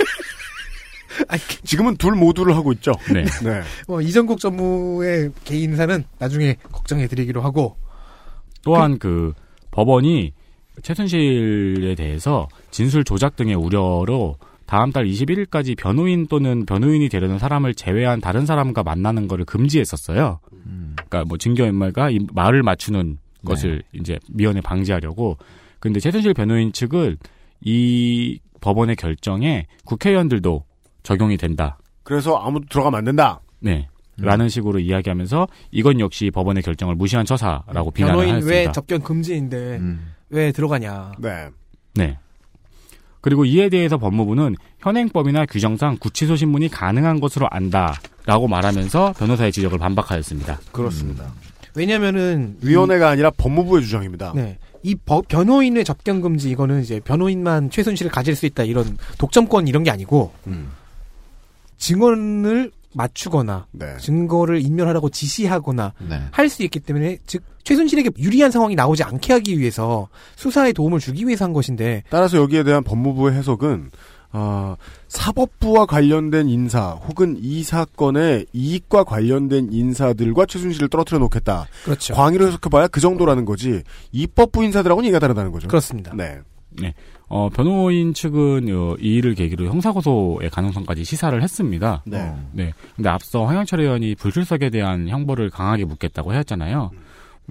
지금은 1.64 1.98
둘 1.98 2.16
모두를 2.16 2.56
하고 2.56 2.72
있죠. 2.74 2.92
네. 3.14 3.24
네. 3.44 3.62
어, 3.88 4.02
이정국 4.02 4.40
전무의 4.40 5.32
개인사는 5.44 6.04
나중에 6.20 6.56
걱정해드리기로 6.72 7.42
하고 7.42 7.78
또한 8.64 9.00
그 9.00 9.34
법원이 9.72 10.34
최순실에 10.82 11.96
대해서 11.96 12.48
진술 12.72 13.04
조작 13.04 13.36
등의 13.36 13.56
우려로 13.56 14.36
다음 14.66 14.92
달 14.92 15.06
21일까지 15.06 15.78
변호인 15.78 16.28
또는 16.28 16.66
변호인이 16.66 17.10
되려는 17.10 17.40
사람을 17.40 17.74
제외한 17.74 18.22
다른 18.22 18.46
사람과 18.46 18.84
만나는 18.84 19.28
것을 19.28 19.44
금지했었어요. 19.44 20.40
그러니까 20.96 21.26
뭐 21.26 21.38
증거인멸과 21.38 22.12
이 22.12 22.20
말을 22.34 22.64
맞추는 22.64 23.18
것을 23.46 23.84
이제 23.92 24.18
미연에 24.30 24.62
방지하려고. 24.62 25.38
근데 25.80 26.00
최순실 26.00 26.34
변호인 26.34 26.72
측은 26.72 27.18
이 27.60 28.40
법원의 28.62 28.96
결정에 28.96 29.68
국회의원들도 29.84 30.64
적용이 31.04 31.36
된다. 31.36 31.78
그래서 32.04 32.38
아무도 32.38 32.68
들어가면 32.70 32.98
안 33.00 33.04
된다. 33.04 33.42
네. 33.60 33.90
라는 34.18 34.50
식으로 34.50 34.80
이야기하면서 34.80 35.48
이건 35.72 36.00
역시 36.00 36.30
법원의 36.32 36.64
결정을 36.64 36.96
무시한 36.96 37.26
처사라고 37.26 37.92
비난을 37.92 38.14
변호인 38.16 38.32
하였습니다. 38.34 38.56
왜 38.60 38.72
접견 38.72 39.02
금지인데 39.02 39.82
왜 40.30 40.52
들어가냐. 40.52 41.14
네. 41.20 41.48
네. 41.96 42.18
그리고 43.22 43.46
이에 43.46 43.70
대해서 43.70 43.98
법무부는 43.98 44.56
현행법이나 44.80 45.46
규정상 45.46 45.98
구치소 46.00 46.36
신문이 46.36 46.70
가능한 46.70 47.20
것으로 47.20 47.48
안다라고 47.52 48.48
말하면서 48.48 49.14
변호사의 49.18 49.52
지적을 49.52 49.78
반박하였습니다. 49.78 50.60
그렇습니다. 50.72 51.32
왜냐면은 51.76 52.58
위원회가 52.62 53.10
아니라 53.10 53.30
법무부의 53.32 53.84
주장입니다. 53.84 54.34
네. 54.36 54.58
이 54.84 54.96
법- 54.96 55.28
변호인의 55.28 55.84
접견 55.86 56.22
금지 56.22 56.50
이거는 56.50 56.82
이제 56.82 57.00
변호인만 57.00 57.70
최순실을 57.70 58.12
가질 58.12 58.36
수 58.36 58.46
있다 58.48 58.64
이런 58.64 58.98
독점권 59.20 59.68
이런 59.68 59.84
게 59.84 59.92
아니고 59.92 60.34
음. 60.48 60.70
증언을 61.78 62.72
맞추거나 62.94 63.68
네. 63.72 63.98
증거를 63.98 64.62
인멸하라고 64.62 65.10
지시하거나 65.10 65.94
네. 66.10 66.22
할수 66.32 66.64
있기 66.64 66.80
때문에 66.80 67.18
즉 67.26 67.44
최순실에게 67.64 68.12
유리한 68.18 68.52
상황이 68.52 68.76
나오지 68.76 69.04
않게 69.04 69.34
하기 69.34 69.60
위해서 69.60 70.08
수사에 70.36 70.74
도움을 70.74 71.00
주기 71.00 71.26
위해서 71.26 71.46
한 71.46 71.54
것인데 71.54 72.04
따라서 72.10 72.38
여기에 72.38 72.64
대한 72.64 72.84
법무부의 72.84 73.36
해석은 73.36 73.92
아, 74.34 74.78
사법부와 75.10 75.86
관련된 75.86 76.48
인사 76.48 76.92
혹은 76.92 77.38
이 77.42 77.64
사건의 77.64 78.46
이익과 78.54 79.04
관련된 79.04 79.70
인사들과 79.72 80.46
최순실을 80.46 80.88
떨어뜨려 80.88 81.20
놓겠다. 81.20 81.68
그렇죠. 81.84 82.14
광의로 82.14 82.48
해석해봐야 82.48 82.88
그 82.88 83.02
정도라는 83.02 83.44
거지. 83.44 83.84
입법부 84.14 84.64
인사들하고는 84.64 85.08
얘기가 85.08 85.20
다르다는 85.20 85.52
거죠. 85.52 85.68
그렇습니다. 85.68 86.14
네. 86.16 86.40
네. 86.80 86.94
어, 87.28 87.50
변호인 87.50 88.14
측은 88.14 88.68
어, 88.76 88.96
이 89.00 89.16
일을 89.16 89.36
계기로 89.36 89.66
형사고소의 89.66 90.50
가능성까지 90.50 91.04
시사를 91.04 91.42
했습니다. 91.42 92.04
네. 92.06 92.34
네. 92.52 92.74
근데 92.96 93.10
앞서 93.10 93.46
황영철 93.46 93.82
의원이 93.82 94.16
불출석에 94.16 94.70
대한 94.70 95.08
형벌을 95.08 95.50
강하게 95.50 95.86
묻겠다고 95.86 96.34
했잖아요. 96.34 96.92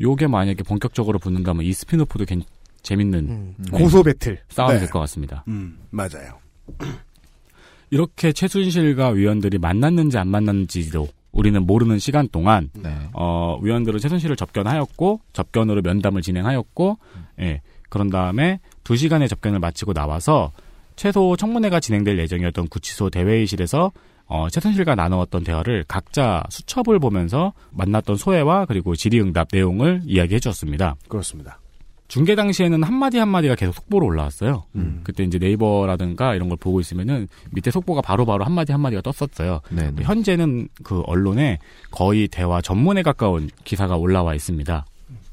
요게 0.00 0.26
만약에 0.26 0.62
본격적으로 0.62 1.18
붙는다면 1.18 1.64
이 1.64 1.72
spin-off도 1.72 2.24
괜, 2.24 2.42
재밌는 2.82 3.54
네, 3.58 3.70
고소 3.70 4.02
배틀. 4.02 4.38
싸움이 4.48 4.74
네. 4.74 4.80
될것 4.80 5.00
같습니다. 5.02 5.44
음, 5.48 5.78
맞아요. 5.90 6.38
이렇게 7.90 8.32
최순실과 8.32 9.08
위원들이 9.08 9.58
만났는지 9.58 10.16
안 10.16 10.28
만났는지도 10.28 11.08
우리는 11.32 11.64
모르는 11.64 11.98
시간 11.98 12.28
동안 12.28 12.70
네. 12.74 12.94
어, 13.12 13.58
위원들은 13.62 13.98
최순실을 13.98 14.36
접견하였고 14.36 15.20
접견으로 15.32 15.82
면담을 15.82 16.22
진행하였고 16.22 16.98
예. 17.40 17.60
그런 17.88 18.08
다음에 18.08 18.60
두 18.84 18.96
시간의 18.96 19.28
접견을 19.28 19.58
마치고 19.58 19.92
나와서 19.92 20.52
최소 20.96 21.36
청문회가 21.36 21.80
진행될 21.80 22.18
예정이었던 22.18 22.68
구치소 22.68 23.10
대회의실에서 23.10 23.92
어, 24.26 24.48
최순실과 24.48 24.94
나누었던 24.94 25.42
대화를 25.42 25.84
각자 25.88 26.44
수첩을 26.50 27.00
보면서 27.00 27.52
만났던 27.72 28.16
소회와 28.16 28.66
그리고 28.66 28.94
질의응답 28.94 29.48
내용을 29.52 30.02
이야기해 30.04 30.38
주었습니다. 30.38 30.94
그렇습니다. 31.08 31.58
중계 32.06 32.34
당시에는 32.34 32.82
한마디 32.82 33.18
한마디가 33.18 33.54
계속 33.54 33.72
속보로 33.72 34.04
올라왔어요. 34.06 34.64
음. 34.74 35.00
그때 35.04 35.22
이제 35.22 35.38
네이버라든가 35.38 36.34
이런 36.34 36.48
걸 36.48 36.58
보고 36.58 36.80
있으면은 36.80 37.28
밑에 37.52 37.70
속보가 37.70 38.02
바로바로 38.02 38.44
한마디 38.44 38.72
한마디가 38.72 39.02
떴었어요. 39.02 39.60
네, 39.70 39.92
네. 39.94 40.02
현재는 40.02 40.68
그 40.82 41.02
언론에 41.06 41.58
거의 41.92 42.26
대화 42.26 42.60
전문에 42.60 43.02
가까운 43.02 43.48
기사가 43.62 43.96
올라와 43.96 44.34
있습니다. 44.34 44.84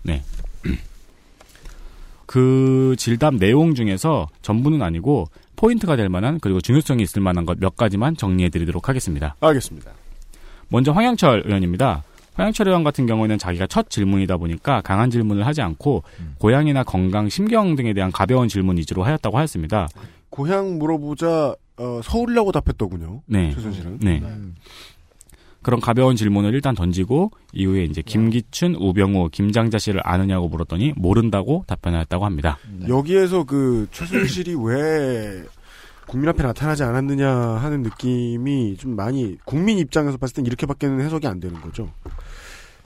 네. 0.04 0.24
그 2.28 2.96
질담 3.00 3.40
내용 3.40 3.74
중에서 3.74 4.28
전부는 4.44 4.82
아니고 4.84 5.28
포인트가 5.56 5.96
될 5.96 6.10
만한 6.10 6.40
그리고 6.40 6.62
중요성이 6.62 7.02
있을 7.02 7.22
만한 7.22 7.46
것 7.46 7.58
몇 7.60 7.76
가지만 7.76 8.16
정리해 8.16 8.50
드리도록 8.50 8.88
하겠습니다. 8.90 9.36
알겠습니다. 9.40 9.92
먼저 10.70 10.92
황영철 10.92 11.44
의원입니다. 11.46 12.04
황영철 12.36 12.68
의원 12.68 12.84
같은 12.84 13.08
경우에는 13.08 13.40
자기가 13.40 13.66
첫 13.66 13.90
질문이다 13.90 14.38
보니까 14.38 14.82
강한 14.82 15.10
질문을 15.10 15.48
하지 15.48 15.62
않고 15.64 16.04
고향이나 16.38 16.84
건강, 16.84 17.30
심경 17.30 17.76
등에 17.76 17.94
대한 17.94 18.12
가벼운 18.12 18.48
질문 18.48 18.78
위주로 18.78 19.04
하였다고 19.04 19.38
하였습니다. 19.38 19.88
고향 20.30 20.78
물어보자 20.78 21.56
어, 21.78 22.02
서울이라고 22.04 22.52
답했더군요. 22.52 23.22
네. 23.26 23.52
최순실은. 23.54 24.00
네. 24.00 24.22
그런 25.68 25.82
가벼운 25.82 26.16
질문을 26.16 26.54
일단 26.54 26.76
던지고 26.76 27.32
이후에 27.52 27.84
이제 27.84 28.02
김기춘, 28.02 28.76
우병우, 28.76 29.32
김장자 29.34 29.78
씨를 29.80 30.00
아느냐고 30.02 30.48
물었더니 30.48 30.94
모른다고 30.96 31.66
답변하였다고 31.68 32.24
합니다. 32.24 32.58
여기에서 32.88 33.44
그 33.44 33.86
최순실이 33.92 34.56
왜 34.64 35.44
국민 36.08 36.30
앞에 36.30 36.42
나타나지 36.42 36.84
않았느냐 36.84 37.30
하는 37.30 37.82
느낌이 37.82 38.78
좀 38.78 38.96
많이 38.96 39.36
국민 39.44 39.78
입장에서 39.78 40.16
봤을 40.16 40.36
땐 40.36 40.46
이렇게밖에는 40.46 41.02
해석이 41.02 41.28
안 41.28 41.42
되는 41.42 41.60
거죠. 41.60 41.92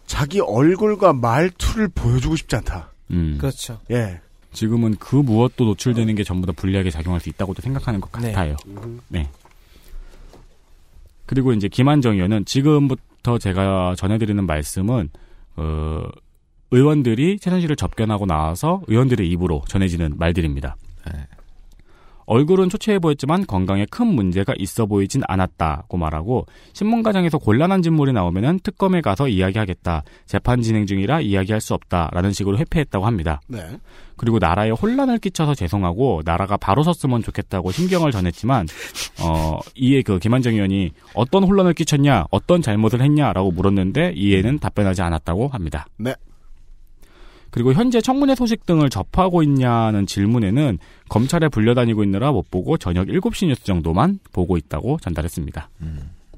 자기 0.08 0.40
얼굴과 0.40 1.14
말투를 1.14 1.88
보여주고 1.90 2.36
싶지 2.36 2.56
않다. 2.56 2.94
음. 3.12 3.38
그렇죠. 3.40 3.78
예. 3.92 4.22
지금은 4.54 4.96
그 5.00 5.18
무엇도 5.18 5.66
노출되는 5.66 6.16
게 6.16 6.24
전부 6.24 6.48
다 6.48 6.54
불리하게 6.56 6.90
작용할 6.90 7.22
수 7.22 7.30
있다고도 7.30 7.62
생각하는 7.62 8.02
것 8.02 8.12
네. 8.20 8.32
같아요. 8.32 8.56
네. 9.08 9.30
그리고 11.32 11.54
이제 11.54 11.70
김한정 11.70 12.16
의원은 12.16 12.44
지금부터 12.44 13.38
제가 13.38 13.96
전해드리는 13.96 14.46
말씀은 14.46 15.10
어, 15.56 16.04
의원들이 16.72 17.40
최순실을 17.40 17.78
접견하고 17.78 18.26
나와서 18.26 18.82
의원들의 18.88 19.30
입으로 19.30 19.62
전해지는 19.70 20.16
말들입니다. 20.18 20.76
얼굴은 22.32 22.70
초췌해 22.70 23.00
보였지만 23.00 23.46
건강에 23.46 23.86
큰 23.92 24.08
문제가 24.08 24.54
있어 24.58 24.86
보이진 24.86 25.22
않았다고 25.28 25.98
말하고 25.98 26.46
신문과정에서 26.72 27.40
곤란한 27.40 27.82
진물이 27.82 28.14
나오면은 28.14 28.62
특검에 28.64 29.02
가서 29.02 29.28
이야기하겠다. 29.28 30.04
재판 30.28 30.62
진행 30.62 30.86
중이라 30.86 31.20
이야기할 31.20 31.60
수 31.60 31.74
없다라는 31.74 32.32
식으로 32.32 32.58
회피했다고 32.58 33.06
합니다. 33.06 33.42
네. 33.48 33.60
그리고 34.16 34.40
나라에 34.40 34.70
혼란을 34.70 35.18
끼쳐서 35.18 35.56
죄송하고 35.56 36.22
나라가 36.24 36.56
바로 36.56 36.84
섰으면 36.84 37.22
좋겠다고 37.22 37.74
신경을 37.74 38.12
전했지만 38.14 38.66
어 39.22 39.60
이에 39.76 40.02
그 40.02 40.18
김한정 40.18 40.54
의원이 40.54 40.92
어떤 41.14 41.44
혼란을 41.44 41.74
끼쳤냐 41.74 42.28
어떤 42.32 42.62
잘못을 42.62 43.02
했냐라고 43.02 43.52
물었는데 43.52 44.14
이에는 44.16 44.60
답변하지 44.60 45.02
않았다고 45.02 45.50
합니다. 45.50 45.86
네. 45.98 46.16
그리고 47.52 47.74
현재 47.74 48.00
청문회 48.02 48.36
소식 48.36 48.66
등을 48.66 48.90
접하고 48.90 49.44
있냐는 49.44 50.06
질문에는 50.06 50.80
검찰에 51.10 51.50
불려다니고 51.50 52.04
있느라 52.06 52.32
못 52.32 52.50
보고 52.50 52.78
저녁 52.78 53.08
7시 53.08 53.48
뉴스 53.48 53.64
정도만 53.66 54.20
보고 54.32 54.56
있다고 54.58 54.98
전달했습니다. 55.02 55.70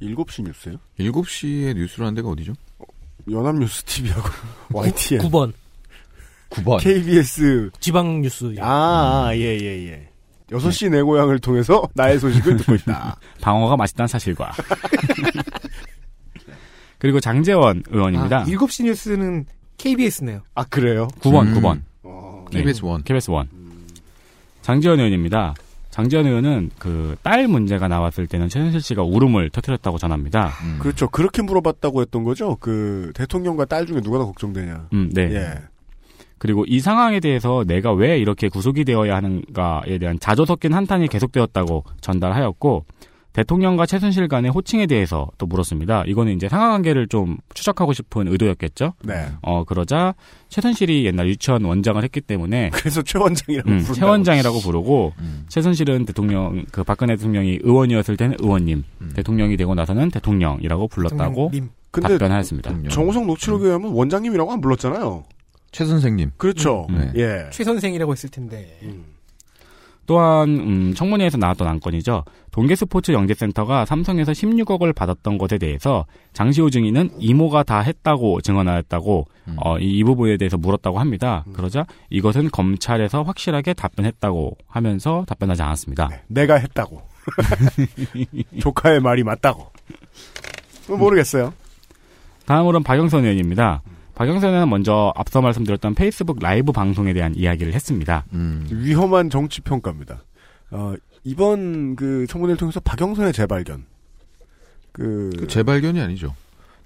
7시 0.01 0.43
뉴스요? 0.43 0.78
7시에 0.99 1.76
뉴스를 1.76 2.07
하는 2.07 2.16
데가 2.16 2.30
어디죠? 2.30 2.53
연합뉴스 3.30 3.84
TV하고 3.84 4.30
YTN. 4.74 5.22
9번. 5.22 5.53
9번. 6.49 6.82
KBS. 6.82 7.70
지방 7.80 8.22
뉴스. 8.22 8.53
아, 8.59 9.28
아, 9.28 9.36
예, 9.36 9.39
예, 9.39 9.88
예. 9.88 10.09
6시 10.49 10.91
내 10.91 11.01
고향을 11.01 11.39
통해서 11.39 11.88
나의 11.93 12.20
소식을 12.20 12.57
듣고 12.57 12.76
있다. 12.76 13.18
방어가 13.41 13.78
맛있다는 13.78 14.07
사실과. 14.07 14.51
그리고 16.99 17.20
장재원 17.20 17.84
의원입니다. 17.89 18.39
아, 18.39 18.45
7시 18.45 18.86
뉴스는 18.86 19.45
KBS네요. 19.84 20.41
아, 20.55 20.63
그래요? 20.63 21.07
9번, 21.19 21.47
음. 21.47 21.61
9번. 22.05 22.49
KBS 22.51 22.86
원. 22.86 23.03
KBS 23.03 23.31
원. 23.31 23.47
장지현 24.61 24.99
의원입니다. 24.99 25.55
장지현 25.91 26.25
의원은 26.25 26.71
그 26.79 27.15
딸 27.23 27.47
문제가 27.47 27.88
나왔을 27.88 28.27
때는 28.27 28.47
최순실 28.49 28.81
씨가 28.81 29.03
울음을 29.03 29.49
터뜨렸다고 29.49 29.97
전합니다. 29.97 30.51
그렇죠. 30.79 31.09
그렇게 31.09 31.41
물어봤다고 31.41 32.01
했던 32.01 32.23
거죠. 32.23 32.57
그 32.59 33.11
대통령과 33.15 33.65
딸 33.65 33.86
중에 33.86 34.01
누가 34.01 34.19
더 34.19 34.25
걱정되냐. 34.27 34.88
음, 34.93 35.09
네. 35.13 35.23
예. 35.34 35.53
그리고 36.38 36.63
이 36.67 36.79
상황에 36.79 37.19
대해서 37.19 37.63
내가 37.65 37.93
왜 37.93 38.17
이렇게 38.17 38.49
구속이 38.49 38.86
되어야 38.86 39.15
하는가에 39.15 39.97
대한 39.97 40.19
자조 40.19 40.45
섞인 40.45 40.73
한탄이 40.73 41.07
계속되었다고 41.07 41.84
전달하였고 42.01 42.86
대통령과 43.34 43.86
최순실 43.86 44.27
간의 44.27 44.51
호칭에 44.51 44.86
대해서 44.86 45.29
또 45.38 45.45
물었습니다. 45.45 46.03
이거는 46.05 46.36
이제 46.36 46.47
상하관계를 46.47 47.07
좀 47.07 47.38
추적하고 47.53 47.93
싶은 47.93 48.27
의도였겠죠. 48.27 48.93
네. 49.03 49.27
어 49.41 49.63
그러자 49.63 50.13
최순실이 50.49 51.05
옛날 51.05 51.27
유치원 51.27 51.65
원장을 51.65 52.01
했기 52.03 52.21
때문에 52.21 52.69
그래서 52.73 53.01
최 53.01 53.17
원장이라고 53.17 53.69
음. 53.69 53.79
최 53.93 54.05
원장이라고 54.05 54.59
부르고 54.59 55.13
최순실은 55.49 56.05
대통령 56.05 56.65
그 56.71 56.84
박근혜 56.84 57.15
대통령이 57.15 57.59
의원이었을 57.63 58.17
때는 58.17 58.38
의원님, 58.39 58.84
대통령이 59.15 59.57
되고 59.57 59.73
나서는 59.75 60.11
대통령이라고 60.11 60.88
불렀다고 60.88 61.49
대통령님. 61.51 61.69
근데 61.91 62.09
답변하였습니다. 62.09 62.89
정우성 62.89 63.27
녹취록에 63.27 63.69
하면 63.69 63.91
원장님이라고 63.91 64.51
안 64.51 64.61
불렀잖아요. 64.61 65.23
최 65.71 65.86
선생님. 65.86 66.31
그렇죠. 66.38 66.88
음. 66.89 67.11
예. 67.15 67.47
최 67.51 67.63
선생이라고 67.63 68.11
했을 68.11 68.29
텐데. 68.29 68.79
또한 70.06 70.49
음, 70.49 70.93
청문회에서 70.93 71.38
나왔던 71.38 71.68
안건이죠. 71.68 72.24
동계스포츠 72.51 73.12
영재센터가 73.12 73.86
삼성에서 73.86 74.32
16억을 74.32 74.93
받았던 74.93 75.38
것에 75.38 75.58
대해서 75.58 76.06
장시호 76.34 76.70
증인은 76.70 77.12
이모가 77.20 77.64
다 77.64 77.80
했다고 77.80 78.41
증언하였다고 78.41 79.28
어, 79.58 79.80
이, 79.80 79.97
이 79.97 80.04
부분에 80.04 80.38
대해서 80.38 80.58
물었다고 80.58 80.99
합니다. 80.99 81.45
그러자 81.54 81.86
이것은 82.10 82.49
검찰에서 82.51 83.24
확실하게 83.24 83.74
답변했다고 83.74 84.58
하면서 84.68 85.24
답변하지 85.28 85.62
않았습니다. 85.62 86.10
내가 86.28 86.56
했다고. 86.56 87.01
조카의 88.60 88.99
말이 88.99 89.24
맞다고. 89.24 89.72
뭐 90.88 90.97
모르겠어요. 90.97 91.54
다음으로는 92.45 92.84
박영선 92.84 93.24
의원입니다. 93.24 93.82
박영선 94.24 94.51
의원은 94.51 94.69
먼저 94.69 95.11
앞서 95.17 95.41
말씀드렸던 95.41 95.95
페이스북 95.95 96.39
라이브 96.39 96.71
방송에 96.71 97.11
대한 97.11 97.36
이야기를 97.36 97.74
했습니다. 97.74 98.24
위험한 98.71 99.30
정치 99.30 99.59
평가입니다. 99.59 100.24
어, 100.71 100.93
이번 101.26 101.97
그 101.97 102.26
청문회를 102.28 102.55
통해서 102.55 102.80
박영선의 102.80 103.34
재발견. 103.34 103.84
그, 104.93 105.30
그 105.38 105.47
재발견이 105.47 105.99
아니죠. 105.99 106.34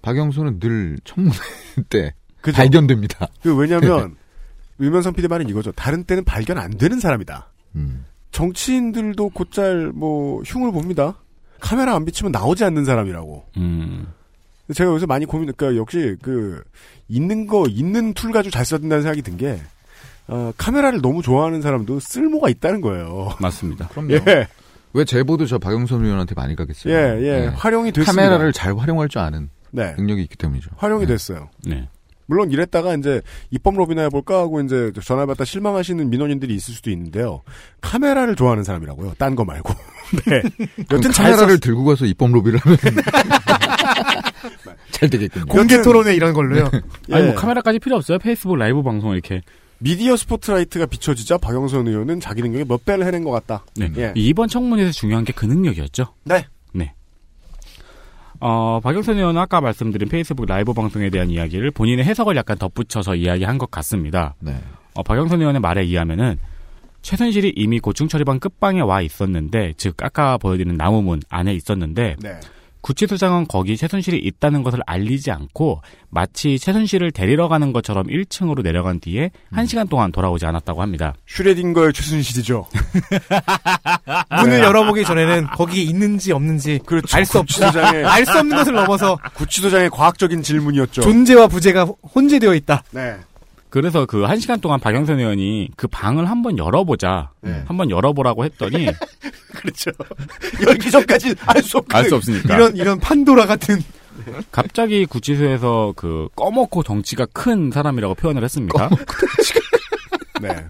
박영선은 0.02 0.60
늘 0.60 0.98
청문회 1.04 1.38
때 1.90 2.16
그죠? 2.42 2.58
발견됩니다. 2.58 3.28
그 3.44 3.56
왜냐면 3.56 4.16
유면선 4.82 5.14
PD 5.14 5.28
말은 5.28 5.48
이거죠. 5.48 5.72
다른 5.74 6.06
때는 6.06 6.24
발견 6.24 6.58
안 6.58 6.72
되는 6.72 7.00
사람이다. 7.00 7.52
음. 7.76 8.06
정치인들도 8.32 9.30
곧잘 9.30 9.92
뭐 9.94 10.42
흉을 10.42 10.72
봅니다. 10.72 11.22
카메라 11.60 11.94
안 11.94 12.04
비치면 12.04 12.32
나오지 12.32 12.64
않는 12.64 12.84
사람이라고. 12.84 13.46
음. 13.58 14.08
제가 14.74 14.92
요새 14.92 15.06
많이 15.06 15.26
고민, 15.26 15.52
그러니까 15.54 15.80
역시 15.80 16.16
그 16.22 16.62
있는 17.08 17.48
거 17.48 17.66
있는 17.70 18.14
툴 18.14 18.32
가지고 18.32 18.52
잘 18.52 18.66
써야 18.66 18.80
된다는 18.80 19.02
생각이 19.04 19.22
든 19.22 19.38
게. 19.38 19.60
어, 20.30 20.52
카메라를 20.58 21.02
너무 21.02 21.22
좋아하는 21.22 21.62
사람도 21.62 22.00
쓸모가 22.02 22.50
있다는 22.50 22.82
거예요. 22.82 23.30
맞습니다. 23.40 23.88
그럼요. 23.88 24.14
예, 24.28 24.48
왜 24.94 25.06
제보도 25.06 25.46
저 25.46 25.58
박영선 25.58 26.04
의원한테 26.04 26.36
많이 26.36 26.54
가겠어요? 26.56 26.94
예, 26.94 27.22
예. 27.24 27.46
활용이 27.56 27.92
됐습니다. 27.94 28.12
카메라를 28.24 28.52
잘 28.52 28.76
활용할 28.78 29.08
줄 29.08 29.22
아는 29.22 29.50
네. 29.72 29.94
능력이 29.98 30.22
있기 30.24 30.36
때문이죠. 30.36 30.72
활용이 30.76 31.06
됐어요. 31.06 31.50
네. 31.66 31.88
물론 32.26 32.52
이랬다가 32.52 32.94
이제 32.96 33.22
입법 33.52 33.78
로비나 33.78 34.02
해볼까 34.02 34.38
하고 34.40 34.60
이제 34.60 34.92
전화 35.02 35.26
받다 35.26 35.46
실망하시는 35.46 36.10
민원인들이 36.10 36.54
있을 36.56 36.74
수도 36.74 36.90
있는데요. 36.92 37.42
카메라를 37.80 38.36
좋아하는 38.36 38.66
사람이라고요. 38.66 39.14
딴 39.18 39.34
거 39.34 39.46
말고. 39.46 39.74
네. 40.28 40.42
여튼 40.92 41.12
잘 41.14 41.28
카메라를 41.32 41.54
썼- 41.54 41.62
들고 41.62 41.86
가서 41.86 42.06
입법 42.06 42.32
로비를 42.34 42.60
하면 42.60 42.78
잘 44.92 45.10
되겠군요. 45.10 45.46
공개 45.46 45.82
토론회 45.82 46.16
이런 46.16 46.34
걸로요. 46.34 46.70
아니 47.12 47.24
예. 47.24 47.28
뭐 47.28 47.36
카메라까지 47.36 47.80
필요 47.80 47.96
없어요. 47.96 48.20
페이스북 48.20 48.56
라이브 48.56 48.82
방송 48.84 49.14
이렇게 49.14 49.42
미디어 49.80 50.16
스포트라이트가 50.18 50.88
비춰지자 50.88 51.38
박영선 51.38 51.88
의원은 51.88 52.20
자기 52.20 52.42
능력에 52.42 52.64
몇 52.66 52.84
배를 52.84 53.06
해낸 53.06 53.24
것 53.24 53.32
같다. 53.32 53.64
네. 53.76 53.92
예. 53.98 54.14
이번 54.16 54.48
청문회에서 54.48 54.92
중요한 54.92 55.24
게 55.24 55.34
그 55.34 55.46
능력이었죠. 55.46 56.14
네. 56.24 56.46
네. 56.74 56.94
어, 58.40 58.80
박영선 58.82 59.18
의원은 59.18 59.40
아까 59.42 59.62
말씀드린 59.62 60.10
페이스북 60.10 60.46
라이브 60.46 60.74
방송에 60.74 61.10
대한 61.10 61.30
이야기를 61.30 61.72
본인의 61.72 62.06
해석을 62.06 62.36
약간 62.36 62.58
덧붙여서 62.58 63.16
이야기한 63.16 63.58
것 63.58 63.70
같습니다. 63.72 64.36
네. 64.40 64.56
어, 64.94 65.04
박영선 65.04 65.42
의원의 65.42 65.62
말에 65.62 65.82
의하면은 65.82 66.38
최순실이 67.04 67.54
이미 67.56 67.80
고충 67.80 68.08
처리반 68.08 68.40
끝방에 68.40 68.82
와 68.82 69.02
있었는데, 69.02 69.74
즉 69.78 69.96
아까 70.04 70.38
보여드리는 70.38 70.76
나무문 70.76 71.22
안에 71.30 71.54
있었는데 71.54 72.16
네. 72.20 72.40
구치소장은 72.88 73.48
거기 73.50 73.76
최순실이 73.76 74.18
있다는 74.18 74.64
것을 74.64 74.80
알리지 74.86 75.30
않고 75.30 75.82
마치 76.10 76.58
최순실을 76.58 77.12
데리러 77.12 77.50
가는 77.50 77.74
것처럼 77.74 78.08
1층으로 78.08 78.64
내려간 78.64 79.02
뒤에 79.02 79.30
음. 79.50 79.58
1시간 79.58 79.90
동안 79.90 80.14
돌아오지 80.14 80.46
않았다고 80.46 80.82
합니다. 80.82 81.14
슈레딩거의 81.26 81.92
최순실이죠. 81.92 82.66
문을 84.40 84.60
열어보기 84.60 85.04
전에는 85.04 85.48
거기에 85.48 85.84
있는지 85.84 86.32
없는지 86.32 86.80
그렇죠. 86.86 87.18
알수 87.18 87.40
없, 87.40 87.48
구치소장의 87.48 88.06
알수 88.06 88.40
없는 88.40 88.56
것을 88.56 88.74
넘어서 88.74 89.18
구치소장의 89.34 89.90
과학적인 89.90 90.42
질문이었죠. 90.42 91.02
존재와 91.02 91.48
부재가 91.48 91.84
혼재되어 91.84 92.56
있다. 92.56 92.84
네. 92.92 93.18
그래서 93.70 94.06
그 94.06 94.24
1시간 94.24 94.62
동안 94.62 94.80
박영선 94.80 95.20
의원이 95.20 95.70
그 95.76 95.88
방을 95.88 96.30
한번 96.30 96.58
열어보자. 96.58 97.32
네. 97.42 97.64
한번 97.68 97.90
열어보라고 97.90 98.46
했더니 98.46 98.88
그렇죠. 99.54 99.92
열기 100.66 100.90
전까지 100.90 101.36
알수 101.46 101.80
없. 101.80 101.86
알수 101.94 102.16
없으니까. 102.16 102.56
이런 102.56 102.76
이런 102.78 103.00
판도라 103.00 103.46
같은 103.46 103.82
갑자기 104.52 105.06
구치소에서 105.06 105.94
그 105.96 106.28
꺼먹고 106.36 106.84
덩치가 106.84 107.28
큰 107.34 107.70
사람이라고 107.72 108.16
표현을 108.16 108.44
했습니다. 108.44 108.90
네. 110.42 110.66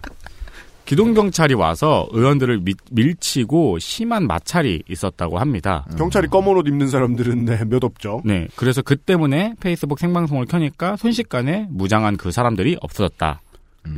기동경찰이 0.88 1.52
와서 1.52 2.08
의원들을 2.12 2.60
미- 2.60 2.72
밀치고 2.90 3.78
심한 3.78 4.26
마찰이 4.26 4.82
있었다고 4.88 5.38
합니다. 5.38 5.84
경찰이 5.98 6.28
검은 6.28 6.56
옷 6.56 6.66
입는 6.66 6.88
사람들은 6.88 7.44
네, 7.44 7.62
몇 7.66 7.84
없죠. 7.84 8.22
네, 8.24 8.48
그래서 8.56 8.80
그 8.80 8.96
때문에 8.96 9.52
페이스북 9.60 9.98
생방송을 9.98 10.46
켜니까 10.46 10.96
순식간에 10.96 11.66
무장한 11.68 12.16
그 12.16 12.30
사람들이 12.30 12.78
없어졌다. 12.80 13.42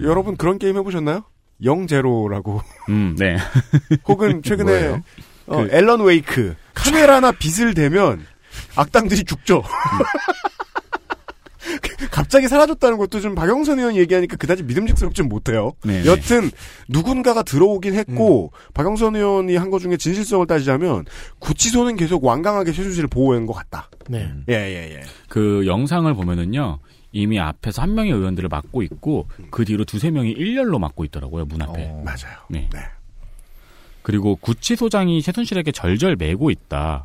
여러분 0.02 0.36
그런 0.36 0.58
게임 0.58 0.76
해보셨나요? 0.78 1.22
영제로라고. 1.62 2.60
음, 2.88 3.14
네. 3.16 3.36
혹은 4.08 4.42
최근에? 4.42 5.00
어, 5.46 5.62
그- 5.62 5.68
앨런 5.70 6.00
웨이크 6.00 6.56
카메라나 6.74 7.30
빛을 7.30 7.72
대면 7.74 8.26
악당들이 8.74 9.22
죽죠. 9.22 9.62
갑자기 12.10 12.48
사라졌다는 12.48 12.98
것도 12.98 13.20
좀 13.20 13.34
박영선 13.34 13.78
의원 13.78 13.96
얘기하니까 13.96 14.36
그다지 14.36 14.62
믿음직스럽진 14.64 15.28
못해요. 15.28 15.72
네, 15.84 16.02
네. 16.02 16.06
여튼 16.10 16.50
누군가가 16.88 17.42
들어오긴 17.42 17.94
했고 17.94 18.52
박영선 18.74 19.16
의원이 19.16 19.56
한 19.56 19.70
것 19.70 19.78
중에 19.80 19.96
진실성을 19.96 20.46
따지자면 20.46 21.04
구치소는 21.38 21.96
계속 21.96 22.24
완강하게 22.24 22.72
최순실을 22.72 23.08
보호한 23.08 23.46
것 23.46 23.52
같다. 23.52 23.88
네. 24.08 24.30
예, 24.48 24.54
예, 24.54 24.94
예. 24.96 25.02
그 25.28 25.64
영상을 25.66 26.12
보면은요. 26.14 26.78
이미 27.12 27.40
앞에서 27.40 27.82
한 27.82 27.94
명의 27.94 28.12
의원들을 28.12 28.48
막고 28.48 28.82
있고 28.82 29.26
그 29.50 29.64
뒤로 29.64 29.84
두세 29.84 30.10
명이 30.12 30.30
일렬로 30.30 30.78
막고 30.78 31.04
있더라고요 31.04 31.44
문 31.44 31.60
앞에. 31.62 31.86
어. 31.90 32.02
맞아요. 32.04 32.36
네. 32.48 32.68
네. 32.72 32.80
그리고 34.02 34.36
구치소장이 34.36 35.20
최순실에게 35.22 35.72
절절 35.72 36.16
매고 36.16 36.50
있다. 36.50 37.04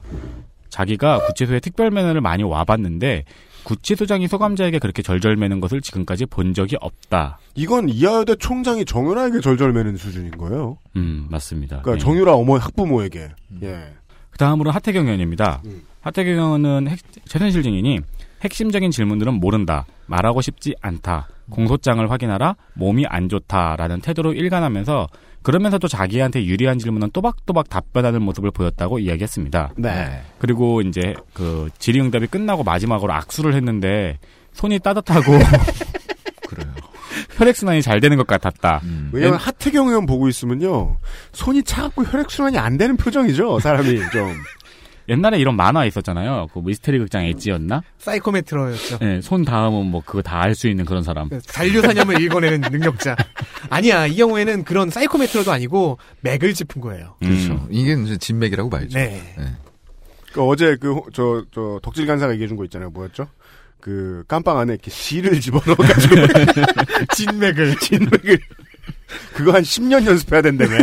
자기가 0.70 1.26
구치소에 1.28 1.60
특별면허를 1.60 2.22
많이 2.22 2.44
와봤는데 2.44 3.26
구치소장이 3.66 4.28
소감자에게 4.30 4.80
그렇게 4.80 5.02
절절 5.02 5.36
매는 5.36 5.60
것을 5.60 5.82
지금까지 5.82 6.26
본 6.28 6.54
적이 6.54 6.78
없다. 6.80 7.40
이건 7.56 7.90
이하여대 7.90 8.36
총장이 8.36 8.86
정유라에게 8.86 9.42
절절매는 9.42 9.98
수준인 9.98 10.32
거예요. 10.32 10.78
음 10.96 11.28
맞습니다. 11.30 11.82
그러니까 11.82 11.94
네. 11.94 12.00
정유라 12.00 12.34
어머 12.36 12.58
학부모에게. 12.58 13.30
예. 13.64 13.94
그 14.30 14.38
다음으로 14.38 14.72
하태경 14.72 15.06
의원입니다. 15.06 15.62
음. 15.66 15.82
하태경 16.02 16.34
의원은 16.36 16.88
핵- 16.90 17.00
최순실 17.26 17.64
증인이 17.64 18.00
핵심적인 18.44 18.92
질문들은 18.92 19.34
모른다. 19.36 19.86
말하고 20.06 20.42
싶지 20.42 20.76
않다. 20.82 21.28
공소장을 21.50 22.10
확인하라. 22.10 22.56
몸이 22.74 23.06
안 23.08 23.30
좋다라는 23.30 24.02
태도로 24.02 24.34
일관하면서 24.34 25.08
그러면서도 25.44 25.88
자기한테 25.88 26.44
유리한 26.46 26.80
질문은 26.80 27.12
또박또박 27.12 27.70
답변하는 27.70 28.22
모습을 28.24 28.50
보였다고 28.50 28.98
이야기했습니다. 29.00 29.74
네. 29.78 30.22
그리고 30.40 30.82
이제 30.82 31.14
그 31.34 31.70
질의응답이 31.78 32.28
끝나고 32.28 32.64
마지막으로 32.64 33.14
악수를 33.14 33.54
했는데 33.54 34.18
손이 34.54 34.80
따뜻하고 34.80 35.34
그래요. 36.50 36.74
혈액순환이 37.38 37.82
잘 37.82 38.00
되는 38.00 38.18
것 38.18 38.26
같았다. 38.26 38.82
음. 38.84 39.10
왜냐면 39.14 39.38
하태경 39.38 39.88
의원 39.88 40.06
보고 40.06 40.28
있으면요. 40.28 40.98
손이 41.34 41.64
차갑고 41.64 42.06
혈액순환이 42.06 42.58
안 42.58 42.78
되는 42.78 42.98
표정이죠. 42.98 43.60
사람이 43.60 44.00
좀. 44.12 44.34
옛날에 45.08 45.38
이런 45.38 45.56
만화 45.56 45.86
있었잖아요. 45.86 46.48
그 46.54 46.60
미스테리 46.60 46.98
극장 47.00 47.26
엣지였나? 47.26 47.82
사이코메트로였죠. 48.00 48.98
네, 49.00 49.22
손 49.22 49.46
다음은 49.46 49.86
뭐 49.86 50.02
그거 50.06 50.22
다 50.22 50.40
알 50.42 50.56
수 50.56 50.68
있는 50.68 50.86
그런 50.86 51.04
사람. 51.04 51.30
잔류 51.46 51.82
사념을 51.82 52.22
읽어내는 52.22 52.62
능력자. 52.72 53.16
아니야, 53.70 54.08
이 54.08 54.16
경우에는 54.16 54.64
그런 54.64 54.90
사이코메트로도 54.90 55.52
아니고 55.52 55.98
맥을 56.22 56.54
짚은 56.54 56.82
거예요. 56.82 57.16
그렇죠. 57.20 57.54
음. 57.54 57.68
이게 57.70 57.94
이제 57.94 58.18
진맥이라고 58.18 58.70
봐야죠. 58.70 58.98
네. 58.98 59.22
그 60.34 60.42
어제 60.44 60.76
그, 60.76 60.94
호- 60.94 61.08
저, 61.14 61.46
저, 61.54 61.80
덕질 61.82 62.06
간사가 62.08 62.34
얘기해 62.34 62.48
준 62.48 62.58
거 62.58 62.64
있잖아요. 62.66 62.90
뭐였죠? 62.90 63.28
그, 63.80 64.24
깜빵 64.28 64.58
안에 64.58 64.74
이렇게 64.74 64.90
실을 64.92 65.40
집어넣어 65.40 65.76
가지고. 65.76 66.16
진맥을. 67.16 67.78
진맥을. 67.80 68.40
그거 69.34 69.54
한 69.54 69.62
10년 69.62 70.06
연습해야 70.06 70.42
된다며. 70.42 70.76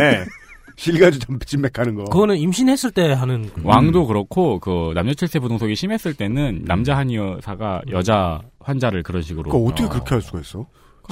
실 0.75 0.99
가지고 0.99 1.37
진맥 1.39 1.77
하는 1.77 1.95
거. 1.95 2.03
그거는 2.05 2.37
임신했을 2.37 2.91
때 2.91 3.11
하는 3.13 3.49
그- 3.53 3.61
왕도 3.63 4.07
그렇고 4.07 4.59
그 4.59 4.91
남녀 4.95 5.13
칠세 5.13 5.39
부동석이 5.39 5.75
심했을 5.75 6.13
때는 6.13 6.63
남자 6.65 6.97
한 6.97 7.09
의사가 7.09 7.81
여자 7.91 8.41
환자를 8.59 9.03
그런 9.03 9.21
식으로 9.21 9.51
그거 9.51 9.63
어떻게 9.65 9.83
어. 9.85 9.89
그렇게 9.89 10.09
할 10.15 10.21
수가 10.21 10.39
있어? 10.39 10.65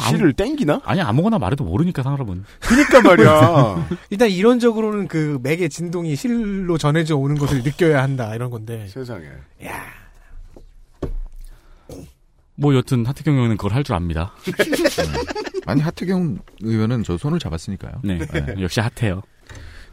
실을 0.10 0.32
땡기나? 0.34 0.80
아니 0.86 1.02
아무거나 1.02 1.38
말해도 1.38 1.66
모르니까 1.66 2.02
사람은 2.02 2.46
그니까 2.62 3.02
말이야. 3.02 3.90
일단 4.10 4.30
이론적으로는 4.30 5.08
그 5.10 5.38
맥의 5.44 5.70
진동이 5.70 6.16
실로 6.16 6.78
전해져 6.78 7.18
오는 7.18 7.36
것을 7.38 7.62
느껴야 7.62 8.02
한다, 8.02 8.34
이런 8.34 8.50
건데. 8.50 8.88
세상에. 8.88 9.26
뭐 12.56 12.74
여튼 12.76 13.06
하태경 13.06 13.34
의원은 13.36 13.58
그걸 13.58 13.74
할 13.74 13.84
줄 13.84 13.96
압니다. 13.96 14.34
아니 15.66 15.82
하태경 15.82 16.40
의원은 16.62 17.04
저 17.04 17.18
손을 17.18 17.40
잡았으니까요. 17.40 17.94
네, 18.04 18.20
역시 18.62 18.80
핫해요. 18.80 19.22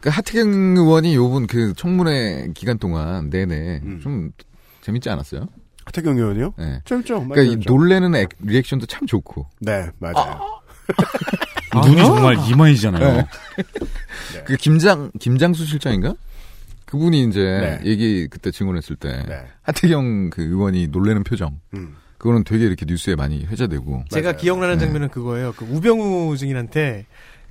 그 0.01 0.09
하태경 0.09 0.49
의원이 0.77 1.15
요번 1.15 1.45
그 1.47 1.73
청문회 1.75 2.49
기간 2.53 2.77
동안 2.77 3.29
내내 3.29 3.81
음. 3.83 3.99
좀 4.01 4.31
재밌지 4.81 5.09
않았어요? 5.09 5.47
하태경 5.85 6.17
의원이요? 6.17 6.53
네. 6.57 6.81
짧죠. 6.85 7.27
그러니까 7.27 7.41
이 7.41 7.57
놀래는 7.65 8.15
액- 8.15 8.29
리액션도 8.39 8.85
참 8.85 9.05
좋고. 9.07 9.47
네, 9.59 9.89
맞아요. 9.99 10.39
눈이 11.85 11.97
정말 11.97 12.37
이만이잖아요. 12.49 13.13
네. 13.17 13.25
그 14.45 14.55
김장 14.55 15.11
김장수 15.19 15.65
실장인가? 15.65 16.13
그분이 16.85 17.23
이제 17.25 17.39
네. 17.41 17.79
얘기 17.89 18.27
그때 18.27 18.49
증언했을 18.51 18.95
때 18.95 19.23
네. 19.27 19.43
하태경 19.63 20.29
그 20.31 20.41
의원이 20.43 20.87
놀래는 20.87 21.23
표정. 21.23 21.59
음. 21.75 21.95
그거는 22.17 22.43
되게 22.43 22.65
이렇게 22.65 22.85
뉴스에 22.85 23.15
많이 23.15 23.45
회자되고. 23.45 24.03
제가 24.09 24.29
맞아요. 24.31 24.37
기억나는 24.41 24.77
네. 24.77 24.85
장면은 24.85 25.09
그거예요. 25.09 25.53
그 25.55 25.65
우병우 25.65 26.35
증인한테 26.37 27.05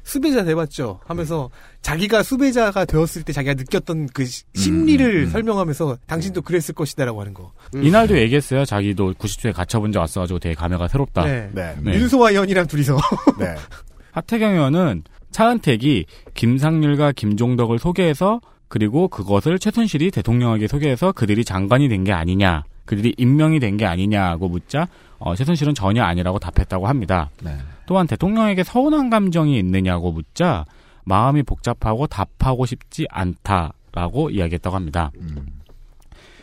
수배자 0.08 0.42
돼봤죠? 0.44 1.00
하면서 1.06 1.50
자기가 1.82 2.22
수배자가 2.22 2.84
되었을 2.86 3.22
때 3.22 3.32
자기가 3.32 3.54
느꼈던 3.54 4.08
그 4.14 4.24
시- 4.24 4.44
심리를 4.54 5.04
음, 5.06 5.24
음. 5.26 5.30
설명하면서 5.30 5.98
당신도 6.06 6.42
그랬을 6.42 6.74
것이다라고 6.74 7.20
하는 7.20 7.34
거. 7.34 7.52
이날도 7.74 8.18
얘기했어요. 8.18 8.64
자기도 8.64 9.12
90초에 9.12 9.52
갇혀본 9.52 9.92
적 9.92 10.00
왔어가지고 10.00 10.38
되게 10.38 10.54
감회가 10.54 10.88
새롭다. 10.88 11.24
네. 11.24 11.50
네. 11.52 11.76
네. 11.82 11.92
윤소와 11.94 12.34
연이랑 12.34 12.66
둘이서. 12.66 12.96
네. 13.38 13.54
하태경 14.12 14.54
의원은 14.54 15.02
차은택이 15.30 16.06
김상률과 16.34 17.12
김종덕을 17.12 17.78
소개해서 17.78 18.40
그리고 18.68 19.08
그것을 19.08 19.58
최순실이 19.58 20.10
대통령에게 20.10 20.68
소개해서 20.68 21.12
그들이 21.12 21.44
장관이 21.44 21.88
된 21.88 22.04
게 22.04 22.12
아니냐, 22.12 22.64
그들이 22.86 23.14
임명이 23.18 23.60
된 23.60 23.76
게 23.76 23.84
아니냐고 23.84 24.48
묻자 24.48 24.88
어, 25.18 25.34
최순실은 25.34 25.74
전혀 25.74 26.02
아니라고 26.02 26.38
답했다고 26.38 26.86
합니다. 26.86 27.28
네. 27.42 27.56
또한 27.88 28.06
대통령에게 28.06 28.64
서운한 28.64 29.08
감정이 29.08 29.58
있느냐고 29.58 30.12
묻자 30.12 30.66
마음이 31.06 31.42
복잡하고 31.42 32.06
답하고 32.06 32.66
싶지 32.66 33.06
않다라고 33.08 34.28
이야기했다고 34.28 34.76
합니다. 34.76 35.10
음. 35.18 35.46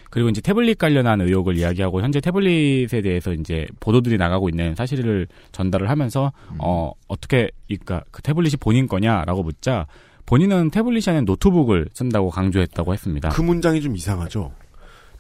그리고 0.10 0.30
이제 0.30 0.42
태블릿 0.42 0.80
관련한 0.80 1.22
의혹을 1.22 1.56
이야기하고 1.56 2.02
현재 2.02 2.20
태블릿에 2.20 3.02
대해서 3.04 3.32
이제 3.32 3.68
보도들이 3.80 4.18
나가고 4.18 4.50
있는 4.50 4.74
사실을 4.74 5.28
전달을 5.52 5.88
하면서 5.88 6.32
어 6.58 6.92
어떻게 7.08 7.52
그러니까 7.68 8.02
그 8.10 8.24
태블릿이 8.24 8.58
본인 8.58 8.88
거냐라고 8.88 9.44
묻자 9.44 9.86
본인은 10.26 10.72
태블릿이 10.72 11.12
아닌 11.12 11.26
노트북을 11.26 11.90
쓴다고 11.94 12.32
강조했다고 12.32 12.92
했습니다. 12.92 13.30
그 13.30 13.44
문장이 13.44 13.82
좀 13.82 13.96
이상하죠. 13.96 14.52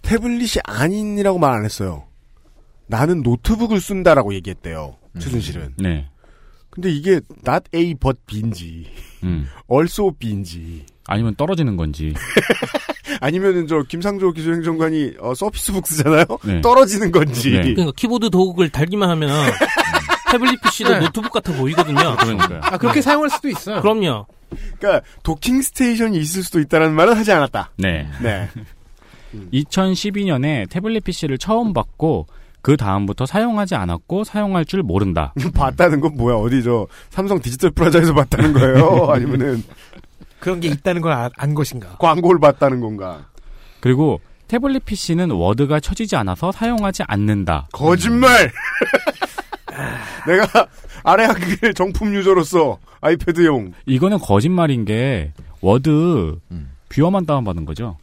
태블릿이 0.01 0.61
아닌이라고 0.63 1.37
말 1.37 1.53
안 1.53 1.65
했어요. 1.65 2.05
나는 2.87 3.21
노트북을 3.21 3.79
쓴다라고 3.79 4.33
얘기했대요. 4.33 4.95
최순실은. 5.19 5.75
네. 5.77 6.07
근데 6.75 6.91
이게 6.91 7.21
not 7.47 7.63
A 7.73 7.95
but 7.95 8.19
B인지 8.27 8.85
음. 9.23 9.47
also 9.71 10.11
B인지 10.11 10.85
아니면 11.07 11.35
떨어지는 11.35 11.77
건지. 11.77 12.13
아니면은 13.21 13.67
저 13.67 13.81
김상조 13.83 14.31
기술행정관이 14.33 15.13
어, 15.19 15.33
서피스북 15.33 15.87
쓰잖아요. 15.87 16.25
네. 16.43 16.61
떨어지는 16.61 17.11
건지. 17.11 17.51
그러니까 17.51 17.91
키보드 17.95 18.29
도구를 18.29 18.69
달기만 18.69 19.09
하면 19.11 19.29
태블릿 20.31 20.61
PC도 20.61 20.91
네. 20.91 20.99
노트북 20.99 21.31
같아 21.31 21.53
보이거든요. 21.53 22.17
그러니까요. 22.17 22.59
아 22.63 22.77
그렇게 22.77 23.01
사용할 23.01 23.29
수도 23.29 23.47
있어요. 23.47 23.81
그럼요. 23.81 24.25
그러니까 24.77 25.07
docking 25.23 25.61
station이 25.61 26.17
있을 26.17 26.43
수도 26.43 26.59
있다는 26.59 26.93
말은 26.93 27.15
하지 27.15 27.31
않았다. 27.31 27.71
네. 27.77 28.07
네. 28.21 28.49
2012년에 29.53 30.69
태블릿 30.69 31.03
PC를 31.03 31.37
처음 31.37 31.73
받고 31.73 32.27
그 32.65 32.77
다음부터 32.77 33.27
사용하지 33.27 33.75
않았고 33.75 34.23
사용할 34.23 34.65
줄 34.65 34.81
모른다. 34.81 35.35
봤다는 35.53 35.99
건 35.99 36.15
뭐야? 36.15 36.37
어디 36.37 36.63
저 36.63 36.87
삼성 37.11 37.39
디지털 37.39 37.69
프라자에서 37.69 38.11
봤다는 38.15 38.53
거예요? 38.53 39.05
아니면은 39.13 39.63
그런 40.39 40.59
게 40.59 40.69
있다는 40.69 41.03
걸안 41.03 41.53
것인가? 41.53 41.97
광고를 41.99 42.39
봤다는 42.39 42.79
건가? 42.79 43.27
그리고 43.81 44.19
태블릿 44.47 44.83
PC는 44.83 45.29
워드가 45.29 45.79
쳐지지 45.79 46.15
않아서 46.15 46.51
사용하지 46.51 47.03
않는다. 47.05 47.67
거짓말! 47.71 48.51
내가 50.25 50.65
아래아 51.03 51.25
한글 51.25 51.71
정품 51.71 52.15
user로서 52.15 52.79
아이패드용 52.99 53.73
이거는 53.85 54.17
거짓말인 54.17 54.85
게 54.85 55.33
워드 55.61 56.39
viewer만 56.89 57.27
다운받은 57.27 57.65
거죠. 57.65 57.99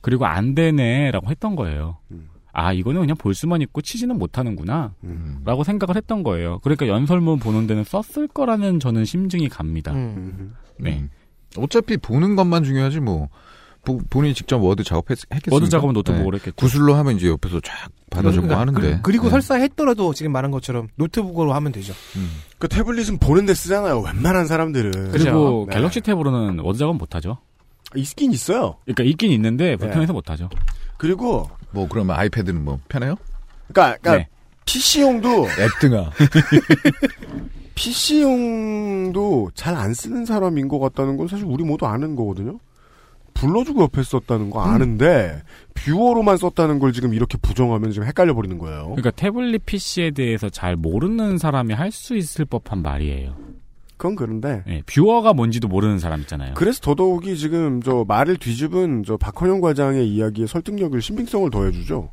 그리고 0.00 0.26
안 0.26 0.56
되네라고 0.56 1.30
했던 1.30 1.54
거예요. 1.54 1.98
아 2.52 2.72
이거는 2.72 3.00
그냥 3.00 3.16
볼 3.16 3.34
수만 3.34 3.62
있고 3.62 3.80
치지는 3.80 4.18
못하는구나 4.18 4.92
라고 5.44 5.64
생각을 5.64 5.96
했던 5.96 6.22
거예요. 6.22 6.58
그러니까 6.62 6.88
연설문 6.88 7.38
보는 7.38 7.66
데는 7.66 7.84
썼을 7.84 8.28
거라는 8.28 8.80
저는 8.80 9.04
심증이 9.04 9.48
갑니다. 9.48 9.92
음. 9.92 10.54
네. 10.78 11.04
어차피 11.56 11.96
보는 11.96 12.36
것만 12.36 12.64
중요하지 12.64 13.00
뭐 13.00 13.28
보- 13.84 13.98
본인이 14.10 14.34
직접 14.34 14.58
워드 14.62 14.84
작업했겠습니까? 14.84 15.48
워드 15.54 15.68
작업은 15.68 15.94
노트북으로 15.94 16.36
했겠죠. 16.36 16.54
구술로 16.56 16.94
하면 16.94 17.16
이제 17.16 17.28
옆에서 17.28 17.60
쫙 17.60 17.88
받아 18.10 18.30
적고 18.30 18.48
그러니까 18.48 18.60
하는데. 18.60 19.00
그, 19.02 19.10
리고 19.10 19.24
네. 19.24 19.30
설사 19.30 19.54
했더라도 19.54 20.12
지금 20.12 20.32
말한 20.32 20.50
것처럼 20.50 20.88
노트북으로 20.96 21.52
하면 21.54 21.72
되죠. 21.72 21.94
그 22.58 22.68
태블릿은 22.68 23.18
보는데 23.18 23.54
쓰잖아요. 23.54 24.00
웬만한 24.00 24.46
사람들은. 24.46 25.12
그리고 25.12 25.66
네. 25.68 25.76
갤럭시 25.76 26.00
탭으로는 26.00 26.62
워드 26.64 26.78
작업 26.78 26.96
못 26.96 27.14
하죠. 27.14 27.38
있긴 27.96 28.32
있어요. 28.32 28.76
그러니까 28.84 29.02
있긴 29.04 29.32
있는데 29.32 29.76
불편해서 29.76 30.12
못 30.12 30.28
하죠. 30.30 30.48
그리고 30.98 31.48
뭐 31.72 31.86
그러면 31.88 32.16
아이패드는 32.16 32.64
뭐 32.64 32.78
편해요? 32.88 33.16
그러니까, 33.72 33.98
그러니까 34.00 34.16
네. 34.16 34.28
PC용도 34.66 35.46
앱등아. 35.48 36.10
PC용도 37.74 39.50
잘 39.54 39.74
안 39.76 39.94
쓰는 39.94 40.24
사람인 40.26 40.68
것 40.68 40.78
같다는 40.78 41.16
건 41.16 41.28
사실 41.28 41.46
우리 41.46 41.64
모두 41.64 41.86
아는 41.86 42.14
거거든요. 42.16 42.58
불러주고 43.34 43.82
옆에 43.84 44.02
썼다는 44.02 44.50
거 44.50 44.60
아는데 44.60 45.40
viewer로만 45.74 46.36
썼다는 46.36 46.78
걸 46.78 46.92
지금 46.92 47.14
이렇게 47.14 47.38
부정하면 47.38 47.90
지금 47.92 48.06
헷갈려 48.06 48.34
버리는 48.34 48.58
거예요. 48.58 48.84
그러니까 48.86 49.10
태블릿 49.12 49.64
PC에 49.64 50.10
대해서 50.10 50.50
잘 50.50 50.76
모르는 50.76 51.38
사람이 51.38 51.72
할 51.72 51.90
수 51.92 52.16
있을 52.16 52.44
법한 52.44 52.82
말이에요. 52.82 53.34
그건 54.00 54.16
그런데 54.16 54.62
네, 54.66 54.82
viewer가 54.86 55.34
뭔지도 55.34 55.68
모르는 55.68 55.98
사람 55.98 56.20
있잖아요. 56.20 56.54
그래서 56.54 56.80
더더욱이 56.80 57.36
지금 57.36 57.82
저 57.82 58.02
말을 58.08 58.38
뒤집은 58.38 59.02
저 59.06 59.18
박헌영 59.18 59.60
과장의 59.60 60.08
이야기에 60.08 60.46
설득력을 60.46 61.02
신빙성을 61.02 61.50
더해주죠. 61.50 62.10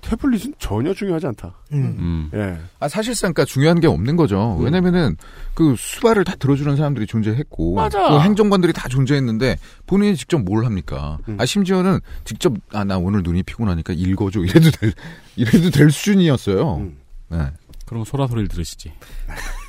태블릿은 0.00 0.54
전혀 0.58 0.92
중요하지 0.92 1.28
않다. 1.28 1.54
음. 1.74 2.28
예. 2.34 2.58
아, 2.80 2.88
사실상 2.88 3.32
그러니까 3.32 3.44
중요한 3.44 3.78
게 3.78 3.86
없는 3.86 4.16
거죠. 4.16 4.56
왜냐면은 4.60 5.16
그 5.54 5.76
수발을 5.78 6.24
다 6.24 6.34
들어주는 6.34 6.74
사람들이 6.74 7.06
존재했고 7.06 7.76
맞아. 7.76 8.08
그 8.08 8.18
행정관들이 8.18 8.72
다 8.72 8.88
존재했는데 8.88 9.58
본인이 9.86 10.16
직접 10.16 10.38
뭘 10.42 10.64
합니까? 10.64 11.18
아 11.38 11.46
심지어는 11.46 12.00
직접 12.24 12.52
아 12.72 12.82
나 12.82 12.98
오늘 12.98 13.22
눈이 13.22 13.44
피곤하니까 13.44 13.92
읽어줘 13.92 14.40
이래도 14.40 14.72
될 14.72 14.92
이래도 15.36 15.70
될 15.70 15.92
수준이었어요. 15.92 16.90
네. 17.28 17.38
그럼 17.86 18.04
소라 18.04 18.26
소리를 18.26 18.48
들으시지. 18.48 18.90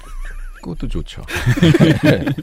그것도 0.64 0.88
좋죠. 0.88 1.22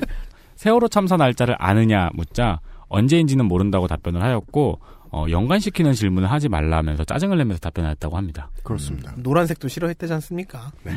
세월호 0.56 0.88
참사 0.88 1.16
날짜를 1.16 1.56
아느냐 1.58 2.10
묻자 2.14 2.60
언제인지는 2.88 3.46
모른다고 3.46 3.88
답변을 3.88 4.22
하였고 4.22 4.78
어, 5.12 5.26
연관시키는 5.28 5.92
질문을 5.92 6.30
하지 6.30 6.48
말라면서 6.48 7.04
짜증을 7.04 7.38
내면서 7.38 7.58
답변했다고 7.60 8.16
합니다. 8.16 8.50
그렇습니다. 8.62 9.12
노란색도 9.16 9.68
싫어했다지 9.68 10.12
않습니까? 10.12 10.70
네. 10.84 10.92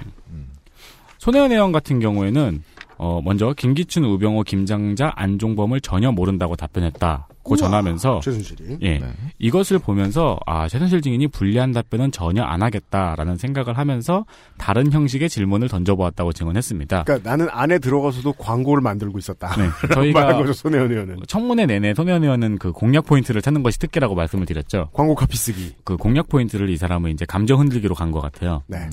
손혜원 1.17 1.51
의원 1.51 1.71
같은 1.71 1.99
경우에는 1.99 2.63
어, 2.97 3.21
먼저 3.23 3.53
김기춘, 3.53 4.03
우병호, 4.03 4.43
김장자, 4.43 5.13
안종범을 5.15 5.81
전혀 5.81 6.11
모른다고 6.11 6.55
답변했다 6.55 7.27
고 7.43 7.57
전하면서 7.57 8.21
최순실이 8.23 8.77
예 8.83 8.99
네. 8.99 9.13
이것을 9.37 9.77
보면서 9.79 10.39
아 10.45 10.69
최순실 10.69 11.01
증인이 11.01 11.27
불리한 11.27 11.73
답변은 11.73 12.11
전혀 12.11 12.41
안 12.41 12.63
하겠다라는 12.63 13.35
생각을 13.37 13.77
하면서 13.77 14.25
다른 14.57 14.91
형식의 14.91 15.27
질문을 15.29 15.67
던져보았다고 15.67 16.31
증언했습니다. 16.31 17.03
그러니까 17.03 17.29
나는 17.29 17.47
안에 17.51 17.79
들어가서도 17.79 18.33
광고를 18.33 18.81
만들고 18.81 19.19
있었다. 19.19 19.53
네, 19.57 19.67
저희가 19.93 20.37
거죠 20.37 20.53
손혜원 20.53 20.89
의원은 20.91 21.17
청문회 21.27 21.65
내내 21.65 21.93
손혜원 21.93 22.23
의원은 22.23 22.59
그 22.59 22.71
공약 22.71 23.05
포인트를 23.05 23.41
찾는 23.41 23.61
것이 23.61 23.77
특기라고 23.77 24.15
말씀을 24.15 24.45
드렸죠. 24.45 24.89
광고 24.93 25.13
카피 25.13 25.35
쓰기. 25.37 25.75
그 25.83 25.97
공약 25.97 26.29
포인트를 26.29 26.69
이 26.69 26.77
사람은 26.77 27.11
이제 27.11 27.25
감정 27.25 27.59
흔들기로 27.59 27.93
간 27.95 28.13
것 28.13 28.21
같아요. 28.21 28.61
네. 28.67 28.87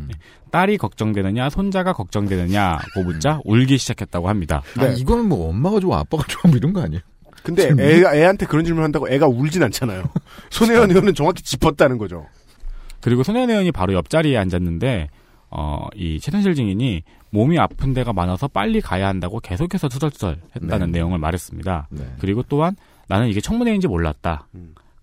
딸이 0.51 0.79
걱정되느냐, 0.79 1.51
손자가 1.51 1.93
걱정되느냐고 1.93 3.03
묻자 3.05 3.41
울기 3.45 3.79
시작했다고 3.79 4.29
합니다. 4.29 4.63
아 4.79 4.87
이거는 4.87 5.29
뭐 5.29 5.49
엄마가 5.51 5.79
좋아 5.79 5.99
아빠가 6.01 6.25
좋아 6.27 6.43
뭐 6.47 6.57
이런 6.57 6.73
거 6.73 6.81
아니에요? 6.83 7.01
근데 7.43 7.71
애, 7.79 8.03
애한테 8.03 8.47
그런 8.47 8.65
질문 8.65 8.83
을 8.83 8.85
한다고 8.85 9.09
애가 9.09 9.27
울진 9.27 9.63
않잖아요. 9.65 10.05
손혜원 10.51 10.91
의원은 10.91 11.15
정확히 11.15 11.43
짚었다는 11.43 11.99
거죠. 11.99 12.27
그리고 13.01 13.23
손혜원 13.23 13.51
의원이 13.51 13.73
바로 13.73 13.95
옆자리에 13.95 14.37
앉았는데 14.37 15.09
어, 15.51 15.87
이 15.95 16.21
최순실 16.21 16.55
증인이 16.55 17.03
몸이 17.31 17.59
아픈 17.59 17.95
데가 17.95 18.13
많아서 18.13 18.49
빨리 18.49 18.81
가야 18.81 19.09
한다고 19.09 19.41
계속해서 19.41 19.89
투덜투덜 19.89 20.39
했다는 20.57 20.87
네. 20.87 20.99
내용을 20.99 21.19
말했습니다. 21.19 21.89
네. 21.91 22.15
그리고 22.19 22.43
또한 22.43 22.77
나는 23.09 23.29
이게 23.29 23.41
청문회인지 23.41 23.89
몰랐다. 23.89 24.47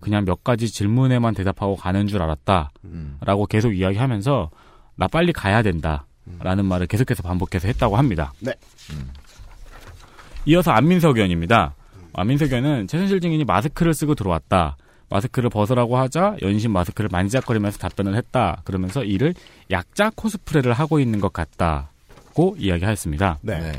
그냥 0.00 0.24
몇 0.24 0.44
가지 0.44 0.68
질문에만 0.68 1.34
대답하고 1.34 1.76
가는 1.76 2.06
줄 2.06 2.22
알았다. 2.22 2.70
음. 2.84 3.18
라고 3.20 3.46
계속 3.46 3.72
이야기하면서 3.72 4.50
나 4.96 5.08
빨리 5.08 5.32
가야 5.32 5.62
된다. 5.62 6.06
라는 6.40 6.66
말을 6.66 6.86
계속해서 6.86 7.22
반복해서 7.22 7.68
했다고 7.68 7.96
합니다. 7.96 8.32
네. 8.40 8.52
이어서 10.46 10.70
안민석 10.70 11.16
의원입니다. 11.16 11.74
안민석 12.18 12.52
의원은 12.52 12.86
최순실 12.86 13.20
증인이 13.20 13.44
마스크를 13.44 13.94
쓰고 13.94 14.14
들어왔다. 14.14 14.76
마스크를 15.10 15.48
벗으라고 15.50 15.96
하자 15.96 16.36
연신 16.42 16.70
마스크를 16.70 17.08
만지작거리면서 17.10 17.78
답변을 17.78 18.14
했다. 18.16 18.60
그러면서 18.64 19.04
이를 19.04 19.34
약자 19.70 20.10
코스프레를 20.14 20.72
하고 20.72 21.00
있는 21.00 21.20
것 21.20 21.32
같다고 21.32 22.56
이야기하였습니다. 22.58 23.38
네. 23.42 23.72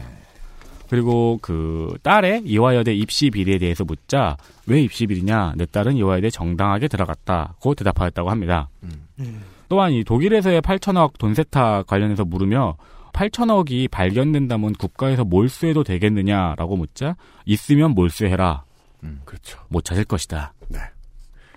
그리고 0.90 1.38
그 1.42 1.96
딸의 2.02 2.44
이화여대 2.46 2.96
입시 2.96 3.30
비리에 3.30 3.60
대해서 3.60 3.84
묻자 3.84 4.38
왜 4.66 4.82
입시 4.82 5.06
비리냐 5.06 5.54
내 5.56 5.68
딸은 5.68 5.96
이화여대 5.96 6.32
정당하게 6.32 6.88
들어갔다고 6.88 7.76
대답하였다고 7.76 8.32
합니다. 8.32 8.70
또한 9.68 9.94
이 9.94 10.04
독일에서의 10.04 10.62
8천억 10.64 11.20
돈 11.20 11.36
세탁 11.36 11.86
관련해서 11.86 12.26
물으며 12.26 12.76
8천억이 13.20 13.90
발견된다면 13.92 14.74
국가에서 14.74 15.26
몰수해도 15.26 15.84
되겠느냐라고 15.84 16.78
묻자 16.78 17.18
있으면 17.46 17.92
몰수해라. 17.92 18.64
그렇죠. 19.26 19.60
못 19.68 19.84
찾을 19.84 20.06
것이다. 20.06 20.54
네. 20.70 20.80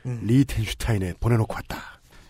리텐슈타인에 0.04 1.14
보내놓고 1.20 1.54
왔다. 1.54 1.76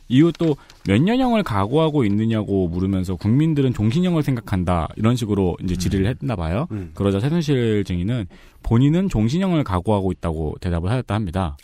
이후 0.08 0.30
또 0.32 0.54
몇 0.84 1.00
년형을 1.00 1.44
각오하고 1.44 2.04
있느냐고 2.04 2.66
물으면서 2.68 3.14
국민들은 3.14 3.72
종신형을 3.72 4.22
생각한다 4.22 4.88
이런 4.96 5.14
식으로 5.14 5.56
이제 5.62 5.76
질의를 5.76 6.06
했나 6.08 6.34
봐요. 6.34 6.66
음. 6.72 6.90
그러자 6.94 7.20
최순실 7.20 7.84
증인은 7.84 8.26
본인은 8.64 9.08
종신형을 9.08 9.62
각오하고 9.62 10.10
있다고 10.12 10.56
대답을 10.60 10.90
하였다 10.90 11.14
합니다. 11.14 11.56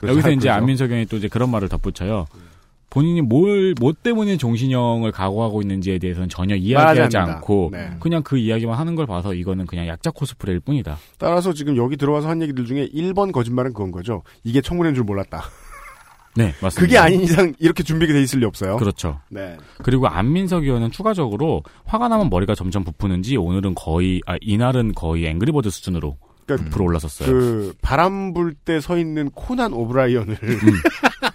그래서 0.00 0.12
여기서 0.12 0.28
할 0.28 0.36
이제. 0.36 0.50
안민석 0.50 0.90
의원이 0.90 1.06
또 1.06 1.16
이제 1.16 1.28
그런 1.28 1.50
말을 1.50 1.68
덧붙여요. 1.68 2.26
본인이 2.90 3.20
뭘, 3.20 3.74
뭐 3.78 3.92
때문에 3.92 4.36
종신형을 4.38 5.12
각오하고 5.12 5.60
있는지에 5.62 5.98
대해서는 5.98 6.28
전혀 6.28 6.54
이야기하지. 6.56 7.16
않고 7.18 7.68
네. 7.72 7.90
그냥 8.00 8.22
그 8.22 8.38
이야기만 8.38 8.78
하는 8.78 8.94
걸 8.94 9.06
봐서 9.06 9.34
이거는 9.34 9.66
그냥 9.66 9.86
약자 9.86 10.10
코스프레일 10.10 10.60
뿐이다. 10.60 10.96
따라서 11.18 11.52
지금 11.52 11.76
여기 11.76 11.96
들어와서 11.96 12.28
한 12.28 12.40
얘기들 12.40 12.64
중에 12.64 12.88
1번 12.88 13.30
거짓말은 13.32 13.72
그건 13.74 13.90
거죠. 13.90 14.22
이게 14.42 14.60
청문회인 14.62 14.94
줄 14.94 15.04
몰랐다. 15.04 15.42
네, 16.34 16.54
맞습니다. 16.62 16.80
그게 16.80 16.96
아닌 16.98 17.20
이상 17.20 17.52
이렇게 17.58 17.82
준비가 17.82 18.12
돼 18.14 18.22
있을 18.22 18.40
리 18.40 18.46
없어요. 18.46 18.76
그렇죠. 18.76 19.20
네. 19.28 19.56
그리고 19.82 20.06
안민석 20.08 20.62
의원은 20.62 20.90
추가적으로 20.90 21.62
화가 21.84 22.08
나면 22.08 22.30
머리가 22.30 22.54
점점 22.54 22.84
부푸는지 22.84 23.36
오늘은 23.36 23.74
거의 23.74 24.22
아 24.26 24.36
이날은 24.40 24.92
거의 24.94 25.26
앵그리버드 25.26 25.68
수준으로 25.68 26.16
그러니까 26.46 26.70
불어 26.70 26.84
올랐었어요. 26.86 27.28
그 27.30 27.74
바람 27.82 28.32
불 28.32 28.54
때 28.64 28.80
서 28.80 28.96
있는 28.96 29.30
코난 29.34 29.72
오브라이언을 29.74 30.36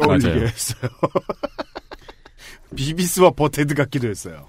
떠올리게 0.00 0.28
음. 0.28 0.34
맞아요. 0.34 0.46
했어요. 0.48 0.90
비비스와 2.74 3.30
버테드 3.30 3.74
같기도 3.74 4.08
했어요. 4.08 4.48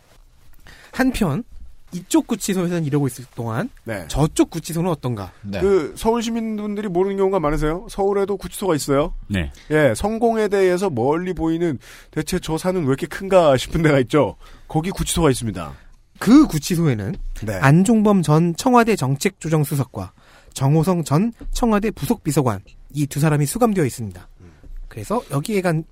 한편 0.92 1.44
이쪽 1.92 2.28
구치소에서는 2.28 2.86
이러고 2.86 3.08
있을 3.08 3.26
동안 3.34 3.70
네. 3.84 4.06
저쪽 4.10 4.52
구치소는 4.52 4.90
어떤가? 4.92 5.32
그 5.52 5.94
서울 5.98 6.22
시민분들이 6.22 6.88
모르는 6.88 7.18
경우가 7.18 7.40
많으세요. 7.40 7.88
서울에도 7.90 8.38
구치소가 8.38 8.76
있어요. 8.76 9.14
네. 9.28 9.52
예, 9.72 9.94
성공에 9.96 10.50
대해서 10.50 10.90
멀리 10.92 11.34
보이는 11.34 11.80
대체 12.12 12.38
저 12.40 12.58
산은 12.58 12.82
왜 12.82 12.88
이렇게 12.90 13.08
큰가 13.08 13.58
싶은 13.58 13.82
데가 13.82 14.00
있죠. 14.02 14.36
거기 14.68 14.92
구치소가 14.92 15.32
있습니다. 15.32 15.74
그 16.20 16.46
구치소에는 16.48 17.16
네. 17.46 17.54
안종범 17.56 18.22
전 18.22 18.56
청와대 18.56 18.96
정책조정수석과 18.96 20.12
정호성 20.54 21.04
전 21.06 21.32
청와대 21.54 21.90
부속비서관 21.92 22.60
이 22.94 23.08
두 23.08 23.20
사람이 23.20 23.46
수감되어 23.46 23.86
있습니다. 23.86 24.28
그래서 24.90 25.22
여기에 25.32 25.62
간 25.62 25.84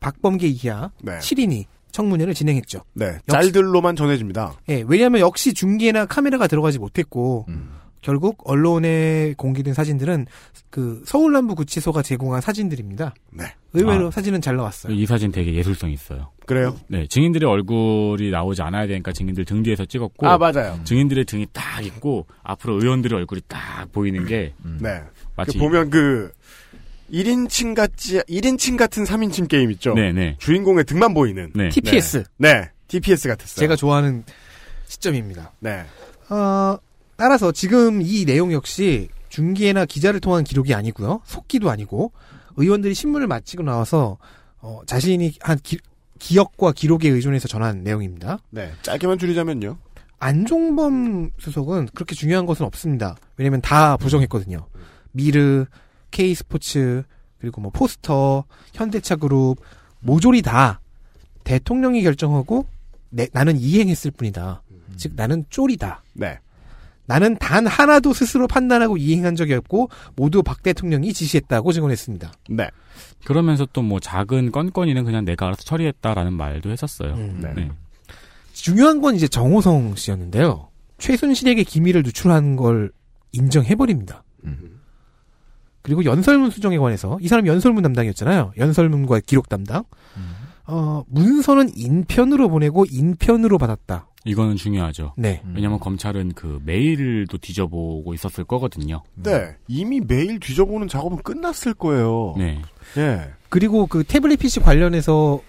박범계 0.00 0.46
이하 0.48 0.90
네. 1.02 1.18
7인이 1.18 1.64
청문회를 1.90 2.32
진행했죠. 2.34 2.82
네, 2.94 3.06
역시- 3.06 3.22
짤들로만 3.28 3.96
전해집니다. 3.96 4.54
예, 4.68 4.84
왜냐하면 4.86 5.20
역시 5.20 5.52
중계나 5.52 6.06
카메라가 6.06 6.46
들어가지 6.46 6.78
못했고 6.78 7.46
음. 7.48 7.70
결국 8.00 8.38
언론에 8.50 9.32
공개된 9.36 9.74
사진들은 9.74 10.26
그 10.70 11.02
서울 11.06 11.32
남부 11.32 11.54
구치소가 11.54 12.02
제공한 12.02 12.40
사진들입니다. 12.40 13.14
네. 13.30 13.44
의외로 13.74 14.08
아. 14.08 14.10
사진은 14.10 14.40
잘 14.40 14.56
나왔어요. 14.56 14.92
이 14.92 15.06
사진 15.06 15.30
되게 15.30 15.54
예술성 15.54 15.90
있어요. 15.92 16.30
그래요? 16.46 16.76
네, 16.88 17.06
증인들의 17.06 17.48
얼굴이 17.48 18.30
나오지 18.30 18.60
않아야 18.62 18.88
되니까 18.88 19.12
증인들 19.12 19.44
등 19.44 19.62
뒤에서 19.62 19.84
찍었고, 19.84 20.26
아, 20.26 20.36
맞아요. 20.36 20.80
증인들의 20.82 21.26
등이 21.26 21.46
딱 21.52 21.84
있고 21.86 22.26
앞으로 22.42 22.80
의원들의 22.82 23.16
얼굴이 23.18 23.42
딱 23.46 23.86
보이는 23.92 24.26
게 24.26 24.52
네. 24.80 25.00
마치 25.36 25.56
그 25.56 25.62
보면 25.64 25.90
그 25.90 26.32
1인칭 27.12 27.74
같지 27.74 28.20
1인칭 28.20 28.76
같은 28.76 29.04
3인칭 29.04 29.48
게임 29.48 29.70
있죠. 29.72 29.94
네, 29.94 30.12
네. 30.12 30.36
주인공의 30.38 30.84
등만 30.84 31.14
보이는 31.14 31.52
네. 31.54 31.68
TPS. 31.68 32.24
네. 32.38 32.54
네. 32.54 32.70
TPS 32.88 33.28
같았어요. 33.28 33.60
제가 33.60 33.76
좋아하는 33.76 34.24
시점입니다. 34.86 35.52
네. 35.60 35.84
어, 36.30 36.78
따라서 37.16 37.52
지금 37.52 38.00
이 38.02 38.24
내용 38.24 38.52
역시 38.52 39.08
중계나 39.28 39.84
기자를 39.86 40.20
통한 40.20 40.44
기록이 40.44 40.74
아니고요. 40.74 41.20
속기도 41.24 41.70
아니고 41.70 42.12
의원들이 42.56 42.94
신문을 42.94 43.26
마치고 43.26 43.62
나와서 43.62 44.18
어, 44.60 44.80
자신이 44.86 45.34
한 45.40 45.58
기, 45.62 45.78
기억과 46.18 46.72
기록에 46.72 47.08
의존해서 47.08 47.48
전한 47.48 47.82
내용입니다. 47.82 48.38
네. 48.50 48.72
짧게만 48.82 49.18
줄이자면요. 49.18 49.76
안종범 50.18 51.30
수석은 51.38 51.88
그렇게 51.94 52.14
중요한 52.14 52.46
것은 52.46 52.64
없습니다. 52.64 53.16
왜냐면 53.36 53.60
다 53.60 53.96
부정했거든요. 53.96 54.66
미르, 55.10 55.66
K스포츠, 56.12 57.02
그리고 57.40 57.60
뭐 57.60 57.72
포스터, 57.72 58.44
현대차 58.74 59.16
그룹, 59.16 59.56
모조리 60.00 60.42
다 60.42 60.80
대통령이 61.42 62.02
결정하고 62.02 62.66
내- 63.10 63.28
나는 63.32 63.56
이행했을 63.58 64.12
뿐이다. 64.12 64.62
즉 64.96 65.12
나는 65.16 65.44
쫄이다. 65.50 66.04
네. 66.14 66.38
나는 67.06 67.36
단 67.38 67.66
하나도 67.66 68.12
스스로 68.12 68.46
판단하고 68.46 68.96
이행한 68.96 69.34
적이 69.34 69.54
없고 69.54 69.90
모두 70.14 70.42
박 70.44 70.62
대통령이 70.62 71.12
지시했다고 71.12 71.72
증언했습니다. 71.72 72.32
네. 72.50 72.68
그러면서 73.24 73.66
또 73.72 73.82
뭐 73.82 73.98
작은 73.98 74.52
건건이는 74.52 75.04
그냥 75.04 75.24
내가 75.24 75.46
알아서 75.46 75.62
처리했다라는 75.64 76.32
말도 76.34 76.70
했었어요. 76.70 77.16
네. 77.16 77.52
네. 77.54 77.70
중요한 78.52 79.00
건 79.00 79.16
이제 79.16 79.26
정호성 79.26 79.96
씨였는데요. 79.96 80.68
최순실에게 80.98 81.64
기밀을 81.64 82.02
누출한 82.04 82.54
걸 82.54 82.92
인정해버립니다. 83.32 84.22
그리고 85.82 86.04
연설문 86.04 86.50
수정에 86.50 86.78
관해서 86.78 87.18
이 87.20 87.28
사람 87.28 87.46
연설문 87.46 87.82
담당이었잖아요. 87.82 88.52
연설문과 88.56 89.20
기록 89.20 89.48
담당. 89.48 89.84
어, 90.64 91.02
문서는 91.08 91.70
인편으로 91.76 92.48
보내고 92.48 92.86
인편으로 92.90 93.58
받았다. 93.58 94.06
이거는 94.24 94.54
중요하죠. 94.54 95.14
네. 95.16 95.42
왜냐면 95.52 95.80
검찰은 95.80 96.34
그 96.34 96.60
메일도 96.64 97.38
뒤져보고 97.38 98.14
있었을 98.14 98.44
거거든요. 98.44 99.02
네. 99.16 99.56
이미 99.66 100.00
매일 100.00 100.38
뒤져보는 100.38 100.86
작업은 100.86 101.18
끝났을 101.18 101.74
거예요. 101.74 102.34
네. 102.38 102.62
예. 102.96 103.30
그리고 103.48 103.86
그 103.86 104.04
태블릿 104.04 104.38
PC 104.38 104.60
관련해서 104.60 105.40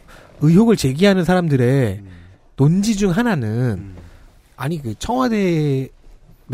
의혹을 0.41 0.75
제기하는 0.75 1.23
사람들의 1.23 2.01
논지 2.55 2.95
중 2.95 3.11
하나는 3.11 3.93
아니 4.55 4.81
그 4.81 4.95
청와대 4.97 5.89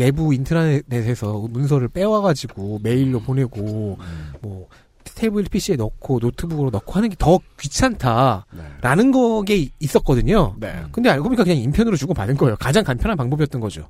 내부 0.00 0.32
인터넷에서 0.32 1.46
문서를 1.50 1.88
빼와가지고 1.88 2.80
메일로 2.82 3.20
보내고 3.20 3.98
뭐 4.40 4.68
태블릿 5.04 5.50
PC에 5.50 5.76
넣고 5.76 6.18
노트북으로 6.20 6.70
넣고 6.70 6.92
하는 6.94 7.10
게 7.10 7.16
더 7.18 7.38
귀찮다라는 7.60 9.12
거게 9.12 9.68
있었거든요. 9.78 10.54
네. 10.58 10.82
근데 10.90 11.10
알고 11.10 11.24
보니까 11.24 11.44
그냥 11.44 11.58
인편으로 11.58 11.96
주고 11.96 12.14
받은 12.14 12.36
거예요. 12.38 12.56
가장 12.56 12.82
간편한 12.82 13.18
방법이었던 13.18 13.60
거죠. 13.60 13.88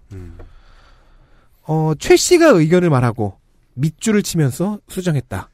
어, 1.62 1.92
최 2.00 2.16
씨가 2.16 2.48
의견을 2.48 2.90
말하고 2.90 3.38
밑줄을 3.74 4.24
치면서 4.24 4.80
수정했다. 4.88 5.48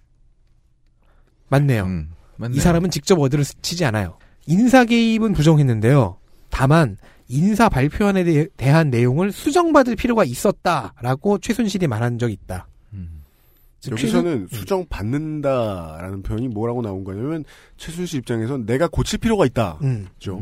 맞네요. 1.49 1.85
음, 1.85 2.11
맞네요. 2.37 2.57
이 2.57 2.61
사람은 2.61 2.91
직접 2.91 3.19
워드를 3.19 3.45
치지 3.45 3.85
않아요. 3.85 4.17
인사 4.47 4.85
개입은 4.87 5.35
부정했는데요. 5.35 6.17
다만 6.49 6.97
인사 7.29 7.69
발표안에 7.69 8.25
대- 8.25 8.47
대한 8.57 8.91
내용을 8.91 9.33
수정받을 9.33 9.97
필요가 9.97 10.25
있었다라고 10.25 11.39
최순실이 11.39 11.87
말한 11.87 12.19
적이 12.19 12.35
있다. 12.35 12.69
즉 13.81 13.93
여기서는 13.93 14.49
수정 14.51 14.87
받는다라는 14.89 16.23
표현이 16.23 16.49
뭐라고 16.49 16.83
나온 16.83 17.05
거냐면 17.05 17.45
최순실 17.77 18.21
입장에선 18.21 18.65
내가 18.67 18.89
고칠 18.89 19.19
필요가 19.19 19.45
있다. 19.45 19.79
음. 19.83 20.07
죠. 20.19 20.41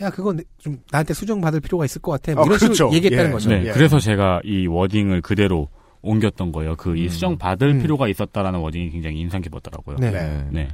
야 0.00 0.10
그건 0.10 0.36
내- 0.36 0.44
좀 0.58 0.78
나한테 0.90 1.14
수정 1.14 1.40
받을 1.40 1.60
필요가 1.60 1.84
있을 1.86 2.02
것 2.02 2.12
같아. 2.12 2.34
뭐 2.34 2.42
아, 2.42 2.46
이런 2.46 2.58
식으로 2.58 2.74
그렇죠. 2.74 2.94
얘기했다는 2.94 3.30
예. 3.30 3.32
거죠. 3.32 3.48
네, 3.50 3.72
그래서 3.72 3.98
제가 3.98 4.40
이 4.44 4.66
wording을 4.66 5.22
그대로 5.22 5.68
옮겼던 6.02 6.52
거예요. 6.52 6.76
그 6.76 6.90
음. 6.90 6.96
이 6.98 7.08
수정 7.08 7.38
받을 7.38 7.78
필요가 7.80 8.06
있었다라는 8.08 8.58
wording이 8.60 8.90
굉장히 8.90 9.18
인상 9.20 9.40
깊었더라고요. 9.40 9.96
네. 9.98 10.10
네. 10.10 10.48
네. 10.52 10.68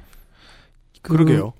그 1.03 1.13
러게요. 1.13 1.53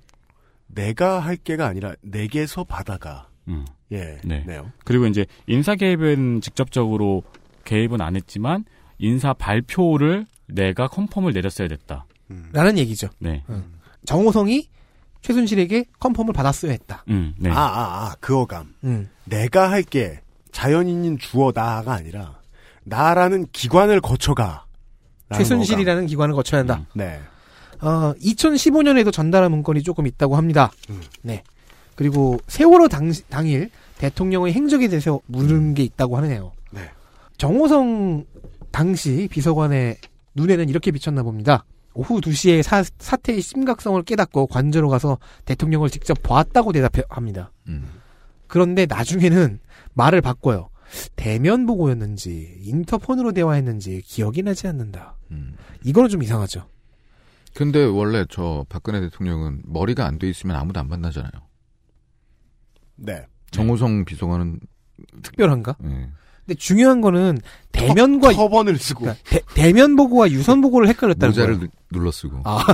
내가 0.67 1.19
할 1.19 1.37
게가 1.37 1.65
아니라 1.67 1.93
내게서 2.01 2.65
받아가. 2.65 3.27
음. 3.47 3.65
예. 3.91 4.19
네. 4.23 4.43
네요. 4.45 4.71
그리고 4.85 5.07
이제 5.07 5.25
인사 5.47 5.75
개입은 5.75 6.41
직접적으로 6.41 7.23
개입은 7.65 8.01
안 8.01 8.15
했지만 8.15 8.65
인사 8.97 9.33
발표를 9.33 10.25
내가 10.47 10.87
confirm을 10.87 11.33
내렸어야 11.33 11.67
됐다. 11.67 12.05
라는 12.53 12.77
얘기죠. 12.77 13.09
네. 13.19 13.43
정호성이 14.05 14.69
최순실에게 15.21 15.85
confirm을 15.99 16.33
받았어야 16.33 16.71
했다. 16.71 17.03
음, 17.09 17.33
네. 17.37 17.49
아, 17.51 17.55
아, 17.59 18.05
아, 18.05 18.15
그 18.19 18.37
어감. 18.37 18.73
음. 18.83 19.09
내가 19.25 19.69
할게 19.69 20.21
자연인인 20.51 21.17
주어 21.19 21.51
나가 21.51 21.93
아니라 21.93 22.39
나라는 22.83 23.47
기관을 23.51 24.01
거쳐가. 24.01 24.65
라는 25.29 25.43
최순실이라는 25.43 26.07
기관을 26.07 26.33
거쳐야 26.35 26.61
한다. 26.61 26.73
어감. 26.73 26.85
네. 26.95 27.19
어, 27.81 28.13
2015년에도 28.21 29.11
전달한 29.11 29.51
문건이 29.51 29.83
조금 29.83 30.05
있다고 30.07 30.35
합니다. 30.35 30.71
네. 31.21 31.43
그리고 32.01 32.39
세월호 32.47 32.87
당, 32.87 33.11
당일 33.29 33.69
대통령의 33.99 34.53
행적에 34.53 34.87
대해서 34.87 35.19
물은 35.27 35.75
게 35.75 35.83
있다고 35.83 36.17
하네요. 36.17 36.51
네. 36.71 36.89
정호성 37.37 38.25
당시 38.71 39.27
비서관의 39.29 39.97
눈에는 40.33 40.67
이렇게 40.67 40.89
비쳤나 40.89 41.21
봅니다. 41.21 41.63
오후 41.93 42.19
2시에 42.19 42.63
사, 42.63 42.81
사태의 42.97 43.41
심각성을 43.41 44.01
깨닫고 44.01 44.47
관저로 44.47 44.89
가서 44.89 45.19
대통령을 45.45 45.91
직접 45.91 46.17
보았다고 46.23 46.71
대답합니다. 46.71 47.51
그런데 48.47 48.87
나중에는 48.87 49.59
말을 49.93 50.21
바꿔요. 50.21 50.69
대면 51.15 51.67
보고였는지 51.67 52.61
인터폰으로 52.63 53.31
대화했는지 53.31 54.01
기억이 54.01 54.41
나지 54.41 54.65
않는다. 54.65 55.17
이거는 55.83 56.09
좀 56.09 56.23
이상하죠. 56.23 56.67
근데 57.53 57.83
원래 57.85 58.25
저 58.31 58.65
박근혜 58.69 59.01
대통령은 59.01 59.61
머리가 59.67 60.07
안 60.07 60.17
돼 60.17 60.27
있으면 60.27 60.55
아무도 60.55 60.79
안 60.79 60.89
만나잖아요. 60.89 61.31
네. 63.01 63.25
정호성 63.51 64.05
비서관은 64.05 64.59
특별한가? 65.23 65.75
예. 65.83 65.87
근데 66.45 66.55
중요한 66.57 67.01
거는 67.01 67.39
대면과 67.71 68.31
터 68.33 68.47
번을 68.49 68.77
쓰고 68.77 69.07
대, 69.55 69.73
면 69.73 69.95
보고와 69.95 70.29
유선 70.31 70.61
보고를 70.61 70.87
헷갈렸다는 70.89 71.29
모자를 71.29 71.53
거예요. 71.55 71.69
누- 71.89 71.97
눌러 71.99 72.11
쓰고. 72.11 72.41
아, 72.45 72.65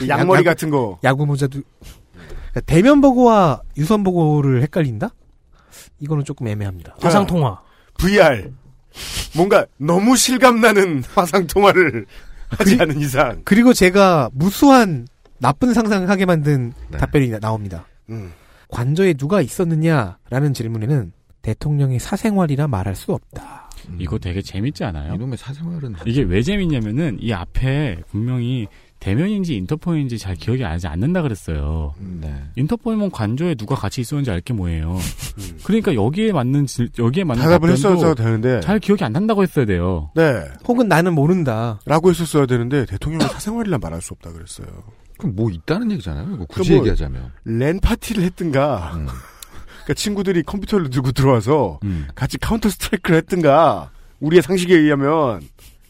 네. 0.00 0.08
양머리 0.08 0.40
야- 0.40 0.44
같은 0.44 0.70
거. 0.70 0.98
야구 1.04 1.24
모자도 1.26 1.60
그러니까 2.50 2.60
대면 2.66 3.00
보고와 3.00 3.62
유선 3.76 4.02
보고를 4.04 4.62
헷갈린다? 4.62 5.10
이거는 6.00 6.24
조금 6.24 6.48
애매합니다. 6.48 6.96
화상 7.00 7.26
통화. 7.26 7.60
VR. 7.98 8.50
뭔가 9.34 9.66
너무 9.78 10.16
실감나는 10.16 11.04
화상 11.14 11.46
통화를 11.46 12.06
하지 12.50 12.76
않은 12.80 13.00
이상. 13.00 13.42
그리고 13.44 13.72
제가 13.72 14.30
무수한 14.32 15.06
나쁜 15.38 15.72
상상을 15.74 16.08
하게 16.08 16.24
만든 16.26 16.72
답변이 16.98 17.28
나- 17.28 17.38
나옵니다. 17.38 17.86
음. 18.10 18.32
관저에 18.68 19.14
누가 19.14 19.40
있었느냐라는 19.42 20.54
질문에는 20.54 21.12
대통령의 21.42 21.98
사생활이라 21.98 22.68
말할 22.68 22.94
수 22.94 23.12
없다. 23.12 23.70
이거 24.00 24.18
되게 24.18 24.42
재밌지 24.42 24.82
않아요? 24.84 25.14
이놈의 25.14 25.36
사생활은 25.38 25.94
이게 26.06 26.22
왜 26.22 26.42
재밌냐면은 26.42 27.18
이 27.20 27.32
앞에 27.32 27.98
분명히 28.10 28.66
대면인지 28.98 29.54
인터폰인지 29.54 30.18
잘 30.18 30.34
기억이 30.34 30.62
나지 30.62 30.88
않는다 30.88 31.22
그랬어요. 31.22 31.94
네. 32.20 32.34
인터폰이면 32.56 33.10
관저에 33.12 33.54
누가 33.54 33.76
같이 33.76 34.00
있었는지 34.00 34.30
알게 34.32 34.54
뭐예요. 34.54 34.96
그러니까 35.62 35.94
여기에 35.94 36.32
맞는 36.32 36.66
질- 36.66 36.88
여기에 36.98 37.22
맞는 37.24 37.42
대답을 37.44 37.68
답변도 37.68 37.96
했어야 37.98 38.14
되는데. 38.14 38.60
잘 38.62 38.80
기억이 38.80 39.04
안 39.04 39.12
난다고 39.12 39.42
했어야 39.42 39.66
돼요. 39.66 40.10
네. 40.16 40.42
혹은 40.66 40.88
나는 40.88 41.14
모른다. 41.14 41.78
라고 41.84 42.10
했었어야 42.10 42.46
되는데 42.46 42.86
대통령의 42.86 43.28
사생활이란 43.28 43.78
말할 43.80 44.00
수 44.02 44.14
없다 44.14 44.32
그랬어요. 44.32 44.66
그럼 45.18 45.34
뭐 45.36 45.50
있다는 45.50 45.90
얘기잖아요. 45.92 46.46
굳이 46.48 46.72
뭐 46.72 46.80
얘기하자면. 46.80 47.32
랜 47.44 47.80
파티를 47.80 48.22
했든가. 48.24 48.92
음. 48.96 49.06
그러니까 49.84 49.94
친구들이 49.94 50.42
컴퓨터를 50.42 50.90
들고 50.90 51.12
들어와서 51.12 51.80
음. 51.84 52.08
같이 52.14 52.38
카운터 52.38 52.68
스트라이크를 52.68 53.18
했든가. 53.18 53.90
우리의 54.20 54.42
상식에 54.42 54.74
의하면. 54.74 55.40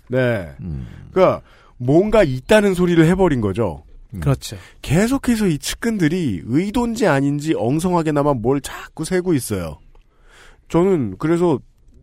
네. 0.09 0.55
음. 0.61 0.87
그러니까 1.13 1.43
뭔가 1.77 2.23
있다는 2.23 2.75
소리를 2.75 3.05
해버린 3.07 3.41
거죠. 3.41 3.85
그렇죠. 4.21 4.57
계속해서 4.83 5.47
이 5.47 5.59
측근들이 5.59 6.43
의도인지 6.45 7.07
아닌지 7.07 7.55
엉성하게나마 7.57 8.35
뭘 8.35 8.61
자꾸 8.61 9.05
세고 9.05 9.35
있어요. 9.35 9.79
저는 10.69 11.17
그래서 11.19 11.59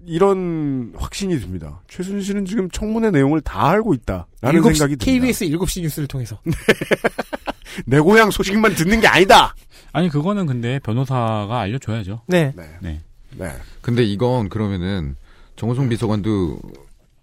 이런 0.05 0.93
확신이 0.97 1.39
듭니다. 1.39 1.81
최순실은 1.87 2.45
지금 2.45 2.69
청문회 2.69 3.11
내용을 3.11 3.41
다 3.41 3.69
알고 3.69 3.93
있다라는 3.93 4.25
일곱 4.53 4.73
시- 4.73 4.79
생각이 4.79 4.95
듭니다. 4.97 5.05
KBS 5.05 5.45
7시 5.45 5.81
뉴스를 5.81 6.07
통해서. 6.07 6.39
내 7.85 7.99
고향 7.99 8.29
소식만 8.31 8.75
듣는 8.75 8.99
게 9.01 9.07
아니다. 9.07 9.55
아니 9.91 10.09
그거는 10.09 10.45
근데 10.45 10.79
변호사가 10.79 11.59
알려줘야죠. 11.61 12.21
네. 12.27 12.53
네. 12.55 12.99
네. 13.37 13.51
근데 13.81 14.03
이건 14.03 14.49
그러면은 14.49 15.15
정호성 15.55 15.89
비서관도 15.89 16.59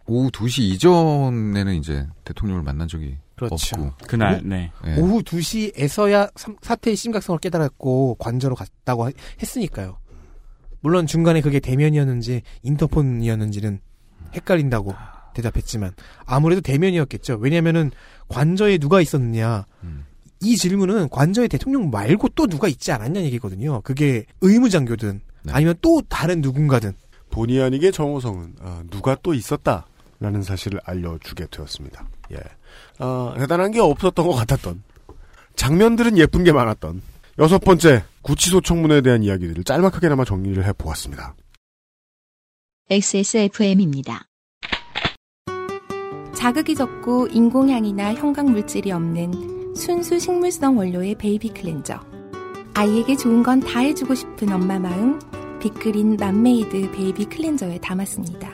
오후 0.07 0.29
2시 0.31 0.63
이전에는 0.63 1.75
이제 1.77 2.07
대통령을 2.25 2.63
만난 2.63 2.89
적이 2.89 3.17
그렇죠. 3.37 3.77
없고 3.77 3.93
그날 4.09 4.35
오- 4.35 4.41
네. 4.49 4.73
예. 4.87 4.95
오후 4.97 5.23
2시에서야 5.23 6.31
사태의 6.63 6.97
심각성을 6.97 7.39
깨달았고 7.39 8.17
관저로 8.19 8.57
갔다고 8.57 9.07
하- 9.07 9.13
했으니까요. 9.41 9.99
물론 10.81 11.07
중간에 11.07 11.41
그게 11.41 11.61
대면이었는지 11.61 12.43
인터폰이었는지는 12.63 13.81
헷갈린다고 14.35 14.95
대답했지만 15.35 15.93
아무래도 16.27 16.61
대면이었겠죠. 16.61 17.37
왜냐면은 17.41 17.91
관저에 18.29 18.79
누가 18.79 19.01
있었느냐. 19.01 19.67
음. 19.85 20.07
이 20.43 20.57
질문은 20.57 21.11
관저에 21.11 21.49
대통령 21.49 21.91
말고 21.91 22.31
또 22.31 22.47
누가 22.47 22.67
있지 22.67 22.93
않았냐는 22.93 23.25
얘기거든요. 23.27 23.83
그게 23.83 24.25
의무장교든 24.41 25.21
네. 25.43 25.53
아니면 25.53 25.75
또 25.83 26.03
다른 26.09 26.41
누군가든 26.41 26.95
본의 27.31 27.63
아니게 27.63 27.91
정호성은 27.91 28.55
아, 28.61 28.83
누가 28.91 29.17
또 29.23 29.35
있었다라는 29.35 30.43
사실을 30.43 30.81
알려주게 30.85 31.47
되었습니다. 31.51 32.07
예, 32.33 32.39
아, 32.99 33.35
대단한 33.39 33.71
게 33.71 33.81
없었던 33.81 34.27
것 34.27 34.35
같았던 34.35 34.83
장면들은 35.57 36.17
예쁜 36.17 36.43
게 36.43 36.53
많았던 36.53 37.03
여섯 37.41 37.59
번째 37.59 38.05
구치소 38.23 38.61
청문회에 38.61 39.01
대한 39.01 39.23
이야기들을 39.23 39.65
짤막하게나마 39.65 40.25
정리를 40.25 40.63
해보았습니다. 40.67 41.35
XSFM입니다. 42.91 44.27
자극이 46.35 46.75
적고 46.75 47.29
인공향이나 47.29 48.15
형광물질이 48.15 48.93
없는 48.93 49.75
순수 49.75 50.19
식물성 50.19 50.77
원료의 50.77 51.15
baby 51.15 51.51
cleanser. 51.55 51.99
아이에게 52.75 53.17
좋은 53.17 53.43
건 53.43 53.61
다 53.61 53.81
해주고 53.81 54.15
싶은 54.15 54.53
엄마 54.53 54.79
마음, 54.79 55.19
빅그린 55.61 56.17
맘메이드 56.17 56.93
baby 56.93 57.27
cleanser에 57.27 57.79
담았습니다. 57.79 58.53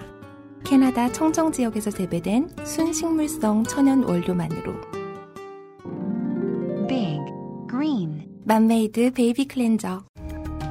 캐나다 0.64 1.10
청정 1.12 1.52
지역에서 1.52 1.90
재배된 1.90 2.50
순식물성 2.64 3.64
천연 3.64 4.02
원료만으로. 4.04 4.74
빅그린 6.88 8.25
맘메이드 8.46 9.10
baby 9.10 9.48
cleanser. 9.48 10.04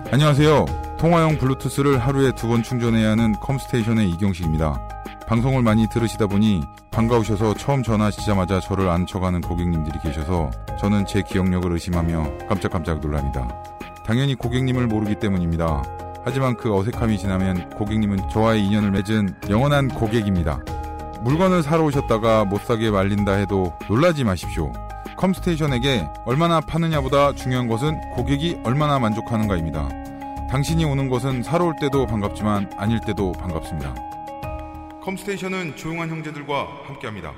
안녕하세요. 0.10 0.66
통화용 0.98 1.38
블루투스를 1.38 1.98
하루에 2.00 2.32
두 2.34 2.48
번 2.48 2.64
충전해야 2.64 3.10
하는 3.12 3.34
컴스테이션의 3.42 4.12
이경식입니다. 4.12 4.88
방송을 5.28 5.62
많이 5.62 5.86
들으시다 5.90 6.28
보니 6.28 6.62
반가우셔서 6.94 7.56
처음 7.56 7.84
전화하시자마자 7.84 8.62
저를 8.62 8.88
안 8.88 9.06
쳐가는 9.06 9.42
고객님들이 9.42 10.00
계셔서 10.02 10.52
저는 10.80 11.06
제 11.06 11.22
기억력을 11.22 11.70
의심하며 11.70 12.48
깜짝깜짝 12.48 13.02
놀랍니다. 13.02 13.46
당연히 14.06 14.36
고객님을 14.36 14.88
모르기 14.88 15.16
때문입니다. 15.16 15.84
하지만 16.24 16.56
그 16.56 16.74
어색함이 16.74 17.18
지나면 17.18 17.72
고객님은 17.72 18.30
저와의 18.30 18.66
인연을 18.68 18.92
맺은 18.92 19.36
영원한 19.50 19.90
고객입니다. 19.90 20.62
물건을 21.24 21.62
사러 21.62 21.84
오셨다가 21.84 22.46
못 22.46 22.62
사게 22.62 22.90
말린다 22.90 23.34
해도 23.34 23.74
놀라지 23.90 24.24
마십시오. 24.24 24.72
컴스테이션에게 25.18 26.08
얼마나 26.26 26.60
파느냐보다 26.60 27.34
중요한 27.34 27.68
것은 27.68 28.00
고객이 28.12 28.62
얼마나 28.64 29.00
만족하는가입니다. 29.00 29.90
당신이 30.50 30.86
오는 30.86 31.10
것은 31.10 31.44
사러 31.44 31.66
올 31.66 31.74
때도 31.80 32.06
반갑지만 32.06 32.72
아닐 32.78 33.00
때도 33.00 33.32
반갑습니다. 33.34 33.96
컴스테이션은 35.04 35.76
조용한 35.76 36.10
형제들과 36.10 36.68
함께합니다. 36.86 37.34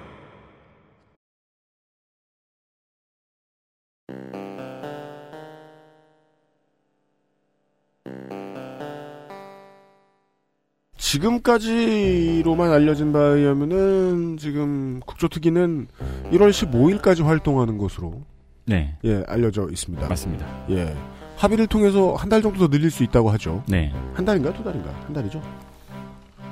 지금까지로만 11.07 12.71
알려진 12.71 13.13
바에 13.13 13.39
의하면은 13.39 14.37
지금 14.37 14.99
국조특위는 15.05 15.87
1월 16.31 16.49
15일까지 16.49 17.23
활동하는 17.23 17.77
것으로 17.77 18.21
네. 18.65 18.95
예 19.05 19.23
알려져 19.27 19.67
있습니다. 19.71 20.07
맞습니다. 20.07 20.45
예 20.69 20.93
합의를 21.37 21.67
통해서 21.67 22.13
한 22.15 22.27
달 22.29 22.41
정도 22.41 22.59
더 22.59 22.67
늘릴 22.67 22.91
수 22.91 23.03
있다고 23.03 23.29
하죠. 23.31 23.63
네. 23.69 23.93
한 24.13 24.25
달인가 24.25 24.51
두 24.53 24.63
달인가 24.63 24.89
한 25.05 25.13
달이죠. 25.13 25.41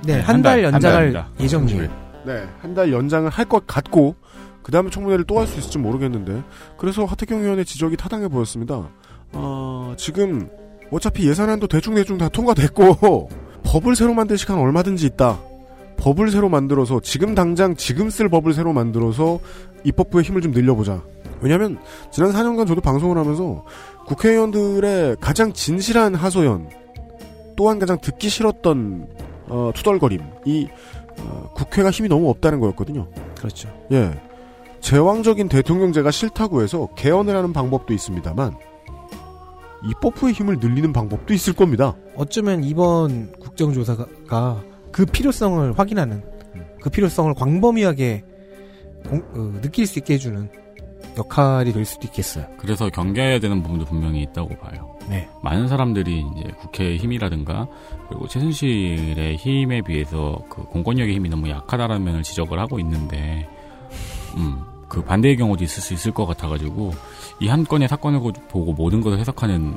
네, 0.05 0.15
네, 0.15 0.19
한한달 0.21 0.61
달, 0.61 0.65
한 0.65 0.73
연장할 0.75 0.97
달입니다. 1.13 1.29
예정이에요. 1.39 1.89
네, 2.25 2.45
한 2.61 2.73
달 2.73 2.91
연장을 2.93 3.29
할 3.29 3.45
것 3.45 3.67
같고 3.67 4.15
그 4.63 4.71
다음에 4.71 4.89
청문회를 4.89 5.25
또 5.25 5.39
할 5.39 5.47
수 5.47 5.59
있을지 5.59 5.77
모르겠는데 5.77 6.41
그래서 6.77 7.03
하태경 7.05 7.41
의원의 7.41 7.65
지적이 7.65 7.97
타당해 7.97 8.27
보였습니다. 8.29 8.87
어, 9.33 9.93
지금 9.97 10.47
어차피 10.91 11.27
예산안도 11.27 11.67
대충 11.67 11.95
대충 11.95 12.17
다 12.17 12.29
통과됐고 12.29 13.29
법을 13.65 13.95
새로 13.95 14.13
만들 14.13 14.37
시간 14.37 14.59
얼마든지 14.59 15.05
있다. 15.07 15.39
법을 15.97 16.29
새로 16.29 16.49
만들어서 16.49 16.99
지금 17.01 17.35
당장 17.35 17.75
지금 17.75 18.09
쓸 18.09 18.29
법을 18.29 18.53
새로 18.53 18.73
만들어서 18.73 19.39
입법부의 19.83 20.23
힘을 20.23 20.41
좀 20.41 20.51
늘려보자. 20.51 21.01
왜냐하면 21.41 21.77
지난 22.11 22.31
4년간 22.31 22.67
저도 22.67 22.81
방송을 22.81 23.17
하면서 23.17 23.65
국회의원들의 24.07 25.17
가장 25.19 25.51
진실한 25.53 26.15
하소연 26.15 26.69
또한 27.55 27.79
가장 27.79 27.99
듣기 27.99 28.29
싫었던 28.29 29.07
어, 29.47 29.71
투덜거림이 29.73 30.69
어, 31.19 31.49
국회가 31.53 31.91
힘이 31.91 32.09
너무 32.09 32.29
없다는 32.29 32.59
거였거든요. 32.59 33.07
그렇죠. 33.37 33.69
예. 33.91 34.11
제왕적인 34.81 35.49
대통령제가 35.49 36.11
싫다고 36.11 36.61
해서 36.61 36.89
개헌을 36.95 37.35
하는 37.35 37.53
방법도 37.53 37.93
있습니다만 37.93 38.55
입법부의 39.83 40.33
힘을 40.33 40.57
늘리는 40.59 40.91
방법도 40.93 41.33
있을 41.33 41.53
겁니다. 41.53 41.95
어쩌면 42.15 42.63
이번 42.63 43.31
국정조사가 43.39 44.63
그 44.91 45.05
필요성을 45.05 45.77
확인하는 45.77 46.23
그 46.81 46.89
필요성을 46.89 47.33
광범위하게 47.33 48.23
공- 49.07 49.23
어, 49.33 49.61
느낄 49.61 49.85
수 49.85 49.99
있게 49.99 50.15
해주는 50.15 50.49
역할이 51.17 51.71
될 51.71 51.85
수도 51.85 52.07
있겠어요. 52.07 52.45
그래서 52.57 52.89
경계해야 52.89 53.39
되는 53.39 53.61
부분도 53.61 53.85
분명히 53.85 54.21
있다고 54.23 54.49
봐요. 54.57 54.97
네. 55.09 55.27
많은 55.43 55.67
사람들이 55.67 56.25
이제 56.35 56.49
국회의 56.59 56.97
힘이라든가 56.97 57.67
그리고 58.09 58.27
최순실의 58.27 59.35
힘에 59.37 59.81
비해서 59.81 60.43
그 60.49 60.63
공권력의 60.63 61.13
힘이 61.15 61.29
너무 61.29 61.49
약하다라는 61.49 62.03
면을 62.03 62.23
지적을 62.23 62.59
하고 62.59 62.79
있는데, 62.79 63.47
음, 64.35 64.61
그 64.87 65.03
반대의 65.03 65.37
경우도 65.37 65.63
있을 65.63 65.81
수 65.81 65.93
있을 65.93 66.11
것 66.11 66.25
같아가지고 66.25 66.93
이 67.39 67.47
한 67.47 67.63
건의 67.65 67.87
사건을 67.87 68.19
고- 68.19 68.31
보고 68.49 68.73
모든 68.73 69.01
것을 69.01 69.19
해석하는 69.19 69.75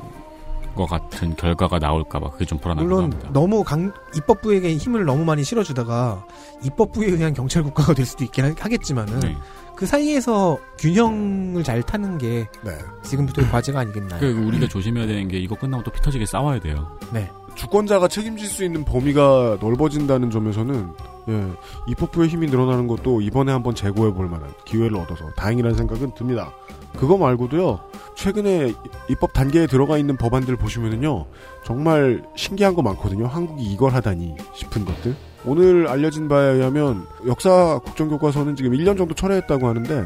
것 0.75 0.85
같은 0.85 1.35
결과가 1.35 1.79
나올까봐 1.79 2.29
그게 2.31 2.45
좀 2.45 2.57
불안하기도 2.59 2.87
물론 2.87 3.11
합니다. 3.11 3.29
너무 3.33 3.63
강 3.63 3.91
입법부에게 4.15 4.77
힘을 4.77 5.03
너무 5.03 5.25
많이 5.25 5.43
실어주다가 5.43 6.25
입법부에 6.63 7.07
의한 7.07 7.33
경찰 7.33 7.63
국가가 7.63 7.93
될 7.93 8.05
수도 8.05 8.23
있긴 8.23 8.45
하- 8.45 8.53
하겠지만은 8.57 9.19
네. 9.19 9.35
그 9.75 9.85
사이에서 9.85 10.57
균형을 10.77 11.63
잘 11.63 11.81
타는 11.81 12.17
게 12.17 12.47
네. 12.63 12.77
지금부터의 13.03 13.49
과제가 13.49 13.79
아니겠나요? 13.79 14.19
그 14.19 14.27
우리가 14.45 14.67
조심해야 14.67 15.07
되는 15.07 15.27
게 15.27 15.37
이거 15.39 15.55
끝나고 15.55 15.83
또 15.83 15.91
피 15.91 16.01
터지게 16.01 16.25
싸워야 16.25 16.59
돼요. 16.59 16.97
네. 17.11 17.29
주권자가 17.59 18.07
책임질 18.07 18.47
수 18.47 18.63
있는 18.63 18.85
범위가 18.85 19.57
넓어진다는 19.59 20.31
점에서는 20.31 20.93
예, 21.27 21.45
입법부의 21.89 22.29
힘이 22.29 22.47
늘어나는 22.47 22.87
것도 22.87 23.19
이번에 23.19 23.51
한번 23.51 23.75
재고해 23.75 24.13
볼 24.13 24.29
만한 24.29 24.49
기회를 24.63 24.95
얻어서 24.95 25.29
다행이라는 25.31 25.75
생각은 25.75 26.13
듭니다. 26.15 26.53
그거 26.95 27.17
말고도요. 27.17 27.81
최근에 28.15 28.73
입법 29.09 29.33
단계에 29.33 29.67
들어가 29.67 29.97
있는 29.97 30.15
법안들 30.15 30.55
보시면은요. 30.55 31.25
정말 31.65 32.23
신기한 32.37 32.75
거 32.75 32.81
많거든요. 32.81 33.27
한국이 33.27 33.63
이걸 33.65 33.93
하다니 33.93 34.35
싶은 34.55 34.85
것들. 34.85 35.15
오늘 35.43 35.87
알려진 35.89 36.29
바에 36.29 36.53
의하면 36.53 37.05
역사 37.27 37.79
국정교과서는 37.79 38.55
지금 38.55 38.71
1년 38.71 38.97
정도 38.97 39.13
철회했다고 39.13 39.67
하는데 39.67 40.05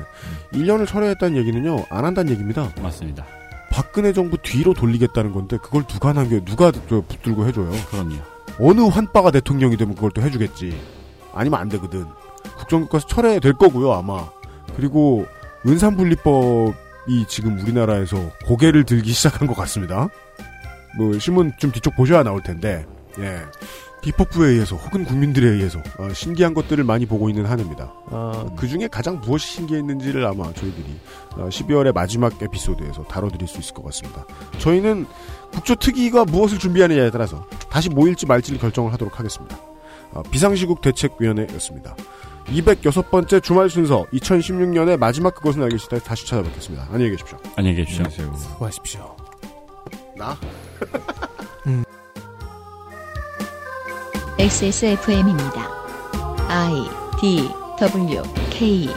1년을 0.54 0.88
철회했다는 0.88 1.38
얘기는요 1.38 1.86
안 1.90 2.06
한다는 2.06 2.32
얘기입니다. 2.32 2.70
맞습니다. 2.82 3.26
박근혜 3.74 4.14
정부 4.14 4.38
뒤로 4.38 4.76
돌리겠다는 4.76 5.34
건데 5.34 5.58
그걸 5.58 5.84
누가 5.88 6.14
남겨 6.14 6.40
누가 6.46 6.72
저 6.88 7.02
붙들고 7.02 7.48
해줘요. 7.48 7.72
그럼요. 7.90 8.16
어느 8.60 8.82
환빠가 8.82 9.32
대통령이 9.32 9.78
되면 9.78 9.96
그걸 9.96 10.12
또 10.12 10.22
해주겠지. 10.22 10.80
아니면 11.34 11.60
안 11.60 11.70
되거든. 11.70 12.06
국정교과서 12.60 13.08
철회될 13.08 13.54
거고요 13.54 13.92
아마. 13.92 14.30
그리고 14.76 15.26
은산분리법이 15.66 17.26
지금 17.28 17.60
우리나라에서 17.60 18.18
고개를 18.46 18.84
들기 18.84 19.12
시작한 19.12 19.48
것 19.48 19.56
같습니다. 19.56 20.08
뭐 20.96 21.18
신문 21.18 21.52
좀 21.58 21.72
뒤쪽 21.72 21.96
보셔야 21.96 22.22
나올 22.22 22.44
텐데 22.44 22.86
예. 23.18 23.40
비법부에 24.04 24.50
의해서 24.50 24.76
혹은 24.76 25.06
국민들에 25.06 25.48
의해서 25.48 25.82
어, 25.98 26.14
신기한 26.14 26.54
것들을 26.54 26.84
많이 26.84 27.06
보고 27.06 27.30
있는 27.30 27.46
한 27.46 27.60
해입니다. 27.60 27.94
어, 28.08 28.54
그 28.58 28.68
중에 28.68 28.88
가장 28.90 29.20
무엇이 29.22 29.48
신기했는지를 29.54 30.26
아마 30.26 30.52
저희들이 30.54 30.86
어, 31.38 31.48
12월의 31.48 31.94
마지막 31.94 32.42
에피소드에서 32.42 33.04
다뤄드릴 33.04 33.48
수 33.48 33.60
있을 33.60 33.74
것 33.74 33.84
같습니다. 33.86 34.26
저희는 34.60 35.08
국조특위가 35.54 36.26
무엇을 36.26 36.60
준비하느냐에 36.60 37.12
따라서 37.12 37.48
다시 37.70 37.90
모일지 37.90 38.26
말지를 38.26 38.60
결정을 38.60 38.92
하도록 38.94 39.18
하겠습니다. 39.18 39.58
어, 40.12 40.22
비상시국 40.24 40.82
대책위원회였습니다. 40.82 41.96
206번째 42.48 43.42
주말 43.42 43.70
순서 43.70 44.06
2016년의 44.12 44.98
마지막 44.98 45.34
그것은 45.34 45.64
알기 45.64 45.78
싫다 45.78 46.00
다시 46.00 46.28
찾아뵙겠습니다. 46.28 46.88
안녕히 46.92 47.12
계십시오. 47.12 47.38
안녕히 47.56 47.78
계십시오. 47.78 48.36
수고하십시오. 48.36 49.16
나? 50.18 50.38
XSFM입니다. 54.40 55.70
I 56.50 56.90
D 57.22 57.50
W 57.80 58.24
K 58.50 58.90